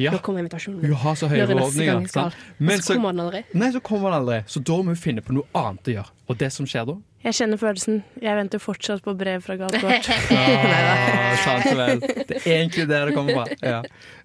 Ja. 0.00 0.12
Nå 0.14 0.20
kommer 0.24 0.42
invitasjonen. 0.42 0.82
Hun 0.84 1.00
har 1.04 1.16
så 1.18 1.30
høye 1.30 1.40
Når 1.44 1.54
er 1.54 1.60
neste 1.60 1.88
gang 1.88 2.06
forhåpninger. 2.10 2.74
Og 2.74 2.84
så 2.84 2.94
kommer 2.98 3.14
den 3.16 3.24
aldri. 3.24 3.42
Nei, 3.54 3.72
så 3.72 3.82
kommer 3.84 4.10
den 4.10 4.20
aldri. 4.20 4.38
Så 4.50 4.62
da 4.64 4.78
må 4.82 4.94
hun 4.94 5.00
finne 5.00 5.24
på 5.24 5.36
noe 5.36 5.46
annet 5.58 5.90
å 5.90 5.98
gjøre. 5.98 6.14
Og 6.24 6.38
det 6.40 6.48
som 6.54 6.66
skjer 6.68 6.86
da 6.88 6.94
Jeg 7.24 7.36
kjenner 7.38 7.60
følelsen. 7.60 8.02
Jeg 8.20 8.36
venter 8.36 8.60
fortsatt 8.60 9.04
på 9.04 9.14
brev 9.16 9.44
fra 9.44 9.56
galt 9.60 9.76
sant 11.44 11.68
vel. 11.76 12.00
Det 12.00 12.40
er 12.42 12.58
egentlig 12.58 12.84
der 12.88 13.08
det 13.08 13.14
kommer 13.16 13.38
fra. 13.38 13.56
Ja. 13.64 13.78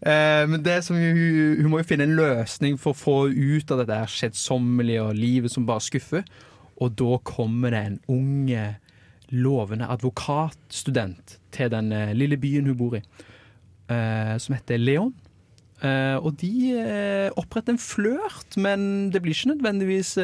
Eh, 0.04 0.44
men 0.52 0.64
det 0.64 0.82
som 0.88 1.00
hun, 1.00 1.60
hun 1.62 1.70
må 1.72 1.80
jo 1.80 1.88
finne 1.88 2.08
en 2.08 2.16
løsning 2.20 2.76
for 2.80 2.92
å 2.92 3.00
få 3.00 3.18
ut 3.32 3.72
av 3.72 3.84
dette 3.86 4.02
skjedsommelige 4.12 4.50
kjedsommelige 4.50 5.04
og 5.04 5.16
livet 5.18 5.52
som 5.54 5.66
bare 5.68 5.84
skuffer. 5.84 6.24
Og 6.80 6.96
da 6.96 7.18
kommer 7.24 7.72
det 7.72 7.80
en 7.86 8.00
ung, 8.08 8.52
eh, 8.52 8.76
lovende 9.32 9.88
advokatstudent 9.89 11.38
til 11.55 11.71
den 11.73 11.91
eh, 11.95 12.13
lille 12.17 12.38
byen 12.41 12.69
hun 12.69 12.77
bor 12.80 12.95
i, 12.99 13.01
eh, 13.89 14.36
som 14.41 14.55
heter 14.55 14.80
Leon. 14.82 15.13
Eh, 15.80 16.17
og 16.19 16.34
de 16.41 17.32
oppretter 17.39 17.71
en 17.71 17.80
flørt, 17.80 18.57
men 18.59 19.11
det 19.13 19.21
blir 19.23 19.32
ikke 19.38 19.53
nødvendigvis 19.53 20.17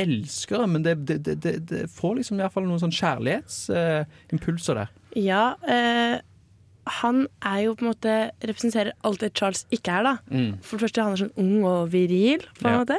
elskere. 0.00 0.66
Men 0.66 0.86
det, 0.86 0.96
det, 1.08 1.18
det, 1.26 1.56
det, 1.68 1.82
får 1.92 2.16
liksom 2.22 2.38
i 2.38 2.44
hvert 2.44 2.54
fall 2.54 2.64
noen 2.68 2.80
sånn 2.80 2.96
kjærlighetsimpulser 2.96 4.80
der. 4.80 4.94
Ja, 5.16 5.44
eh, 5.68 6.16
han 7.02 7.24
er 7.42 7.58
jo 7.64 7.74
på 7.74 7.84
en 7.84 7.90
måte 7.90 8.14
representerer 8.46 8.94
alt 9.06 9.20
det 9.24 9.32
Charles 9.36 9.64
ikke 9.74 9.90
er, 9.98 10.06
da. 10.06 10.14
Mm. 10.30 10.52
For 10.62 10.76
det 10.78 10.86
første, 10.86 11.02
han 11.02 11.16
er 11.16 11.22
sånn 11.24 11.36
ung 11.42 11.66
og 11.66 11.90
viril, 11.92 12.44
på 12.60 12.68
en 12.68 12.76
Ja. 12.76 12.82
måte. 12.84 12.98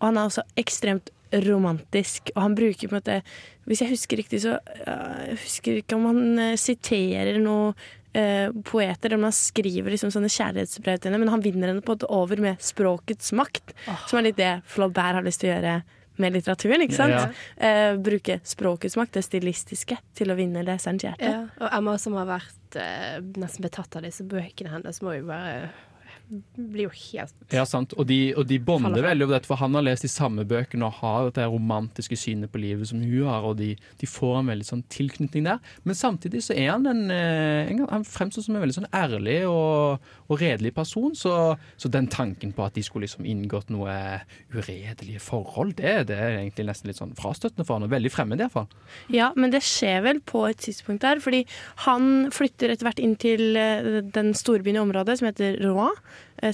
Og 0.00 0.08
han 0.08 0.18
er 0.18 0.28
også 0.30 0.42
ekstremt 0.58 1.10
romantisk. 1.32 2.32
Og 2.34 2.42
han 2.42 2.58
bruker 2.58 2.88
på 2.88 2.94
en 2.94 3.00
måte 3.00 3.20
Hvis 3.68 3.82
jeg 3.84 3.92
husker 3.92 4.20
riktig, 4.20 4.42
så 4.42 4.58
Jeg 4.86 5.38
husker 5.44 5.80
ikke 5.80 5.98
om 5.98 6.08
han 6.10 6.42
eh, 6.42 6.58
siterer 6.58 7.38
noe 7.42 7.74
eh, 8.12 8.50
poeter, 8.66 9.10
eller 9.10 9.20
om 9.20 9.28
han 9.28 9.36
skriver 9.36 9.94
liksom 9.94 10.12
sånne 10.14 10.32
kjærlighetsbrev 10.32 10.98
til 10.98 11.10
henne, 11.10 11.22
men 11.22 11.32
han 11.32 11.44
vinner 11.44 11.70
henne 11.70 11.84
på 11.84 11.94
en 11.94 12.00
måte 12.00 12.10
over 12.10 12.42
med 12.42 12.60
språkets 12.64 13.32
makt, 13.36 13.74
som 14.08 14.18
er 14.18 14.30
litt 14.30 14.40
det 14.40 14.52
Flaubert 14.70 15.20
har 15.20 15.26
lyst 15.26 15.44
til 15.44 15.52
å 15.52 15.54
gjøre 15.54 15.76
med 16.20 16.34
litteraturen. 16.34 16.82
ikke 16.84 16.98
sant? 16.98 17.14
Ja. 17.16 17.28
Eh, 17.56 17.92
bruke 18.02 18.40
språkets 18.44 18.96
makt, 19.00 19.16
det 19.18 19.24
stilistiske, 19.26 19.96
til 20.16 20.32
å 20.32 20.36
vinne 20.38 20.64
leserens 20.66 21.06
hjerte. 21.06 21.30
Ja, 21.30 21.44
og 21.60 21.78
Emma 21.78 21.96
som 22.02 22.18
har 22.18 22.28
vært 22.28 22.80
eh, 22.80 23.20
nesten 23.40 23.64
betatt 23.66 23.96
av 23.96 24.04
disse 24.06 24.26
bøkene 24.28 24.74
hennes, 24.74 25.00
må 25.04 25.16
jo 25.16 25.28
bare 25.30 25.70
blir 26.30 26.86
jo 26.86 26.92
helt 26.94 27.54
Ja, 27.54 27.64
sant. 27.66 27.92
Og 27.98 28.06
de, 28.06 28.32
og 28.38 28.46
de 28.48 28.58
bonder 28.62 29.02
veldig 29.02 29.26
over 29.26 29.36
dette, 29.36 29.48
for 29.50 29.58
han 29.60 29.74
har 29.74 29.84
lest 29.84 30.04
de 30.06 30.10
samme 30.12 30.44
bøkene 30.48 30.86
og 30.86 31.00
har 31.00 31.28
dette 31.28 31.46
romantiske 31.50 32.18
synet 32.18 32.52
på 32.52 32.60
livet 32.62 32.90
som 32.90 33.02
hun 33.02 33.26
har, 33.26 33.46
og 33.46 33.58
de, 33.58 33.72
de 34.00 34.08
får 34.08 34.40
en 34.40 34.52
veldig 34.52 34.68
sånn 34.68 34.84
tilknytning 34.92 35.48
der. 35.48 35.58
Men 35.84 35.98
samtidig 35.98 36.44
så 36.46 36.54
er 36.54 36.70
han 36.72 36.86
en, 36.90 37.02
eh, 37.14 37.70
en 37.72 37.82
Han 37.90 38.06
fremstår 38.06 38.46
som 38.46 38.56
en 38.56 38.62
veldig 38.62 38.78
sånn 38.78 38.90
ærlig 38.94 39.40
og, 39.48 40.06
og 40.28 40.40
redelig 40.40 40.74
person, 40.76 41.14
så, 41.18 41.56
så 41.80 41.90
den 41.90 42.08
tanken 42.12 42.54
på 42.54 42.64
at 42.66 42.76
de 42.78 42.84
skulle 42.86 43.08
liksom 43.08 43.26
inngått 43.28 43.72
noe 43.74 43.90
uredelige 44.54 45.22
forhold, 45.24 45.74
det, 45.80 45.96
det 46.10 46.18
er 46.18 46.38
egentlig 46.38 46.68
nesten 46.70 46.90
litt 46.90 47.00
sånn 47.00 47.16
frastøtende 47.18 47.66
for 47.66 47.78
han, 47.78 47.88
og 47.88 47.94
veldig 47.94 48.14
fremmed 48.14 48.42
iallfall. 48.42 48.70
Ja, 49.12 49.32
men 49.36 49.54
det 49.54 49.64
skjer 49.66 50.04
vel 50.06 50.22
på 50.22 50.44
et 50.48 50.62
tidspunkt 50.62 51.02
der, 51.06 51.22
fordi 51.22 51.42
han 51.86 52.30
flytter 52.34 52.70
etter 52.72 52.86
hvert 52.86 53.02
inn 53.02 53.16
til 53.20 53.58
eh, 53.58 54.00
den 54.14 54.34
storbyen 54.38 54.78
i 54.78 54.84
området 54.84 55.18
som 55.18 55.30
heter 55.30 55.58
Rouen, 55.64 55.96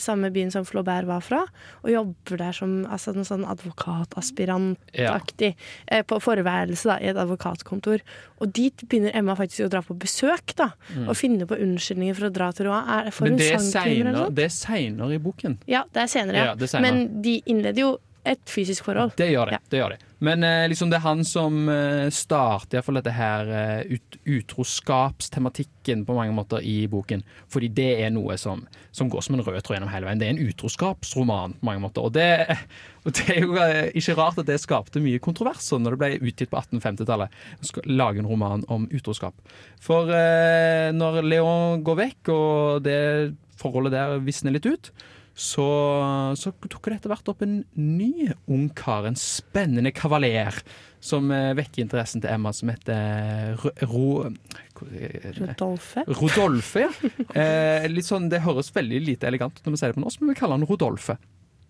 samme 0.02 0.30
byen 0.34 0.50
som 0.50 0.64
Flaubert 0.64 1.06
var 1.06 1.20
fra, 1.20 1.44
og 1.84 1.90
jobber 1.90 2.36
der 2.38 2.52
som 2.52 2.84
altså, 2.90 3.12
noe 3.14 3.24
sånn 3.24 3.44
advokataspirantaktig 3.46 5.54
Ja. 5.90 6.02
på 6.02 6.18
forværelse 6.20 6.84
da, 6.84 6.98
i 7.00 7.06
et 7.10 7.16
advokatkontor. 7.16 8.00
Og 8.40 8.52
dit 8.52 8.76
begynner 8.88 9.10
Emma 9.14 9.34
faktisk 9.36 9.64
å 9.66 9.70
dra 9.70 9.82
på 9.82 9.94
besøk, 9.98 10.54
da, 10.56 10.70
Mm. 10.94 11.08
og 11.08 11.16
finne 11.16 11.46
på 11.46 11.56
unnskyldninger 11.60 12.14
for 12.16 12.26
å 12.28 12.32
dra 12.32 12.50
til 12.52 12.66
Rouen. 12.66 12.84
Men 13.20 13.36
det 13.36 13.52
er 13.52 13.58
seinere- 13.58 14.26
er 14.26 14.30
i 15.12 15.18
boken. 15.18 15.58
Ja, 15.66 15.84
det 15.92 16.02
er 16.02 16.06
senere, 16.06 16.34
ja. 16.36 16.44
Ja, 16.44 16.54
det 16.54 16.62
er 16.62 16.66
senere. 16.78 16.82
Men 16.92 17.22
de 17.22 17.42
innleder 17.46 17.78
jo 17.78 17.98
et 18.26 18.50
fysisk 18.50 18.88
forhold. 18.88 19.14
Det 19.18 19.28
gjør 19.30 19.52
det. 19.52 19.58
det, 19.70 19.78
gjør 19.80 19.94
det. 19.94 19.98
Men 20.26 20.44
eh, 20.46 20.64
liksom 20.70 20.90
det 20.90 20.98
er 20.98 21.04
han 21.04 21.22
som 21.28 21.68
eh, 21.70 22.08
starter 22.14 22.74
i 22.74 22.78
hvert 22.78 22.88
fall 22.88 22.98
dette 22.98 23.14
her 23.14 23.50
eh, 23.52 23.94
ut, 23.96 24.18
utroskapstematikken 24.24 26.04
på 26.08 26.16
mange 26.16 26.34
måter 26.36 26.64
i 26.64 26.88
boken. 26.90 27.22
Fordi 27.52 27.70
det 27.76 27.88
er 28.04 28.12
noe 28.14 28.38
som, 28.40 28.64
som 28.96 29.10
går 29.12 29.24
som 29.26 29.36
en 29.36 29.44
rød 29.46 29.60
tråd 29.60 29.78
gjennom 29.78 29.92
hele 29.92 30.08
veien. 30.08 30.22
Det 30.22 30.28
er 30.28 30.34
en 30.34 30.44
utroskapsroman 30.48 31.56
på 31.60 31.70
mange 31.70 31.84
måter. 31.84 32.06
Og 32.06 32.14
det, 32.16 32.58
og 33.06 33.16
det 33.18 33.26
er 33.36 33.42
jo 33.44 33.58
eh, 33.62 33.90
ikke 33.98 34.18
rart 34.18 34.42
at 34.42 34.50
det 34.50 34.60
skapte 34.62 35.02
mye 35.04 35.22
kontroverser 35.22 35.82
når 35.82 35.96
det 35.96 36.02
ble 36.02 36.30
utgitt 36.32 36.52
på 36.52 36.62
1850-tallet. 36.62 37.42
å 37.62 37.88
Lage 37.92 38.24
en 38.24 38.30
roman 38.30 38.64
om 38.72 38.88
utroskap. 38.90 39.36
For 39.82 40.10
eh, 40.10 40.92
når 40.96 41.22
Leon 41.26 41.84
går 41.86 42.00
vekk, 42.02 42.32
og 42.34 42.86
det 42.86 43.02
forholdet 43.56 43.94
der 43.94 44.18
visner 44.24 44.56
litt 44.56 44.66
ut, 44.68 44.90
så, 45.36 45.64
så 46.40 46.50
dukker 46.64 46.94
det 46.94 46.96
etter 47.02 47.12
hvert 47.12 47.28
opp 47.28 47.42
en 47.44 47.58
ny 47.76 48.30
ungkar, 48.48 49.04
en 49.04 49.18
spennende 49.20 49.92
kavaler, 49.92 50.56
som 51.04 51.28
eh, 51.30 51.50
vekker 51.58 51.84
interessen 51.84 52.24
til 52.24 52.32
Emma, 52.32 52.54
som 52.56 52.72
heter 52.72 53.60
Ro... 53.60 53.74
Ro 53.92 54.06
Rodolfe? 55.36 56.06
Rodolfe, 56.08 56.86
ja. 56.86 57.12
Eh, 57.36 57.84
litt 57.92 58.08
sånn, 58.08 58.30
det 58.32 58.40
høres 58.48 58.72
veldig 58.72 59.02
lite 59.04 59.28
elegant 59.28 59.60
ut 59.60 59.68
når 59.68 59.76
vi 59.76 59.82
sier 59.82 59.92
det 59.92 60.00
på 60.00 60.04
norsk, 60.06 60.24
men 60.24 60.32
vi 60.32 60.40
kaller 60.40 60.56
han 60.58 60.68
Rodolfe. 60.68 61.18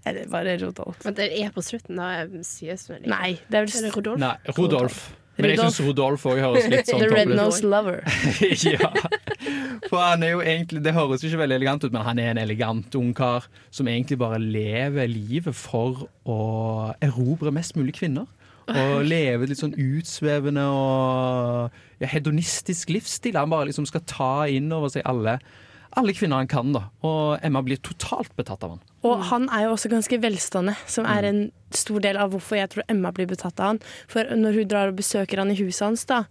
Eller 0.06 0.30
bare 0.30 0.54
Rodolf? 0.62 1.02
Men 1.02 1.18
det 1.18 1.32
er 1.34 1.50
på 1.54 1.62
slutten, 1.66 1.98
da 1.98 2.26
sies 2.46 2.86
det 2.86 3.02
Nei, 3.10 3.34
det 3.50 3.58
er 3.58 3.66
vel 3.66 3.72
Rodolf. 3.74 3.82
det 3.82 3.94
Rodolf? 3.98 4.22
Nei, 4.22 4.56
Rodolf. 4.60 5.00
Men 5.36 5.52
jeg 5.52 5.60
syns 5.60 5.80
Rodolf 5.84 6.24
òg 6.28 6.40
høres 6.40 6.68
litt 6.72 6.88
sånn 6.90 7.02
The. 7.02 7.10
Red 7.12 7.32
Nose 7.36 7.66
Lover. 7.66 8.00
ja. 8.72 8.90
For 9.86 10.00
han 10.00 10.24
er 10.24 10.32
jo 10.32 10.40
egentlig 10.42 10.80
Det 10.84 10.94
høres 10.96 11.24
ikke 11.26 11.42
veldig 11.42 11.58
elegant 11.58 11.84
ut, 11.84 11.92
men 11.92 12.06
han 12.06 12.20
er 12.22 12.32
en 12.32 12.40
elegant 12.42 12.96
ung 12.98 13.12
kar 13.16 13.46
som 13.74 13.88
egentlig 13.90 14.18
bare 14.20 14.40
lever 14.40 15.10
livet 15.12 15.56
for 15.56 16.06
å 16.24 16.40
erobre 17.04 17.52
mest 17.54 17.76
mulig 17.78 17.98
kvinner. 17.98 18.26
Og 18.72 19.04
leve 19.12 19.50
litt 19.50 19.60
sånn 19.60 19.76
utsvevende 19.76 20.64
og 20.72 21.76
ja, 22.00 22.10
hedonistisk 22.10 22.90
livsstil. 22.96 23.38
Han 23.38 23.52
bare 23.52 23.70
liksom 23.70 23.86
skal 23.88 24.04
ta 24.08 24.34
inn 24.50 24.72
over 24.74 24.92
seg 24.92 25.06
alle 25.06 25.38
alle 25.96 26.12
kvinner 26.16 26.42
han 26.42 26.50
kan, 26.50 26.74
da. 26.74 26.82
Og 27.06 27.44
Emma 27.44 27.62
blir 27.64 27.80
totalt 27.84 28.34
betatt 28.36 28.64
av 28.66 28.74
han. 28.74 28.84
Og 29.06 29.22
han 29.30 29.48
er 29.54 29.66
jo 29.66 29.72
også 29.76 29.90
ganske 29.92 30.18
velstående, 30.20 30.74
som 30.90 31.08
er 31.08 31.28
en 31.28 31.40
stor 31.74 32.02
del 32.04 32.18
av 32.20 32.34
hvorfor 32.34 32.58
jeg 32.58 32.72
tror 32.72 32.86
Emma 32.92 33.12
blir 33.16 33.28
betatt 33.30 33.60
av 33.62 33.72
han. 33.72 33.80
For 34.12 34.28
når 34.36 34.60
hun 34.60 34.70
drar 34.70 34.92
og 34.92 35.00
besøker 35.00 35.40
han 35.40 35.52
i 35.54 35.58
huset 35.58 35.86
hans, 35.86 36.04
da 36.08 36.24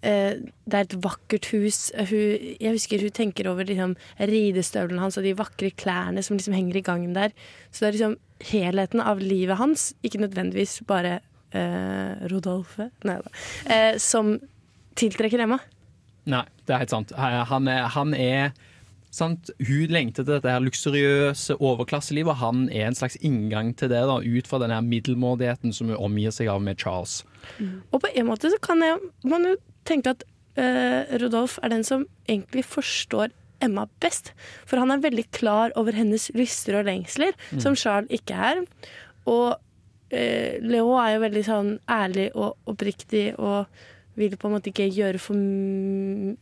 eh, 0.00 0.40
Det 0.40 0.78
er 0.78 0.86
et 0.86 0.96
vakkert 1.04 1.50
hus. 1.52 1.90
Hun, 1.98 2.54
jeg 2.56 2.76
husker 2.78 3.04
hun 3.04 3.14
tenker 3.16 3.50
over 3.50 3.68
liksom, 3.68 3.96
ridestøvlene 4.18 5.04
hans 5.04 5.20
og 5.20 5.26
de 5.28 5.36
vakre 5.36 5.72
klærne 5.74 6.24
som 6.24 6.38
liksom 6.38 6.56
henger 6.56 6.80
i 6.80 6.86
gangen 6.86 7.16
der. 7.16 7.34
Så 7.70 7.84
det 7.84 7.90
er 7.90 7.98
liksom 7.98 8.16
helheten 8.50 9.04
av 9.04 9.20
livet 9.20 9.60
hans, 9.60 9.90
ikke 10.00 10.22
nødvendigvis 10.22 10.78
bare 10.88 11.18
eh, 11.52 12.24
Rodolfe, 12.32 12.88
nei 13.04 13.18
da, 13.20 13.34
eh, 13.68 13.98
som 14.00 14.38
tiltrekker 14.96 15.44
Emma. 15.44 15.60
Nei, 16.30 16.46
det 16.64 16.72
er 16.72 16.82
helt 16.84 16.94
sant. 16.94 17.12
Han 17.16 17.68
er, 17.68 17.84
han 17.92 18.16
er 18.16 18.52
sant? 19.10 19.50
Hun 19.58 19.90
lengter 19.92 20.22
til 20.24 20.36
dette 20.36 20.50
her 20.52 20.62
luksuriøse 20.62 21.56
overklasselivet, 21.58 22.30
og 22.34 22.40
han 22.42 22.66
er 22.70 22.86
en 22.88 22.94
slags 22.98 23.16
inngang 23.26 23.72
til 23.76 23.90
det, 23.92 24.02
da, 24.06 24.18
ut 24.22 24.46
fra 24.50 24.60
den 24.62 24.70
her 24.74 24.84
middelmådigheten 24.86 25.74
som 25.74 25.90
hun 25.90 25.98
omgir 25.98 26.30
seg 26.34 26.50
av 26.52 26.62
med 26.62 26.78
Charles. 26.78 27.20
Og 27.90 28.00
på 28.04 28.10
en 28.14 28.28
måte 28.30 28.50
så 28.52 28.58
kan 28.62 28.82
jeg, 28.84 28.98
man 29.26 29.44
jo 29.48 29.56
tenke 29.88 30.14
at 30.14 30.22
uh, 30.60 31.10
Rodolf 31.22 31.58
er 31.62 31.72
den 31.74 31.84
som 31.86 32.06
egentlig 32.28 32.64
forstår 32.68 33.32
Emma 33.60 33.86
best. 34.00 34.30
For 34.64 34.80
han 34.80 34.90
er 34.94 35.02
veldig 35.04 35.26
klar 35.36 35.74
over 35.76 35.92
hennes 35.92 36.30
lyster 36.34 36.78
og 36.80 36.86
lengsler, 36.88 37.34
Mm. 37.52 37.60
som 37.60 37.74
Charles 37.76 38.08
ikke 38.14 38.32
er. 38.34 38.62
Og 39.28 39.56
uh, 39.58 40.52
Leo 40.62 40.94
er 40.96 41.16
jo 41.16 41.24
veldig 41.26 41.42
sånn 41.46 41.72
ærlig 41.90 42.30
og 42.34 42.56
oppriktig 42.70 43.34
og 43.38 43.66
vil 44.20 44.36
på 44.40 44.48
en 44.50 44.54
måte 44.58 44.70
ikke 44.70 44.86
gjøre 44.92 45.18
for 45.22 45.34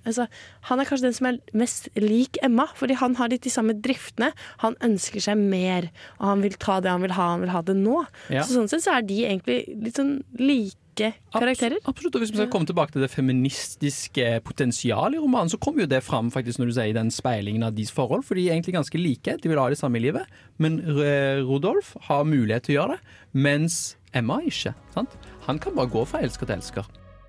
altså, 0.09 0.27
Han 0.69 0.81
er 0.83 0.89
kanskje 0.89 1.07
den 1.09 1.17
som 1.17 1.29
er 1.31 1.39
mest 1.57 1.89
lik 2.01 2.39
Emma, 2.45 2.67
fordi 2.79 2.97
han 3.01 3.15
har 3.21 3.31
litt 3.33 3.47
de 3.47 3.53
samme 3.55 3.77
driftene. 3.85 4.33
Han 4.65 4.77
ønsker 4.85 5.23
seg 5.25 5.39
mer, 5.41 5.89
og 6.19 6.27
han 6.33 6.45
vil 6.45 6.59
ta 6.61 6.81
det 6.85 6.91
han 6.93 7.05
vil 7.05 7.15
ha, 7.17 7.31
han 7.37 7.45
vil 7.47 7.55
ha 7.55 7.63
det 7.63 7.77
nå. 7.79 8.03
Ja. 8.35 8.43
Så 8.45 8.59
sånn 8.59 8.69
sett 8.71 8.85
så 8.87 8.99
er 8.99 9.07
de 9.09 9.23
egentlig 9.29 9.63
litt 9.87 9.97
sånn 10.01 10.19
like 10.39 11.13
karakterer. 11.31 11.79
Absolutt, 11.87 12.17
og 12.19 12.23
Hvis 12.25 12.33
vi 12.35 12.41
skal 12.41 12.51
komme 12.51 12.67
tilbake 12.67 12.91
til 12.97 13.05
det 13.05 13.11
feministiske 13.13 14.41
potensialet 14.47 15.15
i 15.15 15.23
romanen, 15.23 15.51
så 15.53 15.61
kommer 15.63 15.85
jo 15.85 15.91
det 15.93 16.01
fram 16.03 16.31
faktisk 16.35 16.59
når 16.59 16.73
du 16.73 16.75
sier 16.81 16.97
den 16.97 17.13
speilingen 17.15 17.63
av 17.69 17.77
deres 17.77 17.93
forhold, 17.95 18.25
for 18.27 18.35
de 18.35 18.49
er 18.49 18.57
egentlig 18.57 18.75
ganske 18.75 18.99
like. 18.99 19.37
De 19.39 19.49
vil 19.53 19.61
ha 19.63 19.69
det 19.71 19.79
samme 19.79 20.01
i 20.01 20.05
livet. 20.09 20.27
Men 20.59 20.81
R- 20.83 21.45
Rodolf 21.47 21.95
har 22.09 22.27
mulighet 22.27 22.67
til 22.67 22.75
å 22.75 22.81
gjøre 22.81 22.97
det, 22.99 23.17
mens 23.47 23.79
Emma 24.17 24.41
ikke. 24.43 24.75
sant? 24.95 25.15
Han 25.47 25.61
kan 25.63 25.77
bare 25.79 25.93
gå 25.93 26.03
fra 26.09 26.19
elsker 26.25 26.49
til 26.51 26.59
elsker. 26.59 26.89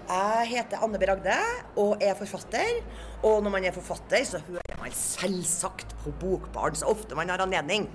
Jeg 0.09 0.47
heter 0.49 0.81
Anne 0.81 0.97
B. 0.97 1.05
Ragde 1.05 1.35
og 1.77 1.99
er 2.01 2.15
forfatter. 2.17 2.79
Og 3.21 3.43
når 3.45 3.51
man 3.53 3.65
er 3.69 3.75
forfatter, 3.75 4.23
så 4.25 4.39
hører 4.41 4.79
man 4.81 4.93
selvsagt 4.95 5.93
på 6.01 6.13
Bokbarn 6.17 6.77
så 6.79 6.89
ofte 6.89 7.17
man 7.17 7.29
har 7.29 7.43
anledning. 7.43 7.85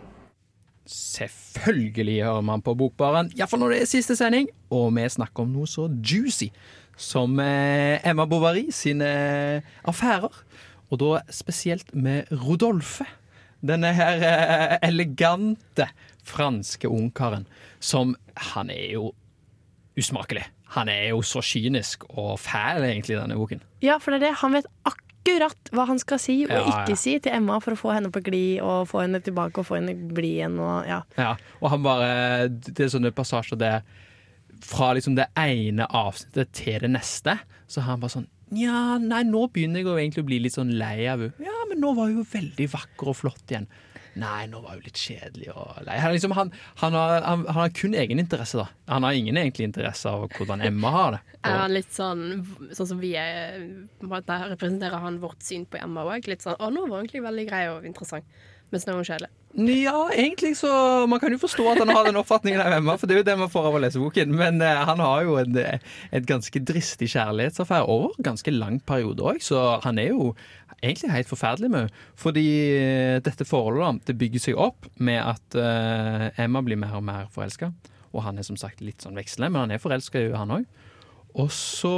Selvfølgelig 0.86 2.22
hører 2.22 2.44
man 2.46 2.62
på 2.62 2.76
Bokbaren, 2.78 3.32
iallfall 3.34 3.64
når 3.64 3.74
det 3.74 3.80
er 3.82 3.90
siste 3.90 4.14
sending, 4.18 4.50
og 4.70 4.92
vi 4.94 5.08
snakker 5.08 5.42
om 5.42 5.54
noe 5.56 5.66
så 5.66 5.88
juicy 5.88 6.50
som 7.00 7.40
eh, 7.42 8.04
Emma 8.06 8.28
Bovary 8.30 8.68
sine 8.70 9.10
affærer. 9.82 10.30
Og 10.92 11.00
da 11.02 11.24
spesielt 11.34 11.90
med 11.96 12.30
Rodolfe. 12.44 13.08
Denne 13.64 13.90
her 13.96 14.22
eh, 14.22 14.78
elegante 14.86 15.88
franske 16.22 16.86
ungkaren 16.86 17.48
som 17.80 18.14
Han 18.52 18.70
er 18.70 18.92
jo 18.92 19.14
usmakelig. 19.98 20.44
Han 20.74 20.90
er 20.90 21.08
jo 21.12 21.22
så 21.26 21.42
kynisk 21.44 22.04
og 22.10 22.36
fæl, 22.42 22.82
egentlig, 22.86 23.14
i 23.16 23.20
denne 23.20 23.38
boken. 23.38 23.60
Ja, 23.84 23.98
for 24.02 24.14
det 24.14 24.22
er 24.22 24.28
det. 24.28 24.36
Han 24.42 24.56
vet 24.56 24.66
akkurat 24.90 25.70
hva 25.72 25.86
han 25.88 26.00
skal 26.02 26.18
si 26.20 26.34
og 26.44 26.50
Ja, 26.52 26.62
ja. 26.66 26.80
ikke 26.84 26.96
si 27.00 27.14
til 27.22 27.32
Emma 27.36 27.60
for 27.62 27.76
å 27.76 27.78
få 27.80 27.92
henne 27.94 28.10
på 28.12 28.20
glid 28.26 28.58
og 28.64 28.88
få 28.90 29.04
henne 29.04 29.20
tilbake 29.24 29.62
og 29.62 29.68
få 29.70 29.78
henne 29.78 29.94
blid 29.94 30.40
igjen. 30.40 30.58
Og, 30.60 30.82
ja. 30.90 30.98
Ja, 31.20 31.30
og 31.62 31.70
han 31.72 31.84
bare 31.86 32.10
Det 32.50 32.88
er 32.88 32.92
sånne 32.92 33.14
passasjer 33.14 33.60
der 33.60 33.86
Fra 34.64 34.92
liksom 34.96 35.16
det 35.16 35.28
ene 35.38 35.86
avsnittet 35.88 36.52
til 36.56 36.80
det 36.84 36.90
neste, 36.94 37.38
så 37.68 37.80
har 37.84 37.94
han 37.94 38.02
bare 38.04 38.16
sånn 38.18 38.28
Nja, 38.54 38.98
nei, 39.02 39.22
nå 39.26 39.46
begynner 39.50 39.80
jeg 39.80 39.88
å 39.88 39.96
egentlig 39.98 40.26
bli 40.28 40.36
litt 40.44 40.54
sånn 40.54 40.74
lei 40.78 41.08
av 41.10 41.22
henne. 41.24 41.32
Ja, 41.42 41.64
men 41.70 41.80
nå 41.82 41.94
var 41.96 42.10
hun 42.10 42.20
jo 42.20 42.26
veldig 42.28 42.66
vakker 42.70 43.08
og 43.10 43.16
flott 43.18 43.50
igjen. 43.50 43.64
Nei, 44.20 44.46
nå 44.46 44.60
var 44.62 44.76
hun 44.76 44.84
litt 44.86 45.00
kjedelig 45.00 45.50
og 45.52 45.80
lei. 45.86 45.96
Han, 45.98 46.14
liksom, 46.14 46.34
han, 46.38 46.52
han, 46.80 46.96
har, 46.96 47.14
han, 47.26 47.44
han 47.48 47.60
har 47.64 47.72
kun 47.74 47.96
egeninteresse, 47.98 48.60
da. 48.62 48.66
Han 48.92 49.06
har 49.06 49.18
ingen 49.18 49.38
egentlig 49.40 49.66
interesse 49.68 50.10
av 50.10 50.28
hvordan 50.36 50.62
Emma 50.64 50.92
har 50.94 51.16
det. 51.16 51.22
Er 51.44 51.58
han 51.60 51.74
litt 51.74 51.92
sånn 51.92 52.22
sånn 52.72 52.88
som 52.88 53.00
vi 53.02 53.10
er 53.20 53.58
måte 54.00 54.36
representerer 54.54 55.02
han 55.02 55.18
vårt 55.20 55.42
syn 55.44 55.66
på 55.68 55.76
Emma 55.76 56.06
òg? 56.08 56.30
Litt 56.30 56.44
sånn 56.46 56.56
'Å, 56.56 56.70
nå 56.72 56.86
var 56.86 57.02
hun 57.02 57.04
egentlig 57.04 57.24
veldig 57.26 57.44
grei 57.50 57.64
og 57.68 57.84
interessant', 57.84 58.38
mens 58.74 58.86
den 58.88 58.98
er 58.98 59.06
kjedelig. 59.06 59.30
Ja, 59.54 60.08
egentlig 60.10 60.56
så 60.58 61.06
Man 61.06 61.20
kan 61.22 61.30
jo 61.30 61.38
forstå 61.38 61.66
at 61.70 61.78
han 61.84 61.92
har 61.94 62.08
den 62.08 62.18
oppfatningen 62.18 62.60
av 62.60 62.74
Emma, 62.74 62.96
for 62.98 63.06
det 63.06 63.14
er 63.14 63.20
jo 63.22 63.28
det 63.28 63.36
man 63.38 63.52
får 63.52 63.68
av 63.68 63.78
å 63.78 63.82
lese 63.84 64.02
boken. 64.02 64.34
Men 64.34 64.60
eh, 64.64 64.82
han 64.88 65.02
har 65.02 65.22
jo 65.26 65.36
en, 65.38 65.56
eh, 65.60 65.78
et 66.10 66.26
ganske 66.26 66.62
dristig 66.66 67.12
kjærlighetsaffære 67.14 67.86
over 67.86 68.18
ganske 68.26 68.54
lang 68.54 68.80
periode 68.82 69.22
òg, 69.22 69.42
så 69.44 69.78
han 69.84 70.00
er 70.02 70.10
jo 70.10 70.32
egentlig 70.82 71.12
helt 71.14 71.30
forferdelig 71.30 71.70
med 71.70 71.84
henne. 71.84 72.06
Fordi 72.18 72.46
eh, 72.74 73.18
dette 73.24 73.46
forholdet 73.46 74.08
det 74.10 74.18
bygger 74.18 74.48
seg 74.48 74.58
opp 74.60 74.88
med 74.98 75.20
at 75.22 75.58
eh, 75.60 76.28
Emma 76.44 76.64
blir 76.64 76.80
mer 76.80 76.98
og 76.98 77.06
mer 77.06 77.28
forelska. 77.34 77.70
Og 78.14 78.22
han 78.26 78.38
er 78.38 78.46
som 78.46 78.58
sagt 78.58 78.82
litt 78.82 79.02
sånn 79.02 79.18
vekslende, 79.18 79.52
men 79.54 79.64
han 79.64 79.74
er 79.74 79.82
forelska 79.82 80.22
i 80.22 80.34
han 80.34 80.58
òg. 80.58 80.66
Og 81.34 81.50
så 81.50 81.94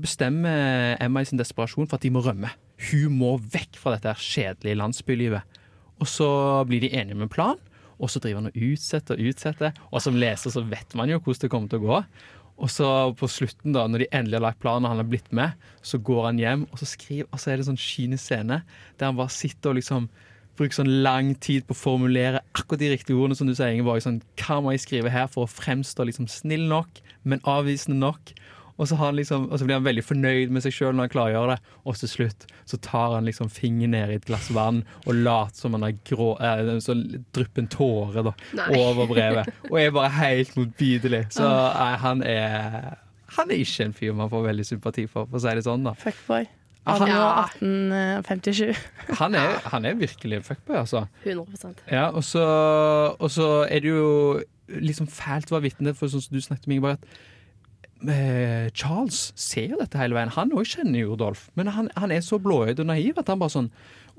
bestemmer 0.00 0.96
Emma 1.04 1.20
i 1.20 1.28
sin 1.28 1.40
desperasjon 1.40 1.88
for 1.88 1.98
at 1.98 2.04
de 2.04 2.12
må 2.12 2.22
rømme. 2.24 2.52
Hun 2.90 3.18
må 3.20 3.34
vekk 3.52 3.76
fra 3.76 3.92
dette 3.96 4.08
her 4.08 4.22
kjedelige 4.24 4.80
landsbylivet. 4.80 5.58
Og 6.00 6.08
så 6.08 6.28
blir 6.68 6.82
de 6.82 6.92
enige 6.96 7.18
om 7.18 7.26
en 7.26 7.32
plan, 7.32 7.60
og 8.00 8.08
så 8.08 8.20
driver 8.22 8.40
han 8.40 8.50
og 8.50 8.60
utsetter 8.70 9.18
og 9.18 9.30
utsetter. 9.30 9.80
Og 9.92 10.02
som 10.04 10.16
leser 10.16 10.52
så 10.54 10.64
vet 10.64 10.96
man 10.96 11.12
jo 11.12 11.20
hvordan 11.20 11.44
det 11.44 11.52
kommer 11.52 11.72
til 11.72 11.82
å 11.82 11.88
gå. 11.88 11.98
Og 12.60 12.68
så 12.72 12.86
på 13.16 13.28
slutten, 13.30 13.72
da, 13.72 13.86
når 13.88 14.04
de 14.04 14.10
endelig 14.12 14.36
har 14.36 14.44
lagt 14.44 14.60
planen 14.60 14.84
og 14.84 14.92
han 14.92 15.00
har 15.00 15.08
blitt 15.08 15.30
med, 15.36 15.56
så 15.84 16.00
går 16.04 16.26
han 16.26 16.40
hjem, 16.40 16.66
og 16.68 16.80
så, 16.80 16.88
skriver, 16.88 17.28
og 17.32 17.40
så 17.40 17.50
er 17.50 17.56
det 17.56 17.64
en 17.64 17.70
sånn 17.70 17.80
kynisk 17.80 18.26
scene 18.26 18.60
der 19.00 19.08
han 19.08 19.16
bare 19.16 19.32
sitter 19.32 19.72
og 19.72 19.78
liksom 19.80 20.10
bruker 20.60 20.76
sånn 20.76 20.92
lang 21.04 21.32
tid 21.40 21.64
på 21.64 21.72
å 21.72 21.80
formulere 21.80 22.42
akkurat 22.52 22.82
de 22.82 22.90
riktige 22.92 23.16
ordene, 23.16 23.38
som 23.38 23.48
du 23.48 23.54
sier, 23.54 23.72
Ingeborg. 23.72 24.02
Sånn, 24.04 24.20
hva 24.42 24.58
må 24.60 24.74
jeg 24.74 24.84
skrive 24.84 25.12
her 25.12 25.30
for 25.32 25.46
å 25.46 25.52
fremstå 25.52 26.04
liksom 26.04 26.28
snill 26.28 26.66
nok, 26.68 27.00
men 27.24 27.40
avvisende 27.48 27.96
nok? 28.00 28.34
Og 28.80 28.88
så, 28.88 28.96
har 28.96 29.10
han 29.10 29.18
liksom, 29.20 29.42
og 29.52 29.58
så 29.60 29.66
blir 29.68 29.76
han 29.76 29.84
veldig 29.84 30.02
fornøyd 30.08 30.52
med 30.56 30.64
seg 30.64 30.72
sjøl 30.72 30.94
når 30.96 31.04
han 31.06 31.12
klargjør 31.12 31.50
det. 31.52 31.56
Og 31.84 31.98
til 32.00 32.08
slutt 32.08 32.46
så 32.70 32.78
tar 32.80 33.16
han 33.18 33.28
liksom 33.28 33.50
fingeren 33.52 33.92
ned 33.92 34.14
i 34.14 34.16
et 34.16 34.24
glass 34.28 34.48
vann 34.56 34.78
og 35.04 35.18
later 35.20 35.60
som 35.60 35.76
han 35.76 35.84
har 35.84 35.98
grå, 36.08 36.30
eh, 36.40 36.70
så 36.80 36.96
drypper 37.36 37.64
en 37.66 37.68
tåre 37.74 38.24
da, 38.30 38.32
over 38.78 39.10
brevet. 39.10 39.50
Og 39.68 39.76
er 39.82 39.92
bare 39.94 40.12
helt 40.16 40.56
motbydelig. 40.56 41.26
Så 41.36 41.44
eh, 41.46 41.98
han 42.06 42.24
er 42.24 42.96
Han 43.36 43.50
er 43.52 43.60
ikke 43.62 43.84
en 43.86 43.92
fyr 43.94 44.16
man 44.18 44.30
får 44.32 44.42
veldig 44.48 44.64
sympati 44.66 45.04
for, 45.06 45.28
for 45.30 45.38
å 45.38 45.44
si 45.44 45.52
det 45.54 45.62
sånn. 45.68 45.84
da 45.86 45.92
Fuckboy. 46.00 46.48
Han- 46.88 47.02
Anno 47.04 47.26
1857. 48.00 48.76
Han 49.20 49.34
er, 49.38 49.58
han 49.70 49.84
er 49.86 49.98
virkelig 50.00 50.38
en 50.40 50.46
fuckboy, 50.46 50.76
altså. 50.80 51.04
100% 51.24 51.84
Ja, 51.92 52.08
og 52.10 52.24
så, 52.24 52.42
og 53.20 53.30
så 53.30 53.50
er 53.68 53.84
det 53.84 53.92
jo 53.92 54.40
liksom 54.80 55.06
fælt 55.10 55.50
å 55.50 55.58
være 55.58 55.68
vitne 55.68 55.94
for 55.98 56.10
sånn 56.10 56.22
som 56.24 56.34
du 56.36 56.40
snakket 56.42 56.66
med 56.70 56.78
Ingeborg, 56.78 56.98
at 56.98 57.06
eh, 58.08 58.68
Charles 58.72 59.30
ser 59.36 59.76
dette 59.76 60.00
hele 60.00 60.16
veien. 60.16 60.32
Han 60.36 60.54
òg 60.56 60.68
kjenner 60.72 61.02
jo 61.02 61.18
Dolph, 61.20 61.48
men 61.58 61.72
han, 61.74 61.90
han 61.96 62.14
er 62.14 62.22
så 62.24 62.40
blåøyd 62.42 62.80
og 62.80 62.92
naiv 62.92 63.20
at 63.20 63.32
han 63.32 63.42
bare 63.42 63.58
sånn 63.58 63.72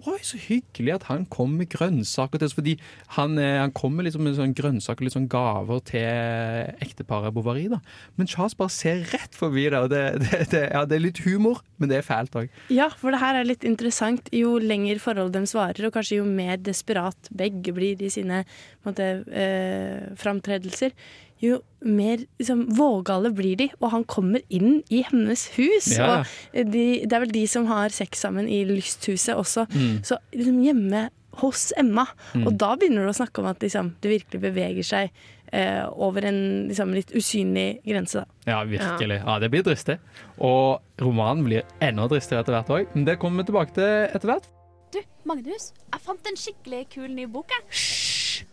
Oi, 0.10 0.18
så 0.26 0.38
hyggelig 0.42 0.96
at 0.96 1.04
han 1.12 1.28
kom 1.30 1.52
med 1.60 1.70
grønnsaker 1.70 2.40
til 2.42 2.48
oss. 2.48 2.56
Fordi 2.58 2.74
han, 3.18 3.38
han 3.38 3.74
kom 3.78 4.00
liksom 4.02 4.24
med 4.26 4.34
sånn 4.40 4.56
grønnsaker, 4.58 5.06
litt 5.06 5.14
sånn 5.14 5.28
gaver 5.30 5.84
til 5.86 6.82
ekteparet 6.82 7.36
Bovary. 7.36 7.68
da. 7.70 7.78
Men 8.18 8.30
Charles 8.32 8.58
bare 8.58 8.74
ser 8.74 9.04
rett 9.12 9.38
forbi 9.38 9.68
det. 9.68 9.78
og 9.78 9.92
det, 9.94 10.02
det, 10.24 10.42
det, 10.56 10.64
ja, 10.72 10.84
det 10.90 10.98
er 10.98 11.06
litt 11.06 11.22
humor, 11.28 11.62
men 11.78 11.92
det 11.92 12.00
er 12.00 12.08
fælt 12.08 12.38
òg. 12.42 12.50
Ja, 12.74 12.90
for 12.98 13.14
det 13.14 13.22
her 13.22 13.38
er 13.38 13.46
litt 13.46 13.68
interessant. 13.68 14.32
Jo 14.34 14.56
lenger 14.58 15.04
forholdet 15.04 15.38
deres 15.38 15.54
varer, 15.58 15.86
og 15.86 15.94
kanskje 15.94 16.24
jo 16.24 16.26
mer 16.26 16.58
desperat 16.58 17.30
begge 17.38 17.76
blir 17.78 18.02
i 18.02 18.10
sine 18.10 18.42
måte, 18.88 19.12
eh, 19.30 20.10
framtredelser, 20.18 20.98
jo 21.42 21.62
mer 21.82 22.22
liksom, 22.40 22.68
vågale 22.78 23.32
blir 23.36 23.58
de. 23.58 23.70
Og 23.80 23.90
han 23.96 24.06
kommer 24.10 24.44
inn 24.54 24.82
i 24.94 25.02
hennes 25.08 25.48
hus. 25.58 25.90
Ja. 25.98 26.22
Og 26.22 26.70
de, 26.74 26.86
det 27.06 27.18
er 27.18 27.26
vel 27.26 27.34
de 27.34 27.48
som 27.50 27.66
har 27.72 27.94
sex 27.96 28.22
sammen 28.26 28.50
i 28.50 28.62
lysthuset 28.70 29.34
også. 29.36 29.66
Mm. 29.74 30.00
Så 30.08 30.20
liksom, 30.36 30.62
hjemme 30.66 31.10
hos 31.42 31.70
Emma. 31.80 32.06
Mm. 32.36 32.46
Og 32.48 32.56
da 32.60 32.74
begynner 32.78 33.06
du 33.08 33.12
å 33.12 33.18
snakke 33.18 33.42
om 33.42 33.50
at 33.52 33.62
liksom, 33.64 33.94
det 34.04 34.12
virkelig 34.12 34.42
beveger 34.44 34.88
seg 34.88 35.12
eh, 35.52 35.84
over 35.92 36.28
en 36.28 36.42
liksom, 36.70 36.94
litt 36.96 37.14
usynlig 37.16 37.82
grense. 37.88 38.24
Da. 38.24 38.52
Ja, 38.52 38.64
virkelig. 38.68 39.22
Ja, 39.24 39.38
Det 39.40 39.52
blir 39.54 39.66
dristig. 39.66 39.98
Og 40.38 40.82
romanen 41.02 41.46
blir 41.48 41.68
enda 41.84 42.08
dristigere 42.12 42.44
etter 42.44 42.58
hvert 42.58 42.74
òg. 42.76 42.96
Men 42.96 43.08
det 43.08 43.20
kommer 43.22 43.44
vi 43.44 43.52
tilbake 43.52 43.78
til 43.78 43.94
etter 44.12 44.34
hvert. 44.34 44.50
Du, 44.92 45.00
Magnus, 45.30 45.72
jeg 45.88 46.04
fant 46.04 46.26
en 46.28 46.40
skikkelig 46.40 46.86
kul 46.92 47.12
ny 47.16 47.28
bok. 47.32 47.54
Hysj! 47.72 48.44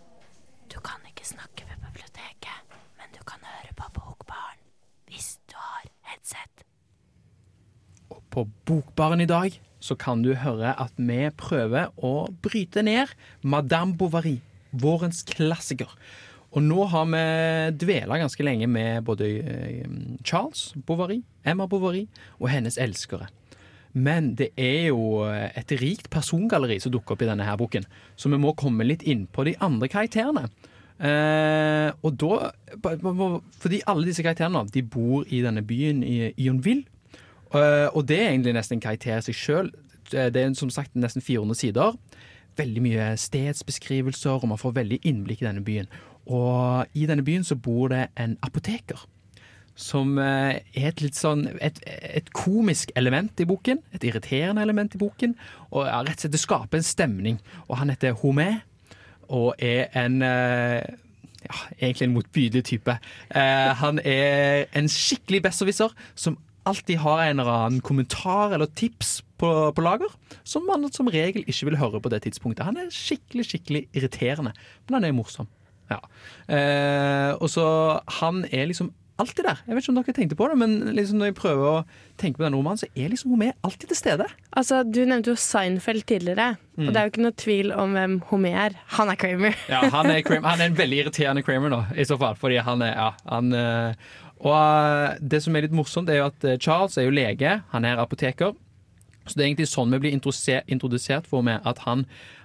Du 0.71 0.79
kan 0.85 1.03
ikke 1.09 1.27
snakke 1.27 1.67
ved 1.67 1.81
biblioteket, 1.83 2.77
men 3.01 3.11
du 3.17 3.19
kan 3.27 3.43
høre 3.43 3.73
på 3.75 3.89
Bokbarn 3.97 4.61
hvis 5.11 5.33
du 5.51 5.57
har 5.59 5.89
headset. 6.13 6.63
På 8.39 8.45
Bokbaren 8.65 9.21
i 9.21 9.27
dag 9.27 9.55
så 9.83 9.97
kan 9.99 10.21
du 10.23 10.29
høre 10.39 10.71
at 10.79 10.95
vi 10.95 11.25
prøver 11.35 11.89
å 12.07 12.29
bryte 12.45 12.85
ned 12.87 13.11
Madame 13.43 13.97
Bovary, 13.99 14.37
vårens 14.71 15.25
klassiker. 15.27 15.91
Og 16.55 16.63
nå 16.63 16.85
har 16.93 17.09
vi 17.11 17.23
dvela 17.83 18.21
ganske 18.21 18.45
lenge 18.47 18.69
med 18.71 19.03
både 19.09 19.27
eh, 19.43 19.89
Charles 20.23 20.69
Bovary, 20.87 21.25
Emma 21.43 21.67
Bovary 21.67 22.05
og 22.39 22.47
hennes 22.53 22.79
elskere. 22.79 23.27
Men 23.91 24.37
det 24.39 24.53
er 24.55 24.93
jo 24.93 25.25
et 25.27 25.75
rikt 25.81 26.07
persongalleri 26.15 26.77
som 26.79 26.95
dukker 26.95 27.17
opp 27.17 27.25
i 27.27 27.31
denne 27.33 27.49
her 27.49 27.59
boken, 27.59 27.89
så 28.15 28.31
vi 28.31 28.39
må 28.39 28.55
komme 28.55 28.87
litt 28.87 29.03
inn 29.03 29.25
på 29.27 29.49
de 29.49 29.57
andre 29.59 29.91
karakterene. 29.91 30.47
Eh, 30.99 31.91
og 32.03 32.15
da 32.19 32.51
Fordi 33.63 33.83
alle 33.87 34.07
disse 34.07 34.23
karakterene 34.23 34.63
de 34.71 34.85
bor 34.87 35.27
i 35.27 35.43
denne 35.43 35.67
byen 35.67 36.07
i 36.07 36.31
Yonville. 36.39 36.87
Eh, 37.55 37.89
og 37.95 38.09
det 38.09 38.19
er 38.21 38.33
egentlig 38.33 38.57
nesten 38.57 38.79
en 38.79 38.85
karakter 38.85 39.19
i 39.19 39.29
seg 39.29 39.37
sjøl. 39.39 39.71
Det 40.09 40.41
er 40.41 40.55
som 40.57 40.71
sagt 40.73 40.97
nesten 40.97 41.25
400 41.25 41.59
sider. 41.59 41.97
Veldig 42.59 42.83
mye 42.83 43.11
stedsbeskrivelser, 43.21 44.41
og 44.41 44.49
man 44.49 44.61
får 44.61 44.79
veldig 44.81 45.01
innblikk 45.07 45.43
i 45.43 45.49
denne 45.49 45.65
byen. 45.65 45.91
Og 46.29 46.87
i 46.95 47.07
denne 47.09 47.25
byen 47.25 47.45
så 47.45 47.57
bor 47.57 47.89
det 47.93 48.09
en 48.21 48.37
apoteker. 48.43 49.05
Som 49.79 50.19
eh, 50.19 50.59
er 50.75 50.89
et 50.91 51.03
litt 51.05 51.17
sånn 51.17 51.47
et, 51.63 51.79
et 51.87 52.33
komisk 52.35 52.91
element 52.99 53.41
i 53.41 53.47
boken. 53.49 53.83
Et 53.95 54.09
irriterende 54.11 54.65
element 54.65 54.97
i 54.97 55.01
boken. 55.01 55.37
Og 55.71 55.87
rett 55.87 56.17
og 56.17 56.25
slett 56.25 56.35
det 56.35 56.43
skaper 56.43 56.81
en 56.81 56.89
stemning. 56.89 57.39
Og 57.69 57.79
han 57.79 57.93
heter 57.95 58.17
Homé, 58.19 58.49
og 59.29 59.55
er 59.63 59.87
en 59.97 60.23
eh, 60.25 60.83
ja, 61.45 61.57
egentlig 61.79 62.09
en 62.09 62.15
motbydelig 62.17 62.65
type. 62.65 62.99
Eh, 63.31 63.71
han 63.81 64.01
er 64.05 64.67
en 64.77 64.89
skikkelig 64.91 65.43
besserwisser 65.47 65.95
som 66.15 66.39
alltid 66.69 67.01
har 67.03 67.23
en 67.25 67.41
eller 67.43 67.55
annen 67.67 67.81
kommentar 67.85 68.55
eller 68.57 68.71
tips 68.79 69.19
på, 69.39 69.51
på 69.75 69.85
lager, 69.85 70.13
som 70.49 70.65
man 70.69 70.87
som 70.95 71.09
regel 71.13 71.45
ikke 71.47 71.69
vil 71.71 71.79
høre 71.81 72.01
på 72.03 72.11
det 72.13 72.23
tidspunktet. 72.27 72.67
Han 72.69 72.79
er 72.81 72.93
skikkelig, 72.95 73.47
skikkelig 73.53 73.85
irriterende, 73.97 74.53
men 74.89 74.99
han 74.99 75.09
er 75.09 75.17
morsom. 75.17 75.49
Ja. 75.89 76.01
Eh, 76.53 77.33
og 77.41 77.49
så 77.49 77.65
Han 78.21 78.43
er 78.53 78.67
liksom 78.69 78.91
alltid 79.19 79.47
der. 79.49 79.59
Jeg 79.67 79.75
vet 79.75 79.83
ikke 79.83 79.91
om 79.91 79.97
dere 79.99 80.15
tenkte 80.15 80.37
på 80.39 80.47
det, 80.51 80.57
men 80.61 80.75
liksom 80.95 81.19
når 81.19 81.31
jeg 81.33 81.37
prøver 81.41 81.65
å 81.73 81.79
tenke 82.21 82.39
på 82.39 82.45
denne 82.45 82.59
romanen, 82.61 82.79
så 82.79 82.87
er 82.95 83.09
liksom 83.11 83.33
Homé 83.35 83.49
alltid 83.67 83.89
til 83.91 83.99
stede. 83.99 84.27
Altså, 84.55 84.85
Du 84.87 85.01
nevnte 85.05 85.33
jo 85.33 85.35
Seinfeld 85.43 86.05
tidligere, 86.07 86.57
Mm. 86.79 86.87
og 86.87 86.93
det 86.95 87.01
er 87.01 87.07
jo 87.09 87.11
ikke 87.11 87.23
noe 87.25 87.35
tvil 87.43 87.73
om 87.75 87.97
hvem 87.97 88.13
Homer 88.29 88.55
er. 88.69 88.77
Han 88.95 89.09
er 89.11 89.17
Kramer. 89.19 89.57
Ja, 89.69 89.81
han 89.91 90.07
er, 90.07 90.21
Kramer, 90.23 90.49
han 90.53 90.61
er 90.61 90.67
en 90.71 90.77
veldig 90.79 91.01
irriterende 91.03 91.43
Kramer 91.43 91.73
nå, 91.73 91.81
i 91.99 92.05
så 92.07 92.15
fall. 92.21 92.37
Fordi 92.39 92.61
han 92.63 92.85
er, 92.87 92.93
ja, 92.95 93.09
han 93.27 93.51
eh, 93.59 93.95
Og 94.39 94.55
eh, 94.55 95.19
det 95.21 95.43
som 95.45 95.57
er 95.57 95.67
litt 95.67 95.77
morsomt, 95.77 96.11
er 96.11 96.23
jo 96.23 96.31
at 96.31 96.47
eh, 96.47 96.59
Charles 96.63 96.99
er 96.99 97.09
jo 97.09 97.15
lege, 97.15 97.61
han 97.73 97.89
er 97.89 98.03
apoteker. 98.03 98.55
Så 99.29 99.37
det 99.37 99.45
er 99.45 99.51
egentlig 99.51 99.69
sånn 99.69 99.93
vi 99.93 100.01
blir 100.01 100.15
introdusert, 100.17 101.29
for 101.29 101.45
med 101.45 101.65
at 101.69 101.83
han, 101.85 102.05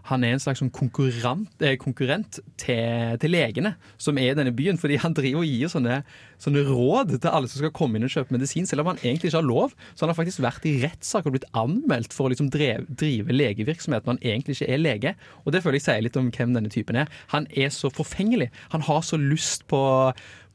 han 0.09 0.23
er 0.27 0.35
en 0.35 0.41
slags 0.43 0.59
sånn 0.59 0.71
konkurrent, 0.73 1.53
eh, 1.63 1.77
konkurrent 1.79 2.41
til, 2.59 3.15
til 3.21 3.33
legene 3.33 3.75
som 4.01 4.19
er 4.19 4.33
i 4.33 4.37
denne 4.37 4.51
byen. 4.55 4.79
Fordi 4.81 4.99
han 4.99 5.15
driver 5.15 5.45
og 5.45 5.47
gir 5.47 5.71
sånne, 5.71 6.01
sånne 6.43 6.65
råd 6.67 7.15
til 7.15 7.31
alle 7.31 7.47
som 7.47 7.61
skal 7.61 7.73
komme 7.75 7.99
inn 7.99 8.07
og 8.07 8.13
kjøpe 8.13 8.35
medisin, 8.35 8.67
selv 8.67 8.83
om 8.83 8.91
han 8.91 9.01
egentlig 9.03 9.31
ikke 9.31 9.39
har 9.39 9.47
lov. 9.47 9.77
Så 9.93 10.03
han 10.03 10.11
har 10.11 10.19
faktisk 10.19 10.43
vært 10.43 10.67
i 10.67 10.75
rettssak 10.83 11.29
og 11.29 11.37
blitt 11.37 11.49
anmeldt 11.55 12.15
for 12.15 12.27
å 12.27 12.33
liksom 12.35 12.51
drev, 12.53 12.85
drive 12.89 13.35
legevirksomhet 13.35 14.03
når 14.03 14.17
han 14.17 14.23
egentlig 14.33 14.59
ikke 14.59 14.71
er 14.75 14.83
lege. 14.83 15.17
Og 15.45 15.55
det 15.55 15.63
føler 15.63 15.79
jeg 15.79 15.87
sier 15.87 16.07
litt 16.09 16.19
om 16.19 16.31
hvem 16.35 16.57
denne 16.57 16.73
typen 16.73 16.99
er. 16.99 17.11
Han 17.35 17.47
er 17.55 17.71
så 17.73 17.91
forfengelig. 17.93 18.51
Han 18.75 18.83
har 18.89 19.03
så 19.07 19.19
lyst 19.21 19.69
på 19.71 19.83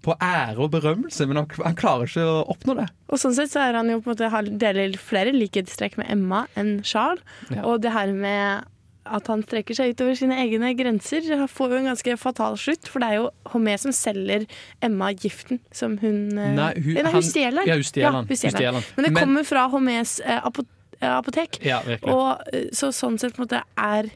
på 0.07 0.14
ære 0.22 0.57
og 0.62 0.70
berømmelse, 0.70 1.26
men 1.26 1.40
han, 1.42 1.46
han 1.64 1.74
klarer 1.78 2.07
ikke 2.07 2.22
å 2.24 2.40
oppnå 2.55 2.76
det. 2.78 2.86
Og 3.11 3.18
sånn 3.20 3.34
sett 3.34 3.51
så 3.51 3.64
er 3.66 3.74
han 3.80 3.88
jo 3.90 3.99
på 4.01 4.12
en 4.12 4.16
måte 4.16 4.59
deler 4.62 4.94
flere 5.01 5.32
likhetstrekk 5.34 5.96
med 5.99 6.11
Emma 6.14 6.44
enn 6.57 6.78
Charles. 6.86 7.22
Ja. 7.51 7.64
Og 7.66 7.80
det 7.82 7.90
her 7.96 8.12
med 8.14 8.66
at 9.09 9.26
han 9.32 9.40
strekker 9.42 9.72
seg 9.74 9.94
utover 9.96 10.14
sine 10.20 10.36
egne 10.36 10.74
grenser, 10.76 11.24
får 11.49 11.70
jo 11.72 11.76
en 11.80 11.86
ganske 11.88 12.16
fatal 12.20 12.59
slutt. 12.61 12.90
For 12.92 13.01
det 13.01 13.09
er 13.09 13.16
jo 13.22 13.30
Homé 13.55 13.74
som 13.80 13.94
selger 13.96 14.44
Emma 14.84 15.09
giften 15.16 15.62
som 15.72 15.94
hun 16.03 16.36
eh, 16.36 16.53
Nei, 16.59 16.72
hun- 16.76 16.99
Nei, 17.03 17.12
hun 17.16 17.24
stjeler 17.24 17.64
den. 17.64 17.70
ja, 17.72 17.78
hun 17.80 17.88
stjeler 17.88 18.61
den. 18.61 18.74
den. 18.78 18.84
Men 18.99 19.05
det 19.09 19.12
Men- 19.14 19.22
kommer 19.22 19.44
fra 19.49 19.66
Homés 19.72 20.20
eh, 20.20 20.36
eh, 21.01 21.16
apotek. 21.16 21.59
Ja. 21.64 21.80
Og 22.03 22.42
eh, 22.53 22.68
så 22.76 22.92
sånn 22.92 23.18
sett 23.18 23.34
på 23.34 23.42
en 23.42 23.49
måte 23.49 23.62
er 23.80 24.11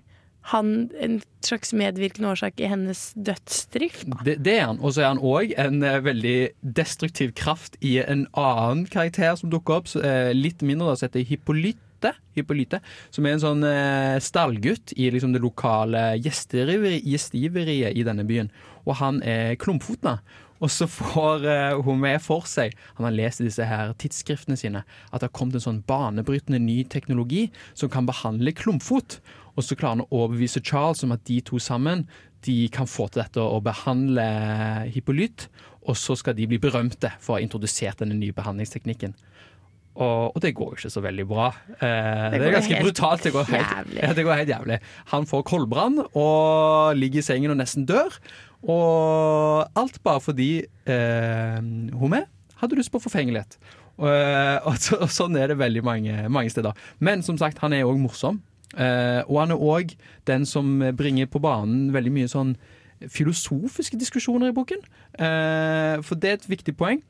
han 0.50 0.90
en 0.98 1.20
slags 1.44 1.72
medvirkende 1.76 2.32
årsak 2.32 2.60
i 2.60 2.70
hennes 2.70 3.12
dødsdrift. 3.14 4.10
Det, 4.26 4.38
det 4.42 4.56
er 4.58 4.66
han. 4.70 4.80
Og 4.82 4.94
så 4.94 5.04
er 5.04 5.12
han 5.12 5.22
òg 5.22 5.54
en 5.60 5.82
eh, 5.86 6.02
veldig 6.02 6.36
destruktiv 6.78 7.32
kraft 7.38 7.78
i 7.80 7.98
en 8.02 8.26
annen 8.38 8.84
karakter 8.90 9.36
som 9.38 9.52
dukker 9.52 9.80
opp, 9.80 9.90
eh, 10.02 10.32
litt 10.34 10.64
mindre, 10.66 10.90
da, 10.90 10.98
som 10.98 11.10
heter 11.10 11.26
Hippolyte. 11.30 12.14
Hippolyte 12.34 12.80
som 13.14 13.26
er 13.26 13.36
en 13.36 13.44
sånn 13.44 13.66
eh, 13.68 14.18
stallgutt 14.22 14.94
i 14.98 15.12
liksom, 15.14 15.36
det 15.36 15.42
lokale 15.44 16.16
gjestgiveriet 16.18 17.94
i 17.94 18.06
denne 18.06 18.26
byen. 18.26 18.50
Og 18.82 18.98
han 18.98 19.22
er 19.22 19.54
klumpfotna. 19.62 20.18
Og 20.62 20.70
så 20.70 20.86
får 20.86 21.46
eh, 21.50 21.80
hun 21.82 21.98
med 22.02 22.22
for 22.22 22.46
seg, 22.46 22.74
han 22.98 23.06
har 23.08 23.14
lest 23.16 23.42
i 23.42 23.48
disse 23.48 23.66
her 23.66 23.94
tidsskriftene 23.98 24.58
sine, 24.58 24.84
at 25.10 25.20
det 25.20 25.28
har 25.28 25.34
kommet 25.34 25.58
en 25.58 25.64
sånn 25.64 25.80
banebrytende 25.88 26.60
ny 26.62 26.82
teknologi 26.86 27.48
som 27.74 27.90
kan 27.90 28.06
behandle 28.06 28.54
klumpfot. 28.54 29.18
Og 29.56 29.66
så 29.66 29.76
klarer 29.76 29.98
han 29.98 30.06
å 30.06 30.22
overbevise 30.22 30.62
Charles 30.64 31.02
om 31.04 31.12
at 31.14 31.24
de 31.28 31.40
to 31.44 31.60
sammen 31.62 32.06
de 32.46 32.56
kan 32.74 32.88
få 32.90 33.06
til 33.12 33.22
dette 33.22 33.42
å 33.42 33.60
behandle 33.62 34.24
Hippolyt, 34.90 35.46
og 35.86 35.98
så 35.98 36.16
skal 36.18 36.34
de 36.38 36.48
bli 36.50 36.58
berømte 36.62 37.12
for 37.22 37.34
å 37.34 37.38
ha 37.38 37.44
introdusert 37.44 38.02
denne 38.02 38.16
nye 38.18 38.34
behandlingsteknikken. 38.34 39.14
Og, 39.92 40.32
og 40.32 40.38
det 40.40 40.54
går 40.56 40.70
jo 40.72 40.78
ikke 40.78 40.92
så 40.94 41.02
veldig 41.04 41.24
bra. 41.28 41.50
Eh, 41.74 41.82
det, 42.32 42.38
det, 42.38 42.46
er 42.46 42.54
ganske 42.56 42.78
helt 42.78 42.86
brutalt. 42.88 43.26
Det 43.26 43.32
går 43.34 43.50
helt, 43.50 43.90
ja, 43.98 44.12
det 44.16 44.24
går 44.24 44.40
helt 44.40 44.52
jævlig. 44.54 44.78
Han 45.12 45.28
får 45.28 45.44
koldbrann 45.50 46.00
og 46.06 46.96
ligger 46.96 47.20
i 47.20 47.26
sengen 47.26 47.52
og 47.52 47.60
nesten 47.60 47.84
dør. 47.88 48.16
Og 48.62 49.68
alt 49.76 49.98
bare 50.06 50.22
fordi 50.24 50.50
eh, 50.86 51.58
med 51.60 52.24
hadde 52.62 52.78
lyst 52.78 52.92
på 52.94 53.02
forfengelighet. 53.02 53.58
Og, 53.98 54.08
eh, 54.08 54.56
og, 54.64 54.78
så, 54.80 54.96
og 55.04 55.12
sånn 55.12 55.36
er 55.36 55.52
det 55.52 55.60
veldig 55.60 55.84
mange, 55.84 56.24
mange 56.32 56.52
steder. 56.54 56.78
Men 57.02 57.26
som 57.26 57.36
sagt, 57.40 57.60
han 57.60 57.76
er 57.76 57.84
òg 57.84 58.00
morsom. 58.00 58.40
Eh, 58.72 59.20
og 59.26 59.40
han 59.42 59.54
er 59.54 59.64
òg 59.72 59.96
den 60.28 60.46
som 60.48 60.78
bringer 60.96 61.28
på 61.30 61.42
banen 61.42 61.90
veldig 61.94 62.14
mye 62.14 62.30
sånn 62.30 62.54
filosofiske 63.10 63.98
diskusjoner 63.98 64.52
i 64.52 64.56
boken. 64.56 64.82
Eh, 65.18 66.00
for 66.06 66.18
det 66.18 66.30
er 66.30 66.40
et 66.40 66.50
viktig 66.50 66.76
poeng. 66.78 67.02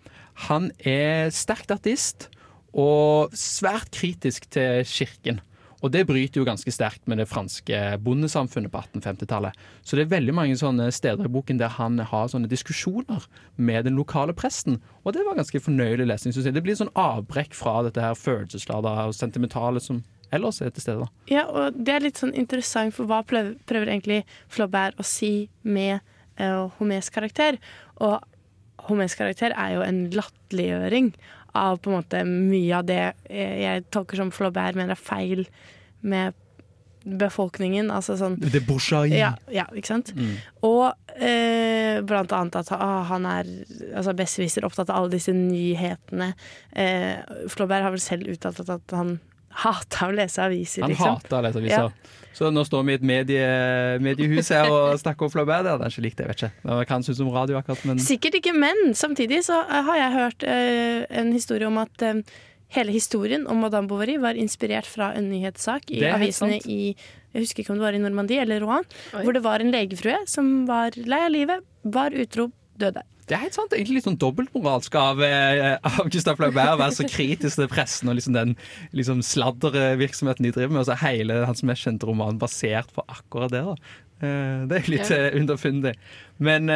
Han 0.48 0.70
er 0.78 1.32
sterkt 1.34 1.72
ateist 1.74 2.30
og 2.72 3.34
svært 3.36 3.92
kritisk 3.92 4.48
til 4.52 4.84
kirken. 4.88 5.42
Og 5.82 5.90
det 5.90 6.04
bryter 6.06 6.38
jo 6.38 6.46
ganske 6.46 6.70
sterkt 6.70 7.08
med 7.10 7.18
det 7.18 7.26
franske 7.26 7.78
bondesamfunnet 8.06 8.70
på 8.70 8.84
1850-tallet. 8.84 9.56
Så 9.82 9.98
det 9.98 10.04
er 10.04 10.12
veldig 10.14 10.34
mange 10.38 10.58
sånne 10.58 10.86
steder 10.94 11.26
i 11.26 11.32
boken 11.32 11.58
der 11.58 11.74
han 11.74 11.98
har 11.98 12.30
sånne 12.30 12.50
diskusjoner 12.50 13.26
med 13.56 13.88
den 13.88 13.98
lokale 13.98 14.34
presten. 14.34 14.78
Og 15.02 15.16
det 15.16 15.26
var 15.26 15.40
ganske 15.40 15.60
fornøyelig 15.60 16.06
lesning, 16.06 16.36
synes 16.36 16.46
jeg. 16.46 16.54
Det 16.54 16.62
blir 16.62 16.78
sånn 16.78 16.94
avbrekk 16.94 17.58
fra 17.58 17.80
dette 17.82 18.04
her 18.04 18.14
følelsesladede 18.14 19.08
og 19.10 19.18
sentimentale 19.18 19.82
som 19.82 20.04
ellers 20.32 20.60
er 20.62 20.72
til 20.72 20.84
stede. 20.84 21.06
da. 21.06 21.26
Ja, 21.30 21.46
og 21.48 21.76
det 21.76 21.94
er 21.94 22.06
litt 22.06 22.20
sånn 22.20 22.34
interessant, 22.38 22.94
for 22.96 23.10
hva 23.10 23.22
prøver, 23.26 23.54
prøver 23.68 23.92
egentlig 23.92 24.22
Flaubert 24.52 24.98
å 25.00 25.06
si 25.06 25.48
med 25.62 26.00
uh, 26.40 26.68
Homés 26.78 27.12
karakter? 27.12 27.60
Og 28.02 28.18
Homés 28.88 29.16
karakter 29.18 29.54
er 29.54 29.76
jo 29.76 29.86
en 29.86 30.04
latterliggjøring 30.14 31.12
av 31.58 31.82
på 31.82 31.90
en 31.90 31.98
måte 32.00 32.22
mye 32.26 32.78
av 32.78 32.86
det 32.88 33.02
eh, 33.28 33.58
jeg 33.60 33.84
tolker 33.92 34.22
som 34.22 34.32
Flaubert 34.32 34.78
mener 34.78 34.96
er 34.96 35.00
feil 35.00 35.44
med 36.00 36.32
befolkningen. 37.02 37.90
Altså 37.92 38.16
sånn 38.18 38.38
Det 38.40 38.62
bourgeois. 38.66 39.10
ja, 39.12 39.32
ja, 39.52 39.66
ikke 39.74 39.90
sant? 39.90 40.12
Mm. 40.16 40.36
Og 40.66 41.18
eh, 41.18 41.98
blant 42.06 42.32
annet 42.36 42.60
at 42.62 42.72
ah, 42.76 43.02
han 43.10 43.26
er 43.28 43.50
altså 43.90 44.14
besserwisser, 44.16 44.66
opptatt 44.66 44.90
av 44.90 45.02
alle 45.02 45.16
disse 45.16 45.34
nyhetene. 45.36 46.32
Eh, 46.72 47.18
Flaubert 47.52 47.86
har 47.86 47.94
vel 47.94 48.02
selv 48.02 48.30
uttalt 48.32 48.62
at, 48.64 48.72
at 48.78 48.96
han 48.96 49.18
hata 49.64 50.08
å 50.08 50.14
lese 50.16 50.42
aviser, 50.42 50.86
liksom. 50.88 51.06
Han 51.06 51.18
hata 51.18 51.38
hater 51.38 51.38
å 51.38 51.42
lese 51.46 51.80
aviser. 51.84 52.18
Så 52.32 52.48
nå 52.48 52.62
står 52.64 52.86
vi 52.86 52.94
i 52.94 52.96
et 52.96 53.04
medie, 53.04 53.48
mediehus 54.02 54.48
her 54.54 54.70
og 54.72 54.94
snakker 55.00 55.28
om 55.28 55.32
Flaubert. 55.32 55.66
Det 55.66 55.74
hadde 55.74 55.84
han 55.84 55.92
ikke 55.92 56.04
likt, 56.06 56.22
jeg 56.22 56.30
vet 56.30 56.40
ikke. 56.40 56.52
Hva 56.64 56.86
kan 56.88 57.04
synes 57.04 57.20
om 57.20 57.32
radio 57.34 57.58
akkurat, 57.60 57.82
men 57.88 58.00
Sikkert 58.02 58.38
ikke, 58.40 58.54
men 58.56 58.96
samtidig 58.96 59.42
så 59.46 59.60
eh, 59.66 59.82
har 59.88 60.00
jeg 60.00 60.14
hørt 60.16 60.46
eh, 60.48 61.02
en 61.20 61.32
historie 61.36 61.68
om 61.68 61.76
at 61.82 62.06
eh, 62.06 62.22
hele 62.72 62.94
historien 62.94 63.44
om 63.50 63.60
Madame 63.60 63.90
Bovary 63.90 64.16
var 64.22 64.38
inspirert 64.40 64.88
fra 64.88 65.12
en 65.18 65.28
nyhetssak 65.28 65.92
i 65.92 66.00
Det 66.00 66.14
avisene 66.14 66.56
sant. 66.56 66.70
i 66.72 66.94
jeg 67.32 67.46
husker 67.46 67.62
ikke 67.62 67.72
om 67.72 67.78
det 67.80 67.86
var 67.86 67.96
i 67.96 68.00
Normandie 68.00 68.42
eller 68.42 68.60
Rouen, 68.60 68.84
hvor 69.12 69.32
det 69.32 69.40
var 69.44 69.62
en 69.64 69.72
legefrue 69.72 70.18
som 70.28 70.66
var 70.68 70.92
lei 71.00 71.22
av 71.24 71.32
livet, 71.32 71.64
var 71.82 72.12
utro, 72.12 72.50
døde. 72.76 73.04
Det 73.28 73.36
er 73.36 73.42
helt 73.44 73.54
sant. 73.54 73.72
Egentlig 73.72 74.00
litt 74.00 74.06
sånn 74.08 74.18
dobbeltmoralsk 74.20 74.94
av, 74.98 75.20
eh, 75.22 75.76
av 75.86 76.08
Gustav 76.10 76.36
Flaubert 76.40 76.74
å 76.74 76.78
være 76.80 76.96
så 76.96 77.06
kritisk 77.08 77.60
til 77.60 77.68
pressen 77.70 78.10
og 78.10 78.16
liksom 78.18 78.34
den 78.34 78.56
liksom 78.92 79.22
sladdervirksomheten 79.22 80.42
de 80.48 80.50
driver 80.54 80.72
med. 80.74 80.80
Og 80.82 80.88
så 80.88 80.96
er 80.96 81.04
hele 81.06 81.36
hans 81.46 81.62
mest 81.62 81.86
kjente 81.86 82.08
roman 82.08 82.40
basert 82.42 82.90
på 82.96 83.04
akkurat 83.08 83.52
det. 83.54 83.62
da. 83.68 83.76
Eh, 84.22 84.66
Det 84.66 84.76
er 84.80 84.90
litt 84.90 85.10
Ja. 85.10 85.16
eh, 85.16 85.38
underfundig. 85.38 85.94
Men 86.38 86.68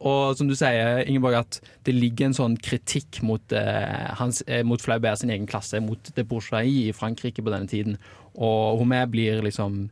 Og 0.00 0.36
som 0.36 0.46
du 0.48 0.54
sier, 0.54 1.04
Ingeborg, 1.06 1.34
at 1.38 1.60
det 1.84 1.94
ligger 1.94 2.26
en 2.26 2.32
sånn 2.34 2.56
kritikk 2.60 3.22
mot, 3.22 3.40
hans, 3.50 4.42
mot 4.64 4.80
Flaubert 4.80 5.18
sin 5.18 5.30
egen 5.30 5.46
klasse, 5.46 5.80
mot 5.82 5.98
det 6.14 6.26
bourgeoisie 6.28 6.88
i 6.88 6.92
Frankrike 6.92 7.42
på 7.42 7.50
denne 7.52 7.66
tiden. 7.68 7.96
Og 8.36 8.78
Homer 8.78 9.06
blir 9.06 9.42
liksom 9.42 9.88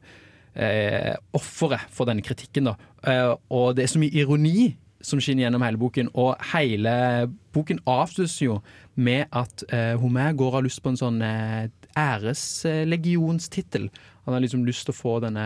eh, 0.56 1.16
offeret 1.34 1.80
for 1.90 2.06
denne 2.06 2.22
kritikken. 2.22 2.64
da. 2.64 2.76
Eh, 3.04 3.34
og 3.50 3.74
det 3.76 3.84
er 3.84 3.92
så 3.92 3.98
mye 3.98 4.14
ironi 4.14 4.76
som 5.04 5.20
skinner 5.22 5.46
gjennom 5.46 5.64
hele 5.64 5.80
boken, 5.80 6.10
og 6.18 6.40
hele 6.54 6.94
boken 7.54 7.82
avsluttes 7.90 8.38
jo 8.42 8.58
med 8.94 9.28
at 9.34 9.64
eh, 9.74 9.94
Homer 10.00 10.34
går 10.38 10.58
av 10.58 10.66
lyst 10.66 10.82
på 10.84 10.92
en 10.92 11.00
sånn 11.00 11.20
eh, 11.24 11.68
æreslegionstittel. 11.98 13.90
Han 14.24 14.36
har 14.36 14.42
liksom 14.42 14.64
lyst 14.66 14.86
til 14.88 14.94
å 14.94 14.98
få 14.98 15.18
denne 15.22 15.44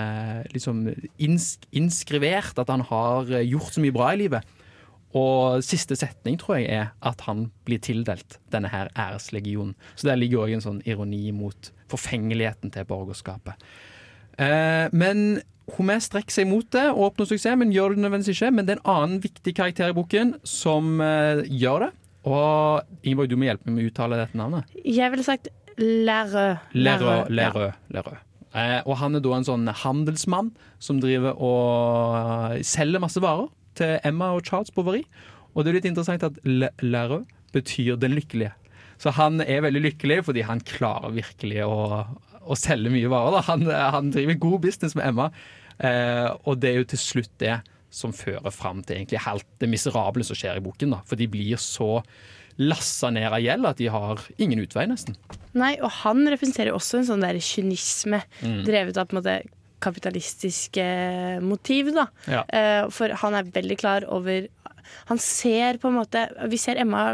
liksom 0.55 0.87
innsk 1.19 1.67
innskrivert, 1.77 2.61
at 2.61 2.71
han 2.71 2.87
har 2.89 3.33
gjort 3.43 3.75
så 3.75 3.83
mye 3.83 3.97
bra 3.97 4.13
i 4.15 4.23
livet. 4.23 4.57
Og 5.17 5.65
siste 5.65 5.97
setning 5.97 6.37
tror 6.41 6.59
jeg 6.59 6.69
er 6.77 6.91
at 7.09 7.23
han 7.25 7.47
blir 7.67 7.81
tildelt 7.83 8.39
denne 8.53 8.69
her 8.73 8.91
æreslegionen. 8.93 9.75
Så 9.97 10.11
der 10.11 10.21
ligger 10.21 10.45
òg 10.45 10.57
en 10.57 10.65
sånn 10.65 10.83
ironi 10.89 11.31
mot 11.33 11.71
forfengeligheten 11.89 12.75
til 12.75 12.89
borgerskapet. 12.89 13.57
Eh, 14.39 14.87
men 14.93 15.41
Homer 15.77 16.01
strekker 16.03 16.33
seg 16.33 16.49
mot 16.49 16.66
det 16.75 16.87
og 16.95 17.11
oppnår 17.11 17.29
suksess, 17.33 17.59
men 17.61 17.73
gjør 17.75 17.95
det 17.95 18.05
nødvendigvis 18.05 18.39
ikke. 18.39 18.53
Men 18.57 18.69
det 18.69 18.75
er 18.75 18.81
en 18.81 18.93
annen 18.95 19.23
viktig 19.25 19.55
karakter 19.59 19.93
i 19.93 19.97
boken 19.97 20.37
som 20.49 20.97
uh, 21.03 21.45
gjør 21.45 21.87
det. 21.87 21.91
Og 22.29 23.05
Ingeborg, 23.07 23.31
du 23.31 23.37
må 23.39 23.49
hjelpe 23.49 23.69
meg 23.69 23.77
med 23.77 23.87
å 23.87 23.93
uttale 23.93 24.21
dette 24.21 24.39
navnet. 24.39 24.79
Jeg 24.85 25.12
ville 25.14 25.27
sagt 25.27 25.51
Lærø. 25.79 26.49
Lerøe. 26.75 27.19
Ja. 27.21 27.27
Lerøe, 27.31 27.73
Lerøe. 27.95 28.19
Eh, 28.57 28.81
og 28.89 28.97
han 28.99 29.14
er 29.14 29.23
da 29.23 29.35
en 29.37 29.47
sånn 29.47 29.69
handelsmann 29.83 30.53
som 30.83 31.03
driver 31.03 31.37
og 31.37 32.16
eh, 32.57 32.62
selger 32.66 33.03
masse 33.03 33.21
varer 33.23 33.51
til 33.79 33.99
Emma 34.09 34.33
og 34.35 34.47
Charles 34.49 34.73
Bovary. 34.75 35.05
Og 35.55 35.62
det 35.62 35.71
er 35.71 35.79
litt 35.79 35.91
interessant 35.91 36.25
at 36.27 36.41
Lerøe 36.45 37.23
betyr 37.55 38.01
den 38.01 38.16
lykkelige. 38.16 38.55
Så 38.99 39.12
han 39.14 39.43
er 39.45 39.62
veldig 39.62 39.85
lykkelig 39.85 40.25
fordi 40.27 40.43
han 40.49 40.64
klarer 40.66 41.14
virkelig 41.14 41.62
å, 41.62 42.03
å 42.43 42.59
selge 42.59 42.91
mye 42.93 43.11
varer. 43.12 43.47
Han, 43.47 43.69
han 43.69 44.11
driver 44.14 44.41
god 44.43 44.64
business 44.66 44.97
med 44.99 45.07
Emma, 45.12 45.29
eh, 45.31 45.58
og 45.81 46.59
det 46.61 46.70
er 46.72 46.79
jo 46.83 46.89
til 46.95 46.99
slutt 46.99 47.31
det 47.39 47.61
som 47.91 48.12
fører 48.12 48.51
fram 48.53 48.83
til 48.85 48.97
egentlig 48.99 49.20
helt 49.24 49.47
det 49.62 49.68
miserable 49.70 50.24
som 50.26 50.37
skjer 50.37 50.59
i 50.59 50.64
boken. 50.64 50.91
Da. 50.93 50.99
For 51.09 51.16
de 51.16 51.26
blir 51.31 51.57
så 51.57 52.03
lassa 52.59 53.09
ned 53.14 53.29
av 53.31 53.39
gjeld 53.41 53.66
at 53.70 53.79
de 53.79 53.87
har 53.87 54.18
ingen 54.43 54.59
utvei, 54.64 54.85
nesten. 54.91 55.14
Nei, 55.55 55.76
og 55.81 55.91
han 56.03 56.24
representerer 56.26 56.74
også 56.74 56.99
en 56.99 57.07
sånn 57.07 57.22
der 57.22 57.39
kynisme 57.39 58.22
Mm. 58.43 58.64
drevet 58.66 58.97
av 58.99 59.07
på 59.07 59.16
en 59.16 59.22
måte 59.22 59.37
kapitalistiske 59.81 60.85
motiv, 61.41 61.93
da. 61.95 62.07
Ja. 62.26 62.43
Eh, 62.49 62.89
For 62.91 63.09
han 63.09 63.35
er 63.35 63.45
veldig 63.45 63.79
klar 63.79 64.05
over 64.09 64.49
han 65.09 65.20
ser 65.22 65.78
på 65.82 65.91
en 65.91 65.99
måte 65.99 66.24
Vi 66.51 66.59
ser 66.61 66.80
Emma 66.80 67.05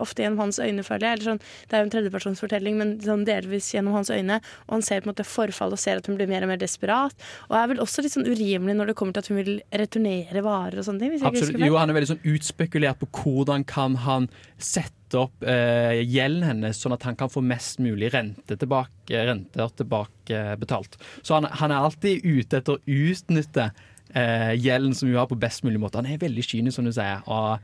ofte 0.00 0.24
gjennom 0.24 0.44
hans 0.46 0.60
øyne, 0.62 0.84
føler 0.86 1.08
jeg. 1.08 1.18
Eller 1.18 1.30
sånn, 1.32 1.42
det 1.68 1.76
er 1.76 1.82
jo 1.82 1.88
en 1.88 1.94
tredjepersonsfortelling, 1.94 2.78
men 2.80 2.94
sånn 3.04 3.26
delvis 3.28 3.70
gjennom 3.74 3.96
hans 3.98 4.12
øyne. 4.14 4.40
Og 4.68 4.76
han 4.76 4.86
ser 4.86 5.02
på 5.02 5.08
en 5.08 5.14
måte 5.14 5.26
forfall 5.28 5.74
og 5.74 5.80
ser 5.80 6.00
at 6.00 6.10
hun 6.10 6.18
blir 6.18 6.30
mer 6.30 6.46
og 6.46 6.52
mer 6.52 6.60
desperat. 6.60 7.16
Og 7.50 7.58
er 7.58 7.70
vel 7.72 7.82
også 7.84 8.04
litt 8.04 8.14
sånn 8.16 8.28
urimelig 8.28 8.76
når 8.78 8.92
det 8.92 8.98
kommer 8.98 9.16
til 9.16 9.24
at 9.24 9.32
hun 9.32 9.40
vil 9.40 9.54
returnere 9.84 10.44
varer 10.44 10.80
og 10.80 10.88
sånne 10.88 11.04
ting. 11.04 11.16
Absolutt. 11.24 11.62
Jo, 11.62 11.78
han 11.80 11.92
er 11.92 11.98
veldig 11.98 12.12
sånn 12.14 12.28
utspekulert 12.34 13.00
på 13.02 13.10
hvordan 13.22 13.64
kan 13.68 13.98
han 14.04 14.28
sette 14.58 15.18
opp 15.20 15.44
eh, 15.46 16.00
gjelden 16.02 16.46
hennes, 16.48 16.78
sånn 16.80 16.96
at 16.96 17.04
han 17.06 17.16
kan 17.18 17.30
få 17.30 17.42
mest 17.44 17.80
mulig 17.82 18.10
rente 18.14 18.56
tilbake, 18.58 19.24
renter 19.28 19.74
tilbakebetalt. 19.78 20.98
Så 21.22 21.38
han, 21.38 21.48
han 21.60 21.74
er 21.74 21.86
alltid 21.86 22.24
ute 22.24 22.60
etter 22.60 22.78
å 22.78 22.82
utnytte 22.84 23.70
eh, 24.14 24.52
gjelden 24.56 24.94
som 24.94 25.08
hun 25.08 25.18
har 25.18 25.26
på 25.30 25.38
best 25.40 25.64
mulig 25.66 25.80
måte. 25.82 26.00
Han 26.00 26.06
er 26.10 26.18
veldig 26.22 26.44
kynisk, 26.46 26.76
som 26.78 26.86
du 26.88 26.92
sier, 26.94 27.22
og 27.26 27.58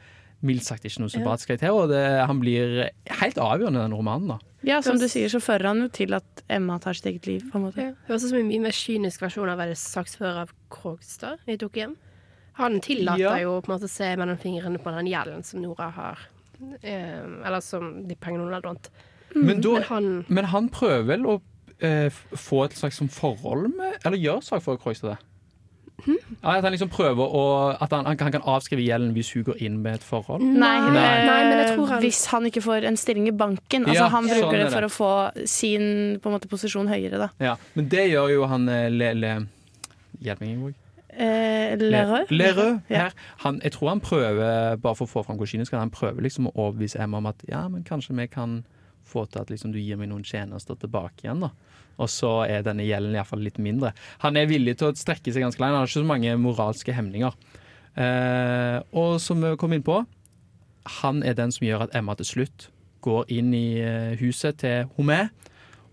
mildt 0.46 0.64
sagt 0.64 0.86
ikke 0.88 1.02
noe 1.02 1.12
sympatisk 1.12 1.50
karakter. 1.52 1.74
Og 1.76 1.90
det, 1.92 2.00
han 2.26 2.40
blir 2.40 2.88
helt 3.20 3.40
avgjørende 3.40 3.80
i 3.82 3.86
den 3.88 3.96
romanen. 3.96 4.28
da. 4.34 4.38
Ja, 4.66 4.80
som 4.84 4.98
du 5.00 5.06
sier, 5.08 5.28
så 5.32 5.40
fører 5.40 5.70
han 5.70 5.82
jo 5.84 5.88
til 5.92 6.12
at 6.16 6.42
Emma 6.52 6.78
tar 6.80 6.96
sitt 6.96 7.06
eget 7.08 7.26
liv, 7.28 7.44
på 7.52 7.58
en 7.60 7.66
måte. 7.68 7.80
Ja. 7.80 7.92
Høres 8.08 8.24
ut 8.26 8.32
som 8.32 8.40
en 8.42 8.48
mye 8.48 8.64
mer 8.66 8.76
kynisk 8.76 9.22
versjon 9.24 9.48
av 9.52 9.60
å 9.60 9.66
er 9.68 9.78
saksfører 9.80 10.42
av 10.42 10.52
Krogstad 10.72 11.40
i 11.48 11.56
tok 11.60 11.76
hjem. 11.80 11.94
Han 12.60 12.80
tillater 12.84 13.20
Ja. 13.22 13.36
jo 13.44 13.60
på 13.60 13.70
en 13.70 13.76
måte 13.78 13.88
å 13.88 13.92
se 13.92 14.10
mellom 14.20 14.36
fingrene 14.40 14.80
på 14.82 14.92
den 14.92 15.06
gjelden 15.08 15.44
som 15.44 15.62
Nora 15.62 15.88
har. 15.96 16.18
Eh, 16.82 17.24
eller 17.46 17.60
som 17.64 18.06
de 18.08 18.14
pengene 18.20 18.44
hun 18.44 18.52
har 18.52 18.60
lånt. 18.66 18.90
Men, 19.34 19.60
da, 19.62 19.72
Men 19.78 19.82
han 19.88 20.24
men 20.28 20.44
han 20.44 20.68
prøver 20.68 21.06
vel 21.06 21.26
å 21.26 21.40
eh, 21.80 22.10
få 22.10 22.64
et 22.66 22.72
slags 22.76 22.98
forhold 23.14 23.70
med 23.76 23.94
Eller 24.04 24.18
gjør 24.18 24.40
sakfører 24.42 24.80
Krogstad 24.82 25.14
det? 25.14 25.18
Ja, 26.08 26.56
at 26.58 26.64
han 26.64 26.72
liksom 26.72 26.88
prøver 26.90 27.34
å 27.36 27.42
At 27.80 27.90
han, 27.92 28.04
han, 28.06 28.16
kan, 28.16 28.32
avskrive 28.42 28.82
gjelden 28.86 29.12
hvis 29.14 29.32
hun 29.34 29.44
går 29.44 29.60
inn 29.62 29.78
med 29.82 29.94
et 30.00 30.02
forhold? 30.06 30.42
Nei, 30.42 30.78
Nei. 30.90 31.04
eh, 31.04 31.26
Nei, 31.26 31.42
men 31.48 31.58
jeg 31.58 31.76
tror 31.76 31.86
han- 31.88 32.02
hvis 32.02 32.26
han 32.32 32.44
ikke 32.50 32.62
får 32.62 32.84
en 32.88 32.96
stilling 32.96 33.28
i 33.28 33.30
banken. 33.32 33.84
Altså, 33.86 33.94
Ja, 33.94 34.08
han 34.08 34.24
bruker 34.24 34.40
sånn 34.42 34.52
det 34.52 34.72
for 34.72 34.80
det. 34.80 34.90
å 34.90 34.96
få 34.96 35.48
sin 35.48 36.20
på 36.20 36.26
en 36.30 36.38
måte, 36.38 36.48
posisjon 36.48 36.88
høyere, 36.88 37.18
da. 37.18 37.28
Ja, 37.40 37.56
Men 37.74 37.88
det 37.88 38.10
gjør 38.10 38.30
jo 38.32 38.46
han 38.46 38.68
eh, 38.68 38.88
Le... 38.90 39.14
le 39.14 39.46
Hjelp 40.22 40.40
meg, 40.40 40.48
Ingeborg. 40.50 40.74
Eh, 41.12 41.76
Lerøe? 41.76 42.26
Lerøe 42.30 42.82
Ja. 42.90 42.96
her. 43.08 43.12
Han, 43.38 43.60
jeg 43.64 43.72
tror 43.72 43.88
han 43.88 44.00
prøver, 44.00 44.76
bare 44.80 44.94
for 44.94 45.06
å 45.06 45.10
få 45.10 45.24
fram 45.24 45.36
hvor 45.38 45.46
kynisk 45.48 45.72
han 45.72 45.80
han 45.80 45.90
prøver 45.90 46.20
liksom 46.22 46.46
å 46.48 46.52
overbevise 46.54 47.00
Emma 47.00 47.18
om 47.18 47.26
at 47.26 47.36
ja, 47.48 47.66
men 47.68 47.82
kanskje 47.84 48.14
vi 48.16 48.26
kan 48.28 48.64
få 49.06 49.24
til 49.30 49.40
at 49.40 49.48
liksom, 49.50 49.72
du 49.72 49.78
gir 49.80 49.96
meg 49.96 50.08
noen 50.10 50.22
tjenester 50.22 50.76
tilbake 50.76 51.24
igjen, 51.24 51.40
da. 51.40 51.50
Og 51.98 52.10
så 52.12 52.30
er 52.46 52.64
denne 52.66 52.86
gjelden 52.86 53.16
iallfall 53.16 53.42
litt 53.44 53.58
mindre. 53.62 53.92
Han 54.22 54.38
er 54.38 54.50
villig 54.50 54.78
til 54.80 54.90
å 54.90 54.96
strekke 54.96 55.32
seg 55.32 55.44
ganske 55.44 55.60
langt. 55.60 55.74
Han 55.74 55.82
har 55.82 55.90
ikke 55.90 56.00
så 56.00 56.08
mange 56.08 56.36
moralske 56.40 56.94
hemninger. 56.96 57.36
Eh, 58.00 58.78
og 58.96 59.18
som 59.22 59.42
vi 59.42 59.56
kom 59.60 59.74
inn 59.76 59.84
på, 59.86 60.02
han 61.00 61.24
er 61.26 61.36
den 61.36 61.52
som 61.52 61.66
gjør 61.66 61.86
at 61.86 61.96
Emma 61.96 62.16
til 62.16 62.28
slutt 62.28 62.70
går 63.04 63.32
inn 63.32 63.52
i 63.56 63.80
eh, 63.82 64.16
huset 64.20 64.60
til 64.62 64.88
Homé 64.96 65.26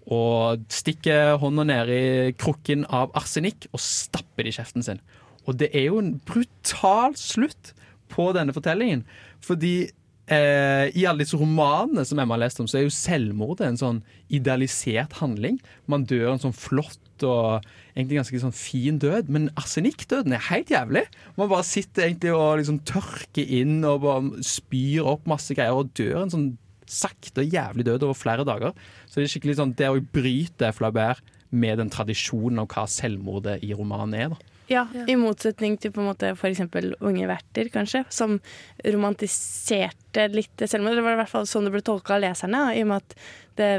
og 0.08 0.64
stikker 0.72 1.36
hånda 1.42 1.66
ned 1.68 1.90
i 1.92 2.04
krukken 2.40 2.86
av 2.96 3.12
arsenikk 3.18 3.68
og 3.74 3.82
stapper 3.84 4.48
det 4.48 4.54
i 4.54 4.58
kjeften 4.60 4.86
sin. 4.86 5.02
Og 5.48 5.58
det 5.60 5.68
er 5.76 5.90
jo 5.90 6.00
en 6.00 6.14
brutal 6.28 7.16
slutt 7.20 7.74
på 8.12 8.30
denne 8.36 8.56
fortellingen. 8.56 9.04
Fordi 9.44 9.90
eh, 10.34 10.88
i 10.98 11.06
alle 11.08 11.24
disse 11.24 11.40
romanene 11.40 12.04
som 12.08 12.20
Emma 12.20 12.36
har 12.36 12.46
lest 12.46 12.62
om, 12.62 12.68
så 12.70 12.80
er 12.80 12.88
jo 12.88 12.94
selvmordet 12.94 13.68
en 13.68 13.80
sånn 13.80 14.00
idealisert 14.34 15.18
handling. 15.22 15.60
Man 15.90 16.06
dør 16.10 16.34
en 16.34 16.44
sånn 16.44 16.56
flott 16.56 17.26
og 17.26 17.66
egentlig 17.96 18.20
ganske 18.20 18.42
sånn 18.44 18.56
fin 18.56 19.00
død, 19.02 19.32
men 19.34 19.50
arsenikkdøden 19.58 20.36
er 20.38 20.50
helt 20.52 20.72
jævlig. 20.74 21.08
Man 21.40 21.50
bare 21.50 21.66
sitter 21.66 22.06
egentlig 22.06 22.36
og 22.36 22.60
liksom 22.62 22.84
tørker 22.88 23.56
inn 23.60 23.80
og 23.88 24.04
bare 24.06 24.46
spyr 24.46 25.08
opp 25.16 25.26
masse 25.30 25.58
greier 25.58 25.78
og 25.78 25.94
dør 25.98 26.26
en 26.26 26.34
sånn 26.34 26.50
sakte 26.88 27.44
og 27.44 27.56
jævlig 27.56 27.88
død 27.88 28.06
over 28.08 28.18
flere 28.18 28.46
dager. 28.48 28.76
Så 29.08 29.20
det 29.20 29.28
er 29.28 29.34
skikkelig 29.34 29.58
sånn, 29.60 29.76
det 29.80 29.90
å 29.92 30.00
bryte 30.00 30.72
Flaubert 30.76 31.26
med 31.50 31.80
den 31.80 31.92
tradisjonen 31.92 32.62
av 32.64 32.70
hva 32.72 32.86
selvmordet 32.92 33.62
i 33.66 33.74
romanen 33.76 34.16
er. 34.20 34.32
da. 34.36 34.57
Ja, 34.68 34.84
I 35.08 35.16
motsetning 35.20 35.78
til 35.80 35.94
på 35.96 36.02
en 36.04 36.10
måte 36.10 36.34
f.eks. 36.34 36.66
Unge 37.00 37.28
verter, 37.30 37.70
kanskje, 37.72 38.04
som 38.12 38.38
romantiserte 38.84 40.28
litt 40.34 40.66
selvmord. 40.66 40.98
Det 41.00 41.06
var 41.06 41.16
i 41.16 41.22
hvert 41.22 41.32
fall 41.32 41.48
sånn 41.48 41.70
det 41.70 41.74
ble 41.76 41.84
tolka 41.88 42.18
av 42.18 42.26
leserne, 42.26 42.64
i 42.76 42.84
og 42.84 42.92
med 42.92 43.06
at 43.06 43.16
det 43.60 43.72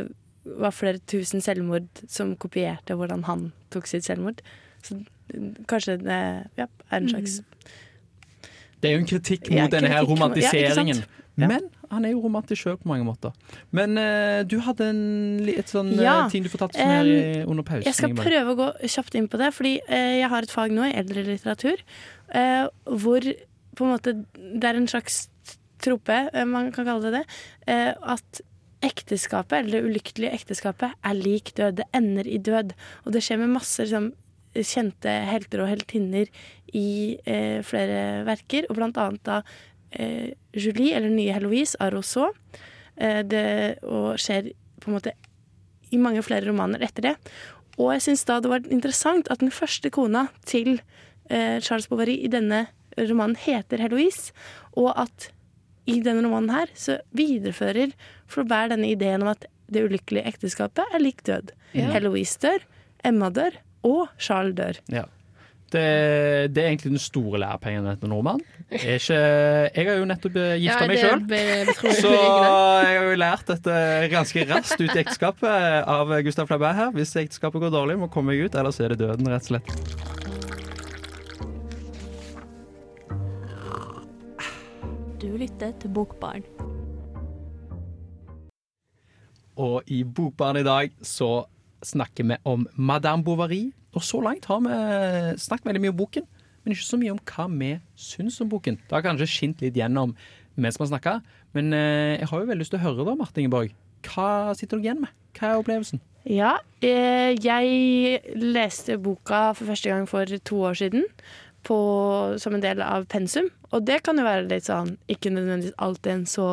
var 0.59 0.73
flere 0.73 1.03
tusen 1.11 1.45
selvmord 1.45 2.03
som 2.09 2.33
kopierte 2.41 2.97
hvordan 2.97 3.27
han 3.29 3.51
tok 3.75 3.91
sitt 3.91 4.07
selvmord. 4.09 4.41
Så 4.87 4.97
mm, 4.97 5.67
kanskje 5.69 5.99
det 6.01 6.21
ja, 6.57 6.69
er 6.89 7.03
en 7.03 7.11
slags 7.11 7.41
Det 8.79 8.89
er 8.89 8.95
jo 8.95 9.03
en 9.03 9.11
kritikk 9.11 9.51
Ja, 9.51 9.67
mot 9.67 9.75
denne 9.75 9.91
her 9.93 10.07
romantiseringen. 10.09 11.03
Ja. 11.39 11.51
Men 11.51 11.69
han 11.91 12.05
er 12.05 12.15
jo 12.15 12.23
romantisk 12.25 12.63
sjøl 12.65 12.79
på 12.81 12.91
mange 12.91 13.07
måter. 13.07 13.35
Men 13.75 13.99
uh, 14.01 14.43
du 14.49 14.59
hadde 14.65 14.91
en, 14.93 15.03
et 15.51 15.73
sånn 15.73 15.95
eh, 15.97 16.05
Ja. 16.05 16.17
ting 16.33 16.45
du 16.47 16.51
fortalte 16.53 16.79
som 16.79 16.93
her 16.93 17.09
i, 17.09 17.19
under 17.45 17.67
pausen. 17.67 17.87
Jeg 17.89 17.99
skal 17.99 18.13
Ingeborg. 18.13 18.31
prøve 18.33 18.55
å 18.55 18.59
gå 18.59 18.69
kjapt 18.97 19.19
inn 19.19 19.31
på 19.31 19.41
det, 19.41 19.53
fordi 19.57 19.75
uh, 19.89 20.15
jeg 20.19 20.33
har 20.35 20.49
et 20.49 20.55
fag 20.55 20.75
nå 20.75 20.89
i 20.89 20.97
eldre 21.01 21.25
litteratur 21.29 21.81
uh, 22.35 22.69
hvor 22.85 23.25
på 23.79 23.87
en 23.87 23.95
måte 23.95 24.15
det 24.35 24.67
er 24.67 24.79
en 24.79 24.91
slags 24.91 25.29
trope, 25.79 26.15
man 26.51 26.73
kan 26.75 26.89
kalle 26.89 27.13
det 27.13 27.21
det, 27.21 27.85
at 28.03 28.41
ekteskapet, 28.83 29.61
eller 29.61 29.79
det 29.79 29.91
ulykkelige 29.91 30.35
ekteskapet, 30.35 30.97
er 31.07 31.15
lik 31.15 31.53
død. 31.55 31.79
Det 31.79 31.87
ender 31.95 32.27
i 32.27 32.39
død. 32.43 32.75
Og 33.07 33.15
det 33.15 33.23
skjer 33.23 33.39
med 33.39 33.55
masse 33.55 33.85
liksom, 33.85 34.11
kjente 34.55 35.13
helter 35.29 35.63
og 35.63 35.71
heltinner 35.71 36.31
i 36.77 37.19
eh, 37.29 37.61
flere 37.67 38.25
verker, 38.29 38.67
og 38.69 38.79
blant 38.79 38.99
annet 39.01 39.25
da 39.27 39.41
eh, 39.93 40.35
Julie, 40.53 40.95
eller 40.97 41.13
nye 41.13 41.35
Heloise, 41.37 41.79
av 41.81 41.93
Rousseau. 41.95 42.33
Eh, 42.97 43.23
det, 43.27 43.79
og 43.87 44.19
skjer 44.21 44.53
på 44.83 44.91
en 44.91 44.99
måte 44.99 45.15
i 45.91 46.01
mange 46.01 46.23
flere 46.27 46.49
romaner 46.49 46.83
etter 46.85 47.11
det. 47.11 47.15
Og 47.79 47.93
jeg 47.95 48.09
syns 48.09 48.27
da 48.29 48.41
det 48.43 48.51
var 48.51 48.67
interessant 48.75 49.31
at 49.33 49.43
den 49.43 49.55
første 49.55 49.91
kona 49.95 50.27
til 50.49 50.79
eh, 51.31 51.59
Charles 51.63 51.89
Bovary 51.91 52.19
i 52.25 52.31
denne 52.33 52.67
romanen 52.99 53.39
heter 53.39 53.81
Heloise, 53.85 54.35
og 54.75 54.91
at 54.99 55.31
i 55.89 56.01
denne 56.05 56.25
romanen 56.27 56.53
her 56.53 56.73
så 56.77 56.99
viderefører 57.17 57.95
Flaubert 58.29 58.75
denne 58.75 58.91
ideen 58.91 59.23
om 59.25 59.31
at 59.33 59.47
det 59.73 59.87
ulykkelige 59.87 60.27
ekteskapet 60.29 60.97
er 60.97 61.01
lik 61.01 61.23
død. 61.29 61.55
Ja. 61.77 61.93
Heloise 61.95 62.41
dør, 62.43 62.67
Emma 63.07 63.31
dør, 63.33 63.57
og 63.87 64.09
Charles 64.21 64.57
dør. 64.59 64.81
Ja. 64.93 65.07
Det, 65.69 65.83
det 66.55 66.63
er 66.63 66.71
egentlig 66.71 66.95
den 66.95 67.03
store 67.03 67.39
lærepengen 67.43 67.89
til 68.01 68.09
nordmann. 68.09 68.41
Er 68.73 68.95
ikke, 68.97 69.19
jeg 69.75 69.89
har 69.89 69.99
jo 69.99 70.07
nettopp 70.09 70.39
eh, 70.41 70.55
gifta 70.63 70.87
Ja, 70.87 70.89
meg 70.89 70.99
sjøl, 71.03 71.21
så 71.99 72.13
jeg 72.15 72.95
har 72.97 73.05
jo 73.05 73.19
lært 73.21 73.51
dette 73.53 73.75
ganske 74.13 74.47
raskt 74.49 74.81
ut 74.81 74.95
i 74.95 75.03
ekteskapet 75.03 75.85
av 75.85 76.15
Gustav 76.25 76.49
Flaubert 76.49 76.79
her. 76.79 76.95
Hvis 76.97 77.13
ekteskapet 77.21 77.61
går 77.67 77.75
dårlig, 77.75 77.99
må 78.01 78.09
komme 78.13 78.33
meg 78.33 78.49
ut, 78.49 78.57
ellers 78.57 78.81
er 78.81 78.95
det 78.95 79.03
døden, 79.05 79.29
rett 79.29 79.45
og 79.45 79.59
slett. 79.59 79.69
Du 85.21 85.29
lytter 85.37 85.77
til 85.83 85.93
Bokbarn. 85.93 86.45
Og 89.59 89.83
i 89.91 90.05
Bokbarn 90.05 90.57
i 90.61 90.65
dag 90.65 90.97
så 91.03 91.43
snakker 91.85 92.27
vi 92.29 92.39
om 92.49 92.67
Madame 92.75 93.25
Bovary. 93.25 93.69
Og 93.97 94.05
så 94.05 94.21
langt 94.23 94.47
har 94.51 94.61
vi 94.65 95.39
snakket 95.41 95.71
veldig 95.71 95.83
mye 95.85 95.95
om 95.95 96.01
boken, 96.03 96.27
men 96.63 96.75
ikke 96.75 96.87
så 96.87 96.99
mye 97.01 97.15
om 97.15 97.23
hva 97.31 97.49
vi 97.53 97.73
syns 97.97 98.41
om 98.45 98.51
boken. 98.51 98.79
Det 98.85 98.95
har 98.95 99.07
kanskje 99.07 99.31
skint 99.31 99.65
litt 99.65 99.79
gjennom 99.79 100.15
mens 100.59 100.79
vi 100.79 100.85
har 100.85 100.91
snakka, 100.91 101.19
men 101.55 101.73
eh, 101.73 102.19
jeg 102.19 102.29
har 102.31 102.41
jo 102.41 102.49
veldig 102.49 102.65
lyst 102.65 102.75
til 102.75 102.81
å 102.81 102.83
høre 102.83 103.07
da, 103.07 103.15
Martin 103.19 103.45
Ingeborg. 103.45 103.75
Hva 104.07 104.55
sitter 104.59 104.79
du 104.79 104.87
igjen 104.87 105.03
med? 105.05 105.13
Hva 105.39 105.53
er 105.53 105.61
opplevelsen? 105.61 106.03
Ja, 106.29 106.57
eh, 106.85 107.33
jeg 107.39 108.35
leste 108.35 108.99
boka 109.01 109.53
for 109.55 109.71
første 109.71 109.93
gang 109.93 110.09
for 110.11 110.27
to 110.27 110.59
år 110.67 110.79
siden 110.81 111.07
på, 111.67 111.79
som 112.43 112.57
en 112.57 112.65
del 112.65 112.83
av 112.85 113.07
pensum. 113.11 113.49
Og 113.71 113.87
det 113.87 114.03
kan 114.07 114.19
jo 114.19 114.27
være 114.27 114.49
litt 114.51 114.67
sånn 114.69 114.97
ikke 115.11 115.33
nødvendigvis 115.35 115.79
alltid 115.79 116.13
en 116.15 116.27
så 116.29 116.49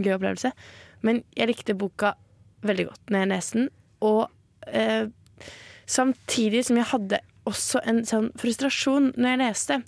gøy 0.00 0.16
opplevelse. 0.16 0.52
Men 1.06 1.22
jeg 1.38 1.50
likte 1.52 1.78
boka 1.78 2.14
veldig 2.66 2.88
godt 2.90 3.12
når 3.12 3.22
jeg 3.22 3.32
leste 3.32 3.60
den. 3.60 3.70
Og 4.04 4.33
eh, 4.68 5.06
samtidig 5.86 6.64
som 6.66 6.80
jeg 6.80 6.90
hadde 6.92 7.20
også 7.44 7.82
en 7.84 8.00
sånn 8.08 8.30
frustrasjon 8.40 9.10
når 9.18 9.28
jeg 9.28 9.40
leste. 9.42 9.78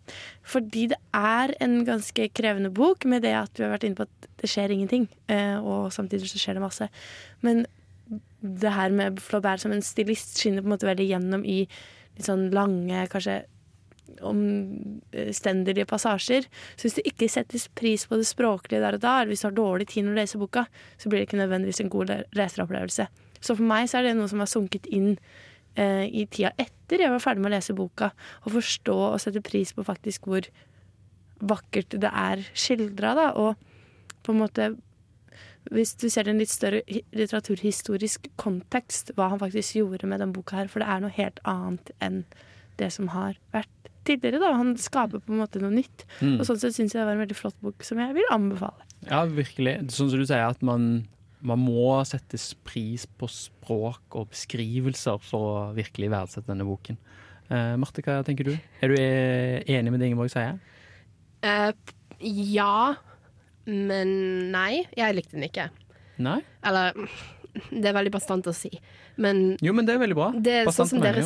Fordi 0.45 0.87
det 0.93 0.99
er 1.17 1.55
en 1.65 1.79
ganske 1.89 2.29
krevende 2.37 2.73
bok 2.75 3.07
med 3.09 3.25
det 3.25 3.33
at 3.39 3.57
vi 3.57 3.65
har 3.65 3.73
vært 3.73 3.89
inne 3.89 3.97
på 3.97 4.05
at 4.05 4.31
det 4.43 4.51
skjer 4.53 4.75
ingenting. 4.75 5.09
Eh, 5.33 5.57
og 5.57 5.89
samtidig 5.97 6.29
så 6.31 6.41
skjer 6.43 6.59
det 6.59 6.67
masse. 6.67 6.89
Men 7.47 7.65
det 8.41 8.75
her 8.77 8.93
med 8.95 9.19
Flaubert 9.25 9.65
som 9.65 9.73
en 9.75 9.83
stilist 9.83 10.37
skinner 10.39 10.63
på 10.63 10.69
en 10.69 10.77
måte 10.77 10.89
veldig 10.89 11.09
gjennom 11.09 11.47
i 11.49 11.63
litt 11.65 12.29
sånn 12.29 12.51
lange, 12.55 13.07
kanskje 13.13 13.41
omstendelige 14.25 15.89
passasjer. 15.89 16.47
Så 16.77 16.87
hvis 16.87 16.99
det 17.01 17.07
ikke 17.11 17.29
settes 17.33 17.67
pris 17.77 18.07
på 18.09 18.21
det 18.21 18.29
språklige 18.29 18.81
der 18.85 18.97
og 18.97 19.03
da, 19.03 19.19
eller 19.21 19.35
hvis 19.35 19.43
du 19.43 19.49
har 19.49 19.57
dårlig 19.57 19.89
tid 19.91 20.07
når 20.07 20.15
du 20.15 20.21
leser 20.21 20.43
boka, 20.45 20.67
så 20.97 21.11
blir 21.11 21.21
det 21.21 21.29
ikke 21.29 21.41
nødvendigvis 21.41 21.83
en 21.83 21.93
god 21.93 22.13
le- 22.13 22.25
leseropplevelse. 22.39 23.09
Så 23.41 23.57
for 23.57 23.67
meg 23.67 23.91
så 23.91 24.01
er 24.01 24.09
det 24.09 24.17
noe 24.19 24.31
som 24.31 24.43
har 24.43 24.51
sunket 24.51 24.89
inn 24.93 25.15
eh, 25.77 26.07
i 26.07 26.27
tida 26.31 26.53
etter 26.61 27.03
jeg 27.03 27.13
var 27.13 27.23
ferdig 27.23 27.43
med 27.45 27.53
å 27.53 27.57
lese 27.57 27.77
boka, 27.77 28.13
og 28.45 28.57
forstå 28.57 28.97
og 29.11 29.21
sette 29.23 29.43
pris 29.45 29.75
på 29.75 29.85
faktisk 29.87 30.29
hvor 30.31 30.49
vakkert 31.43 31.99
det 32.01 32.11
er 32.11 32.45
skildra, 32.57 33.15
da, 33.19 33.31
og 33.37 33.57
på 34.25 34.35
en 34.35 34.43
måte 34.45 34.71
hvis 35.75 35.97
du 35.99 36.07
ser 36.07 36.27
det 36.27 36.31
i 36.31 36.35
en 36.37 36.41
litt 36.43 36.53
større 36.53 36.83
litteraturhistorisk 36.87 38.29
kontekst, 38.39 39.11
hva 39.17 39.33
han 39.33 39.41
faktisk 39.43 39.81
gjorde 39.81 40.07
med 40.07 40.23
den 40.23 40.35
boka 40.35 40.61
her, 40.61 40.71
for 40.71 40.83
det 40.83 40.91
er 40.91 41.03
noe 41.03 41.17
helt 41.17 41.41
annet 41.49 41.91
enn 42.05 42.21
det 42.79 42.93
som 42.95 43.11
har 43.11 43.35
vært 43.55 43.91
tidligere. 44.07 44.39
da. 44.43 44.53
Han 44.55 44.77
skaper 44.79 45.23
på 45.25 45.35
en 45.35 45.43
måte 45.43 45.63
noe 45.63 45.75
nytt. 45.75 46.07
Mm. 46.21 46.39
Og 46.39 46.47
sånn 46.47 46.61
sett 46.63 46.77
syns 46.77 46.95
jeg 46.95 47.01
det 47.01 47.09
var 47.09 47.17
en 47.17 47.25
veldig 47.25 47.39
flott 47.39 47.59
bok 47.65 47.87
som 47.87 48.01
jeg 48.03 48.15
vil 48.17 48.29
anbefale. 48.35 48.87
Ja, 49.09 49.25
virkelig. 49.27 49.79
Sånn 49.95 50.13
som 50.13 50.23
du 50.23 50.27
sier, 50.27 50.47
at 50.47 50.63
man, 50.67 51.07
man 51.45 51.61
må 51.61 51.93
settes 52.09 52.51
pris 52.67 53.05
på 53.07 53.29
språk 53.31 54.17
og 54.19 54.31
beskrivelser 54.33 55.21
for 55.23 55.51
å 55.51 55.65
virkelig 55.77 56.11
verdsette 56.13 56.51
denne 56.51 56.67
boken. 56.69 56.99
Uh, 57.47 57.77
Marte, 57.79 58.03
hva 58.03 58.23
tenker 58.27 58.49
du? 58.49 58.55
Er 58.83 58.91
du 58.91 58.97
eh, 58.99 59.61
enig 59.71 59.93
med 59.93 60.03
det 60.03 60.11
Ingeborg 60.11 60.33
sier? 60.33 60.57
Uh, 61.45 61.71
ja, 62.19 62.97
men 63.69 64.11
nei. 64.55 64.87
Jeg 64.97 65.19
likte 65.19 65.37
den 65.37 65.47
ikke. 65.47 65.69
Nei? 66.23 66.41
Eller 66.67 66.97
Det 67.71 67.89
er 67.89 67.95
veldig 67.97 68.13
bastant 68.13 68.49
å 68.51 68.55
si. 68.57 68.73
Men 69.21 69.57
Jo, 69.65 69.73
men 69.77 69.87
det 69.87 69.95
er 69.95 70.03
veldig 70.03 70.19
bra. 70.19 70.33
det 70.35 70.59
er, 70.63 70.73
sånn 70.75 70.91
som 70.91 71.05
dere, 71.05 71.23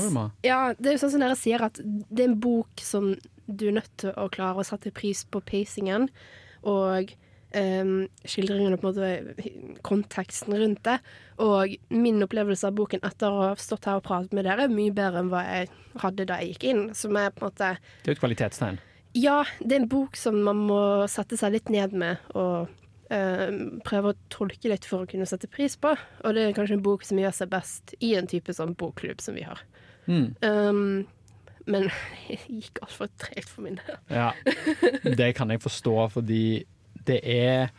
ja, 0.46 0.60
det 0.78 0.92
er 0.92 0.94
jo 0.94 1.02
sånn 1.02 1.14
som 1.16 1.24
dere 1.24 1.38
sier, 1.38 1.64
at 1.64 1.80
det 1.82 2.22
er 2.22 2.30
en 2.30 2.38
bok 2.42 2.84
som 2.84 3.14
du 3.50 3.66
er 3.66 3.80
nødt 3.80 3.90
til 3.98 4.14
å 4.14 4.28
klare 4.30 4.62
å 4.62 4.66
sette 4.66 4.92
pris 4.94 5.24
på 5.26 5.42
pacingen 5.42 6.06
og 6.62 7.10
um, 7.56 7.94
skildringene 8.24 8.76
og 8.76 8.82
på 8.82 8.90
en 8.90 8.98
måte 9.00 9.78
konteksten 9.86 10.56
rundt 10.58 10.82
det. 10.86 10.98
Og 11.42 11.76
min 11.92 12.22
opplevelse 12.24 12.68
av 12.68 12.76
boken 12.78 13.04
etter 13.06 13.30
å 13.30 13.46
ha 13.48 13.52
stått 13.60 13.88
her 13.88 14.00
og 14.00 14.06
pratet 14.06 14.34
med 14.36 14.46
dere, 14.48 14.66
er 14.66 14.74
mye 14.74 14.94
bedre 14.94 15.22
enn 15.22 15.32
hva 15.32 15.44
jeg 15.46 15.70
hadde 16.02 16.28
da 16.30 16.40
jeg 16.40 16.54
gikk 16.54 16.68
inn. 16.72 16.82
Som 16.96 17.18
er 17.20 17.32
på 17.34 17.44
en 17.44 17.50
måte 17.50 17.72
Det 17.80 18.10
er 18.10 18.14
jo 18.14 18.18
et 18.18 18.24
kvalitetstegn. 18.24 18.80
Ja, 19.18 19.40
det 19.58 19.74
er 19.74 19.80
en 19.82 19.90
bok 19.90 20.18
som 20.18 20.38
man 20.46 20.60
må 20.68 20.82
sette 21.10 21.38
seg 21.38 21.56
litt 21.56 21.70
ned 21.72 21.96
med 21.98 22.20
og 22.38 22.70
uh, 23.10 23.48
prøve 23.86 24.12
å 24.12 24.18
tolke 24.30 24.70
litt 24.70 24.86
for 24.86 25.02
å 25.02 25.10
kunne 25.10 25.26
sette 25.26 25.50
pris 25.50 25.74
på. 25.80 25.96
Og 26.22 26.36
det 26.36 26.46
er 26.46 26.56
kanskje 26.56 26.78
en 26.78 26.84
bok 26.86 27.06
som 27.06 27.18
gjør 27.18 27.34
seg 27.34 27.50
best 27.50 27.96
i 27.98 28.14
en 28.18 28.30
type 28.30 28.54
sånn 28.54 28.76
bokklubb 28.78 29.22
som 29.24 29.38
vi 29.38 29.46
har. 29.48 29.64
Mm. 30.06 30.28
Um, 30.46 31.08
men 31.70 31.88
det 32.28 32.38
gikk 32.46 32.82
altfor 32.84 33.10
tregt 33.20 33.50
for 33.50 33.66
min 33.66 33.80
del. 33.80 33.98
Ja, 34.12 34.30
det 35.04 35.32
kan 35.38 35.50
jeg 35.52 35.62
forstå, 35.64 35.96
fordi 36.14 36.42
det 37.08 37.20
er 37.24 37.70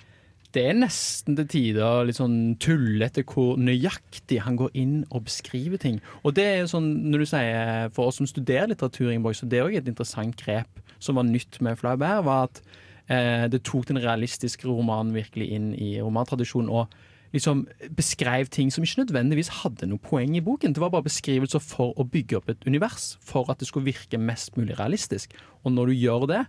det 0.51 0.65
er 0.67 0.76
nesten 0.76 1.38
til 1.38 1.47
tider 1.47 2.01
litt 2.03 2.17
sånn 2.17 2.57
tullete 2.59 3.24
hvor 3.24 3.55
nøyaktig 3.55 4.41
han 4.43 4.57
går 4.59 4.74
inn 4.76 4.97
og 5.07 5.24
beskriver 5.30 5.80
ting. 5.80 6.01
Og 6.28 6.36
det 6.36 6.43
er 6.43 6.65
sånn, 6.67 6.89
når 7.07 7.24
du 7.24 7.28
sier 7.32 7.93
For 7.95 8.11
oss 8.11 8.19
som 8.19 8.28
studerer 8.28 8.67
litteratur, 8.67 9.13
Ingeborg, 9.13 9.38
så 9.39 9.47
det 9.47 9.61
er 9.61 9.69
òg 9.69 9.78
et 9.80 9.88
interessant 9.88 10.36
grep 10.36 10.82
som 10.99 11.15
var 11.15 11.24
nytt 11.30 11.61
med 11.63 11.80
Flaubert, 11.80 12.26
var 12.28 12.49
at 12.49 12.59
eh, 13.07 13.47
det 13.51 13.63
tok 13.67 13.88
den 13.89 14.01
realistiske 14.03 14.67
romanen 14.67 15.15
virkelig 15.15 15.47
inn 15.55 15.72
i 15.72 15.93
romantradisjonen. 16.03 16.69
og 16.69 16.91
liksom 17.32 17.63
beskrev 17.95 18.49
ting 18.51 18.72
som 18.74 18.84
ikke 18.84 19.05
nødvendigvis 19.05 19.53
hadde 19.61 19.88
noe 19.88 20.03
poeng 20.03 20.36
i 20.36 20.43
boken. 20.43 20.74
Det 20.76 20.84
var 20.84 20.91
bare 20.91 21.07
beskrivelser 21.07 21.63
for 21.63 21.95
å 21.95 22.03
bygge 22.03 22.41
opp 22.41 22.51
et 22.51 22.67
univers, 22.67 23.15
for 23.24 23.47
at 23.51 23.61
det 23.61 23.69
skulle 23.69 23.88
virke 23.88 24.19
mest 24.19 24.57
mulig 24.59 24.78
realistisk. 24.80 25.32
Og 25.63 25.72
når 25.72 25.91
du 25.91 26.01
gjør 26.01 26.28
det, 26.28 26.41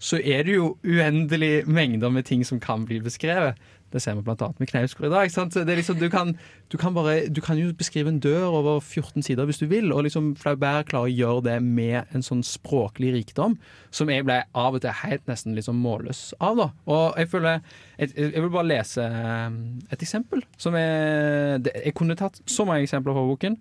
så 0.00 0.16
er 0.24 0.46
det 0.48 0.56
jo 0.56 0.72
uendelig 0.80 1.66
mengder 1.68 2.12
med 2.12 2.24
ting 2.24 2.40
som 2.46 2.60
kan 2.60 2.86
bli 2.88 3.02
beskrevet. 3.04 3.58
Det 3.90 3.98
ser 3.98 4.14
vi 4.14 4.22
annet 4.22 4.60
med 4.60 4.68
Knausgård 4.70 5.08
i 5.08 5.10
dag. 5.10 5.30
Liksom, 5.66 5.98
du, 5.98 6.06
kan, 6.10 6.36
du, 6.70 6.76
kan 6.78 6.94
bare, 6.94 7.26
du 7.28 7.40
kan 7.42 7.58
jo 7.58 7.72
beskrive 7.74 8.08
en 8.08 8.20
dør 8.22 8.54
over 8.60 8.80
14 8.80 9.22
sider 9.26 9.48
hvis 9.48 9.58
du 9.58 9.66
vil, 9.66 9.90
og 9.92 10.04
liksom 10.06 10.36
Flaubert 10.38 10.88
klarer 10.92 11.10
å 11.10 11.14
gjøre 11.14 11.42
det 11.48 11.56
med 11.64 12.14
en 12.14 12.22
sånn 12.22 12.44
språklig 12.46 13.10
rikdom 13.16 13.58
som 13.90 14.12
jeg 14.12 14.24
ble 14.28 14.38
av 14.54 14.78
og 14.78 14.84
til 14.84 14.94
helt 15.02 15.26
nesten 15.28 15.58
liksom 15.58 15.82
målløs 15.82 16.30
av. 16.38 16.62
da. 16.62 16.68
Og 16.86 17.18
jeg 17.18 17.32
føler, 17.34 17.60
jeg, 17.98 18.14
jeg 18.14 18.46
vil 18.46 18.54
bare 18.54 18.70
lese 18.70 19.10
um, 19.10 19.60
et 19.90 20.06
eksempel. 20.06 20.46
som 20.56 20.78
jeg, 20.78 21.66
Jeg 21.74 21.94
kunne 21.98 22.18
tatt 22.18 22.40
så 22.46 22.64
mange 22.68 22.86
eksempler 22.86 23.16
fra 23.16 23.26
boken, 23.26 23.58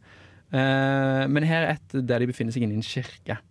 eh, 0.53 1.25
men 1.25 1.49
her 1.49 1.65
er 1.65 1.77
et 1.79 2.01
der 2.05 2.21
de 2.21 2.29
befinner 2.29 2.53
seg 2.53 2.67
inne 2.67 2.77
i 2.77 2.83
en 2.83 2.85
kirke. 2.85 3.41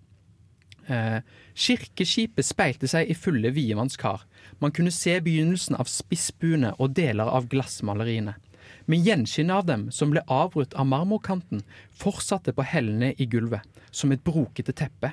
Eh, 0.89 1.18
kirkeskipet 1.59 2.47
speilte 2.47 2.89
seg 2.91 3.11
i 3.11 3.17
fulle 3.19 3.51
viemannskar. 3.55 4.25
Man 4.63 4.75
kunne 4.75 4.95
se 4.95 5.17
begynnelsen 5.25 5.79
av 5.79 5.91
spissbuene 5.91 6.75
og 6.79 6.95
deler 6.99 7.31
av 7.31 7.49
glassmaleriene. 7.51 8.37
Men 8.89 9.05
gjenskinnet 9.05 9.57
av 9.57 9.67
dem, 9.69 9.89
som 9.93 10.13
ble 10.13 10.23
avbrutt 10.33 10.77
av 10.79 10.89
marmorkanten, 10.89 11.65
fortsatte 11.93 12.55
på 12.57 12.65
hellene 12.65 13.13
i 13.21 13.27
gulvet, 13.29 13.65
som 13.91 14.13
et 14.13 14.25
brokete 14.25 14.73
teppe. 14.73 15.13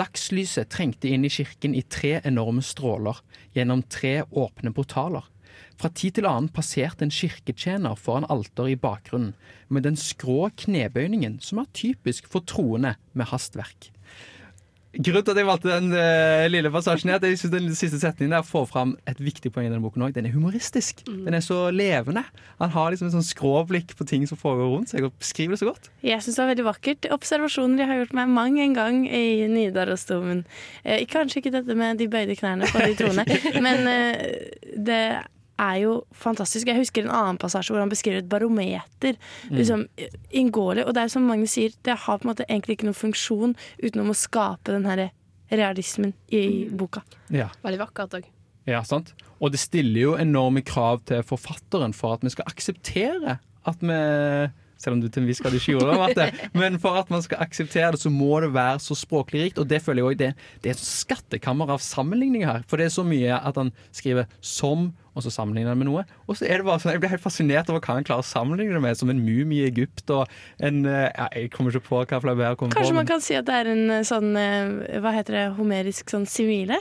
Dagslyset 0.00 0.70
trengte 0.72 1.10
inn 1.12 1.26
i 1.28 1.32
kirken 1.32 1.74
i 1.76 1.82
tre 1.84 2.18
enorme 2.24 2.64
stråler, 2.64 3.18
gjennom 3.52 3.84
tre 3.92 4.22
åpne 4.30 4.72
portaler. 4.72 5.26
Fra 5.76 5.90
tid 5.92 6.16
til 6.16 6.28
annen 6.28 6.48
passerte 6.52 7.04
en 7.04 7.12
kirketjener 7.12 7.98
foran 8.00 8.28
alteret 8.32 8.76
i 8.76 8.80
bakgrunnen, 8.80 9.34
med 9.68 9.84
den 9.84 9.98
skrå 10.00 10.46
knebøyningen 10.64 11.40
som 11.44 11.60
er 11.60 11.72
typisk 11.76 12.30
for 12.32 12.44
troende 12.48 12.96
med 13.12 13.28
hastverk. 13.28 13.91
Grunnen 14.92 15.24
til 15.24 15.32
at 15.32 15.38
jeg 15.40 15.48
valgte 15.48 15.70
den 15.72 15.94
uh, 15.96 16.44
lille 16.52 16.70
passasjen, 16.72 17.08
er 17.08 17.16
at 17.16 17.24
jeg 17.24 17.38
synes 17.40 17.52
den 17.54 17.76
siste 17.76 17.96
setningen 18.00 18.34
der 18.34 18.44
får 18.44 18.66
fram 18.68 18.90
et 19.08 19.20
viktig 19.24 19.48
poeng 19.54 19.64
i 19.64 19.70
denne 19.70 19.80
boken 19.80 20.04
òg. 20.04 20.12
Den 20.12 20.28
er 20.28 20.34
humoristisk. 20.34 21.00
Den 21.08 21.32
er 21.32 21.40
så 21.44 21.70
levende. 21.72 22.26
Han 22.60 22.74
har 22.74 22.92
liksom 22.92 23.08
et 23.08 23.16
sånn 23.16 23.24
skråblikk 23.24 23.96
på 23.96 24.04
ting 24.08 24.26
som 24.28 24.40
foregår 24.40 24.68
rundt 24.74 24.92
seg, 24.92 25.06
og 25.08 25.16
beskriver 25.16 25.56
det 25.56 25.62
så 25.62 25.70
godt. 25.70 25.88
Jeg 26.04 26.20
syns 26.20 26.36
det 26.36 26.44
var 26.44 26.52
veldig 26.52 26.68
vakkert. 26.68 27.08
Observasjoner 27.16 27.84
jeg 27.84 27.88
har 27.88 28.02
gjort 28.02 28.16
meg 28.20 28.34
mang 28.36 28.60
en 28.60 28.76
gang 28.76 29.02
i 29.08 29.24
Nidarosdomen. 29.48 30.44
Eh, 30.84 31.06
kanskje 31.08 31.40
ikke 31.40 31.54
dette 31.56 31.78
med 31.78 32.02
de 32.02 32.10
bøyde 32.12 32.36
knærne 32.36 32.68
på 32.68 32.84
de 32.84 32.98
troene, 33.00 33.24
men 33.64 33.88
eh, 33.88 34.26
det 34.76 35.04
er 35.62 35.78
jo 35.84 35.94
fantastisk. 36.16 36.68
Jeg 36.68 36.80
husker 36.80 37.06
en 37.06 37.14
annen 37.14 37.40
passasje 37.40 37.74
hvor 37.74 37.82
han 37.82 37.92
beskriver 37.92 38.22
et 38.22 38.30
barometer. 38.30 39.18
Mm. 39.48 39.56
Liksom 39.60 39.86
inngåelig. 40.42 40.86
Og 40.86 40.96
det 40.96 41.04
er 41.04 41.12
som 41.14 41.26
Magnus 41.28 41.56
sier, 41.56 41.74
det 41.86 41.98
har 42.04 42.20
på 42.20 42.26
en 42.26 42.32
måte 42.32 42.46
egentlig 42.48 42.78
ikke 42.78 42.90
noen 42.90 42.98
funksjon 42.98 43.56
utenom 43.82 44.12
å 44.12 44.18
skape 44.18 44.74
den 44.74 44.88
her 44.88 45.08
realismen 45.52 46.14
i 46.32 46.66
boka. 46.70 47.04
Ja. 47.32 47.50
Veldig 47.64 47.82
vakkert 47.84 48.18
òg. 48.20 48.30
Ja, 48.68 48.82
sant? 48.86 49.12
Og 49.42 49.50
det 49.54 49.60
stiller 49.62 50.00
jo 50.00 50.16
enorme 50.20 50.62
krav 50.64 51.02
til 51.08 51.24
forfatteren 51.26 51.94
for 51.96 52.16
at 52.16 52.26
vi 52.26 52.30
skal 52.34 52.46
akseptere 52.50 53.38
at 53.68 53.82
vi 53.82 53.98
selv 54.82 54.96
om 54.96 55.02
du 55.02 55.08
til 55.12 55.22
en 55.22 55.28
viss 55.30 55.40
grad 55.42 55.54
ikke 55.54 55.76
gjorde 55.76 56.14
det. 56.18 56.28
Men 56.58 56.78
for 56.82 56.98
at 56.98 57.10
man 57.12 57.22
skal 57.22 57.42
akseptere 57.44 57.92
det, 57.94 58.00
så 58.02 58.10
må 58.10 58.40
det 58.42 58.50
være 58.54 58.80
så 58.82 58.96
språklig 58.98 59.44
rikt. 59.44 59.60
Og 59.62 59.68
det 59.70 59.78
føler 59.84 60.02
jeg 60.02 60.08
også, 60.08 60.20
det, 60.22 60.30
det 60.64 60.72
er 60.72 60.74
et 60.74 60.86
skattekammer 60.86 61.70
av 61.70 61.84
sammenligninger 61.84 62.50
her. 62.50 62.66
For 62.66 62.80
det 62.80 62.88
er 62.88 62.96
så 62.96 63.06
mye 63.06 63.38
at 63.38 63.60
han 63.60 63.70
skriver 63.94 64.26
'som', 64.40 64.90
og 65.12 65.24
så 65.24 65.32
sammenligner 65.32 65.74
det 65.74 65.80
med 65.82 65.88
noe. 65.90 66.04
Og 66.26 66.38
så 66.38 66.46
er 66.48 66.60
det 66.60 66.66
bare 66.68 66.80
sånn, 66.82 66.94
Jeg 66.94 67.02
blir 67.02 67.12
helt 67.12 67.24
fascinert 67.24 67.68
over 67.70 67.82
hva 67.84 67.98
han 67.98 68.06
klarer 68.08 68.24
å 68.24 68.28
sammenligne 68.28 68.76
det 68.76 68.82
med, 68.84 68.98
som 68.98 69.12
en 69.12 69.20
mumie 69.20 69.66
i 69.66 69.68
Egypt 69.68 70.08
og 70.14 70.30
en 70.64 70.84
eh, 70.86 71.10
ja, 71.10 71.28
Jeg 71.36 71.52
kommer 71.54 71.74
ikke 71.74 71.88
på 71.88 72.00
hva 72.00 72.22
Flaubert 72.24 72.58
kommer 72.60 72.74
på. 72.74 72.80
Kanskje 72.80 72.96
man 72.96 73.10
kan 73.10 73.24
si 73.24 73.36
at 73.38 73.48
det 73.48 73.58
er 73.60 73.72
en 73.74 73.84
eh, 73.98 74.06
sånn 74.08 74.32
eh, 74.38 74.98
Hva 75.04 75.14
heter 75.16 75.38
det? 75.38 75.46
Homerisk 75.58 76.12
sånn 76.12 76.28
simile? 76.30 76.80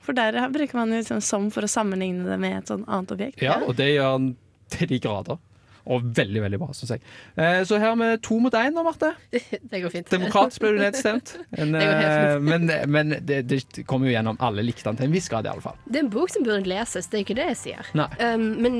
For 0.00 0.16
der 0.16 0.36
bruker 0.52 0.78
man 0.78 0.92
jo 0.92 1.00
liksom 1.00 1.20
som 1.24 1.50
for 1.52 1.66
å 1.66 1.70
sammenligne 1.70 2.24
det 2.28 2.38
med 2.40 2.62
et 2.62 2.70
sånn 2.72 2.86
annet 2.88 3.12
objekt. 3.14 3.42
Ja, 3.44 3.58
og 3.66 3.76
det 3.78 3.90
gjør 3.92 4.14
han 4.16 4.30
til 4.72 4.88
de 4.90 4.98
grader. 5.02 5.40
Og 5.86 6.04
veldig, 6.16 6.42
veldig 6.44 6.60
bra, 6.60 6.70
syns 6.76 6.94
jeg. 6.94 7.04
Eh, 7.36 7.60
så 7.66 7.78
her 7.80 7.94
har 7.94 7.98
vi 8.00 8.10
to 8.24 8.38
mot 8.42 8.54
én 8.54 8.74
nå, 8.76 8.84
Marte. 8.86 9.12
Det 9.70 9.82
går 9.82 9.94
fint. 9.94 10.10
Demokratisk 10.12 10.64
ble 10.64 10.74
du 10.76 10.82
nedstemt. 10.82 11.34
men, 11.56 11.72
Det 11.76 11.86
går 11.86 11.96
helt 11.96 12.10
eh, 12.10 12.34
fint. 12.34 12.48
men 12.50 12.90
men 12.90 13.14
det, 13.26 13.40
det 13.48 13.86
kommer 13.88 14.10
jo 14.10 14.14
gjennom. 14.14 14.38
Alle 14.44 14.64
likte 14.66 14.88
den 14.88 15.00
til 15.00 15.08
en 15.08 15.14
viss 15.14 15.28
grad, 15.32 15.48
i 15.48 15.52
alle 15.52 15.64
fall. 15.64 15.78
Det 15.86 16.00
er 16.00 16.04
en 16.06 16.12
bok 16.12 16.32
som 16.32 16.44
burde 16.46 16.68
leses, 16.70 17.08
det 17.10 17.20
er 17.20 17.24
ikke 17.24 17.38
det 17.38 17.48
jeg 17.52 17.60
sier. 17.64 17.90
Nei. 17.98 18.08
Um, 18.20 18.46
men 18.60 18.76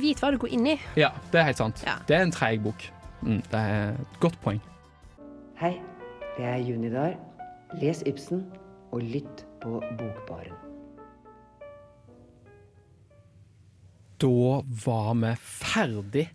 vit 0.00 0.22
hva 0.22 0.32
du 0.34 0.40
går 0.42 0.54
inn 0.56 0.72
i. 0.74 0.76
Ja, 0.98 1.12
det 1.32 1.42
er 1.42 1.50
helt 1.50 1.62
sant. 1.62 1.84
Ja. 1.86 1.98
Det 2.08 2.18
er 2.18 2.26
en 2.26 2.34
treig 2.34 2.62
bok. 2.64 2.88
Mm, 3.22 3.40
det 3.52 3.60
er 3.60 3.94
et 3.94 4.18
godt 4.22 4.40
poeng. 4.42 4.60
Hei, 5.60 5.76
det 6.38 6.48
er 6.48 6.58
Junidar. 6.66 7.14
Les 7.80 8.02
Ibsen 8.08 8.44
og 8.92 9.06
lytt 9.06 9.46
på 9.62 9.78
Bokbaren. 9.98 10.61
Da 14.22 14.62
var 14.84 15.14
vi 15.18 15.32
ferdig 15.42 16.28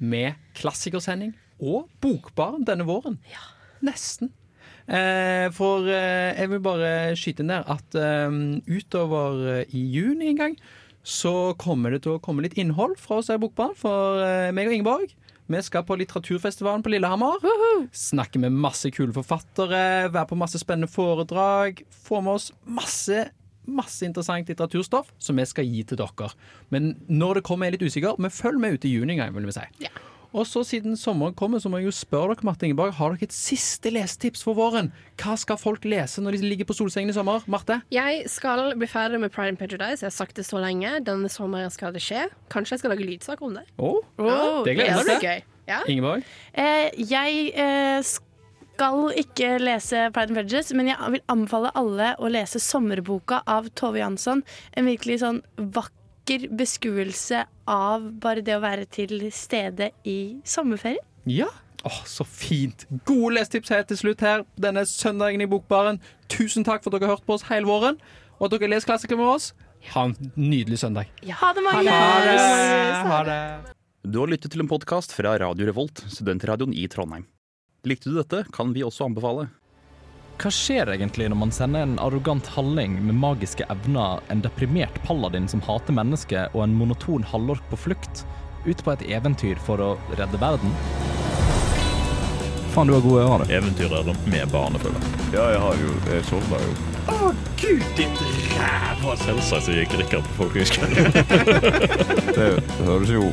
med 0.00 0.38
klassikersending 0.56 1.34
og 1.60 1.90
Bokbaren 2.00 2.64
denne 2.68 2.86
våren. 2.88 3.18
Ja. 3.28 3.44
Nesten. 3.84 4.30
Eh, 4.86 5.50
for 5.52 5.84
eh, 5.90 6.32
jeg 6.38 6.48
vil 6.52 6.62
bare 6.64 6.90
skyte 7.18 7.42
inn 7.44 7.50
der 7.52 7.66
at 7.68 7.96
eh, 7.98 8.40
utover 8.70 9.40
eh, 9.58 9.74
i 9.74 9.82
juni 9.96 10.30
en 10.30 10.40
gang 10.40 10.58
så 11.06 11.52
kommer 11.58 11.92
det 11.92 12.02
til 12.06 12.16
å 12.16 12.22
komme 12.22 12.42
litt 12.42 12.56
innhold 12.58 12.96
fra 12.98 13.20
oss 13.20 13.28
her 13.30 13.38
i 13.38 13.42
Bokbaren 13.44 13.76
for 13.78 14.22
eh, 14.24 14.52
meg 14.54 14.70
og 14.70 14.78
Ingeborg. 14.78 15.12
Vi 15.46 15.60
skal 15.62 15.84
på 15.86 15.94
litteraturfestivalen 16.00 16.82
på 16.82 16.90
Lillehammer. 16.90 17.44
Snakke 17.94 18.40
med 18.42 18.56
masse 18.56 18.90
kule 18.90 19.14
forfattere, 19.14 20.08
være 20.10 20.26
på 20.32 20.38
masse 20.40 20.58
spennende 20.58 20.90
foredrag. 20.90 21.84
Få 22.06 22.18
med 22.24 22.40
oss 22.40 22.48
masse 22.66 23.28
masse 23.66 24.06
interessant 24.06 24.48
litteraturstoff 24.50 25.12
som 25.18 25.38
vi 25.38 25.46
skal 25.48 25.68
gi 25.68 25.84
til 25.86 26.00
dere. 26.00 26.32
Men 26.74 26.94
når 27.08 27.40
det 27.40 27.46
kommer, 27.48 27.66
er 27.66 27.74
jeg 27.74 27.80
litt 27.80 27.94
usikker. 27.94 28.20
Men 28.22 28.34
følg 28.34 28.60
med 28.62 28.76
ut 28.76 28.86
i 28.86 28.92
juni 28.96 29.16
en 29.16 29.24
gang, 29.24 29.34
vil 29.36 29.48
vi 29.48 29.56
si. 29.56 29.64
Ja. 29.86 29.94
Og 30.36 30.44
så 30.44 30.60
siden 30.66 30.96
sommeren 31.00 31.34
kommer, 31.36 31.60
så 31.62 31.70
må 31.72 31.78
jeg 31.80 31.88
jo 31.88 31.94
spørre 31.96 32.34
dere, 32.34 32.44
Marte 32.44 32.66
Ingeborg, 32.66 32.92
har 32.98 33.14
dere 33.14 33.28
et 33.28 33.32
siste 33.32 33.92
lesetips 33.94 34.42
for 34.44 34.58
våren? 34.58 34.90
Hva 35.22 35.36
skal 35.40 35.56
folk 35.60 35.86
lese 35.88 36.20
når 36.20 36.36
de 36.36 36.50
ligger 36.50 36.68
på 36.68 36.76
solsengen 36.76 37.12
i 37.12 37.16
sommer? 37.16 37.46
Marte? 37.48 37.80
Jeg 37.94 38.26
skal 38.32 38.74
bli 38.76 38.88
ferdig 38.90 39.22
med 39.22 39.32
Pride 39.32 39.54
and 39.54 39.60
Prejudice. 39.60 40.02
Jeg 40.02 40.10
har 40.10 40.16
sagt 40.16 40.36
det 40.36 40.44
så 40.48 40.60
lenge. 40.60 40.98
Denne 41.06 41.30
sommeren 41.32 41.72
skal 41.72 41.94
det 41.96 42.04
skje. 42.04 42.26
Kanskje 42.52 42.76
jeg 42.76 42.84
skal 42.84 42.96
lage 42.96 43.08
lydsak 43.08 43.44
om 43.46 43.56
det. 43.56 43.64
Å, 43.78 43.92
det 44.66 44.76
gleder 44.76 44.92
jeg 44.92 44.98
meg 45.00 45.12
det 45.14 45.20
til. 45.24 45.52
Ja. 45.66 45.80
Ingeborg? 45.90 46.22
Eh, 46.54 46.92
jeg 47.10 47.48
eh, 47.58 47.98
skal 48.76 49.12
ikke 49.16 49.56
lese 49.62 50.06
Pride 50.12 50.32
and 50.32 50.36
Prejudice, 50.36 50.74
men 50.76 50.90
jeg 50.90 51.12
vil 51.14 51.22
anbefale 51.32 51.72
alle 51.78 52.12
å 52.20 52.28
lese 52.28 52.60
sommerboka 52.60 53.40
av 53.48 53.70
Tove 53.78 54.02
Jansson. 54.02 54.42
En 54.76 54.88
virkelig 54.88 55.22
sånn 55.22 55.40
vakker 55.56 56.48
beskuelse 56.58 57.46
av 57.70 58.10
bare 58.20 58.44
det 58.44 58.56
å 58.58 58.64
være 58.64 58.84
til 58.92 59.28
stede 59.32 59.92
i 60.04 60.42
sommerferien. 60.44 61.00
Ja. 61.24 61.48
Åh, 61.86 62.00
så 62.08 62.24
fint. 62.26 62.82
Gode 63.06 63.36
lesetips 63.36 63.70
her 63.70 63.84
til 63.86 64.00
slutt 64.00 64.24
her 64.24 64.42
denne 64.58 64.82
søndagen 64.90 65.44
i 65.44 65.48
Bokbaren. 65.48 66.00
Tusen 66.32 66.66
takk 66.66 66.82
for 66.82 66.90
at 66.90 66.98
dere 66.98 67.08
har 67.08 67.16
hørt 67.16 67.28
på 67.28 67.36
oss 67.36 67.46
hele 67.46 67.68
våren, 67.68 68.00
og 68.40 68.48
at 68.48 68.56
dere 68.56 68.66
har 68.66 68.74
lest 68.74 68.90
klassikere 68.90 69.20
med 69.20 69.30
oss. 69.36 69.52
Ha 69.94 70.08
en 70.08 70.16
nydelig 70.34 70.80
søndag. 70.82 71.12
Ha 71.22 71.52
det, 71.54 71.62
Magnus! 71.62 71.92
Ha 71.94 72.18
det. 72.26 73.06
Ha 73.06 73.22
det. 73.30 73.40
Du 74.06 74.18
har 74.18 74.30
lyttet 74.34 74.52
til 74.52 74.66
en 74.66 74.70
podkast 74.70 75.14
fra 75.14 75.36
Radio 75.40 75.70
Revolt, 75.70 76.02
studentradioen 76.10 76.74
i 76.74 76.88
Trondheim. 76.90 77.28
Likte 77.86 78.10
du 78.10 78.16
dette, 78.18 78.42
kan 78.50 78.72
vi 78.74 78.82
også 78.82 79.06
anbefale. 79.06 79.46
Hva 80.42 80.50
skjer 80.52 80.90
egentlig 80.90 81.28
når 81.30 81.38
man 81.38 81.52
sender 81.54 81.84
en 81.86 81.94
arrogant 82.02 82.48
halling 82.56 82.98
med 82.98 83.14
magiske 83.22 83.64
evner, 83.72 84.18
en 84.32 84.42
deprimert 84.42 84.98
paladin 85.06 85.46
som 85.48 85.62
hater 85.64 85.94
mennesker 85.94 86.50
og 86.50 86.64
en 86.66 86.74
monoton 86.76 87.24
halvork 87.30 87.62
på 87.70 87.78
flukt, 87.86 88.24
ut 88.66 88.82
på 88.82 88.96
et 88.96 89.06
eventyr 89.16 89.62
for 89.68 89.78
å 89.78 89.92
redde 90.18 90.42
verden? 90.42 90.74
Faen, 92.76 92.86
du 92.86 92.92
har 92.92 93.00
gode 93.00 93.22
ører, 93.24 93.44
du. 93.48 93.52
Eventyrer 93.56 94.08
med 94.28 94.50
barnefølge. 94.52 94.98
Ja, 95.32 95.46
jeg 95.54 95.60
har 95.62 95.78
jo 95.80 95.94
Jeg 96.12 96.24
sovna 96.28 96.58
jo. 96.60 96.74
Å, 97.08 97.30
gud, 97.56 97.86
ditt 97.96 98.20
ræva! 98.52 99.14
Selvsagt 99.22 99.64
så 99.64 99.78
gikk 99.78 99.96
Rikard 99.96 100.28
på 100.28 100.42
folkehøyskolen. 100.42 101.08
Det 102.36 102.50
høres 102.84 103.14
jo 103.16 103.30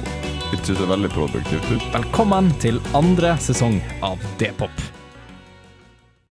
ikke 0.56 0.78
så 0.80 0.88
veldig 0.88 1.12
produktivt 1.12 1.72
ut. 1.76 1.84
Velkommen 1.92 2.54
til 2.64 2.80
andre 2.96 3.36
sesong 3.44 3.82
av 4.00 4.24
D-pop. 4.40 4.93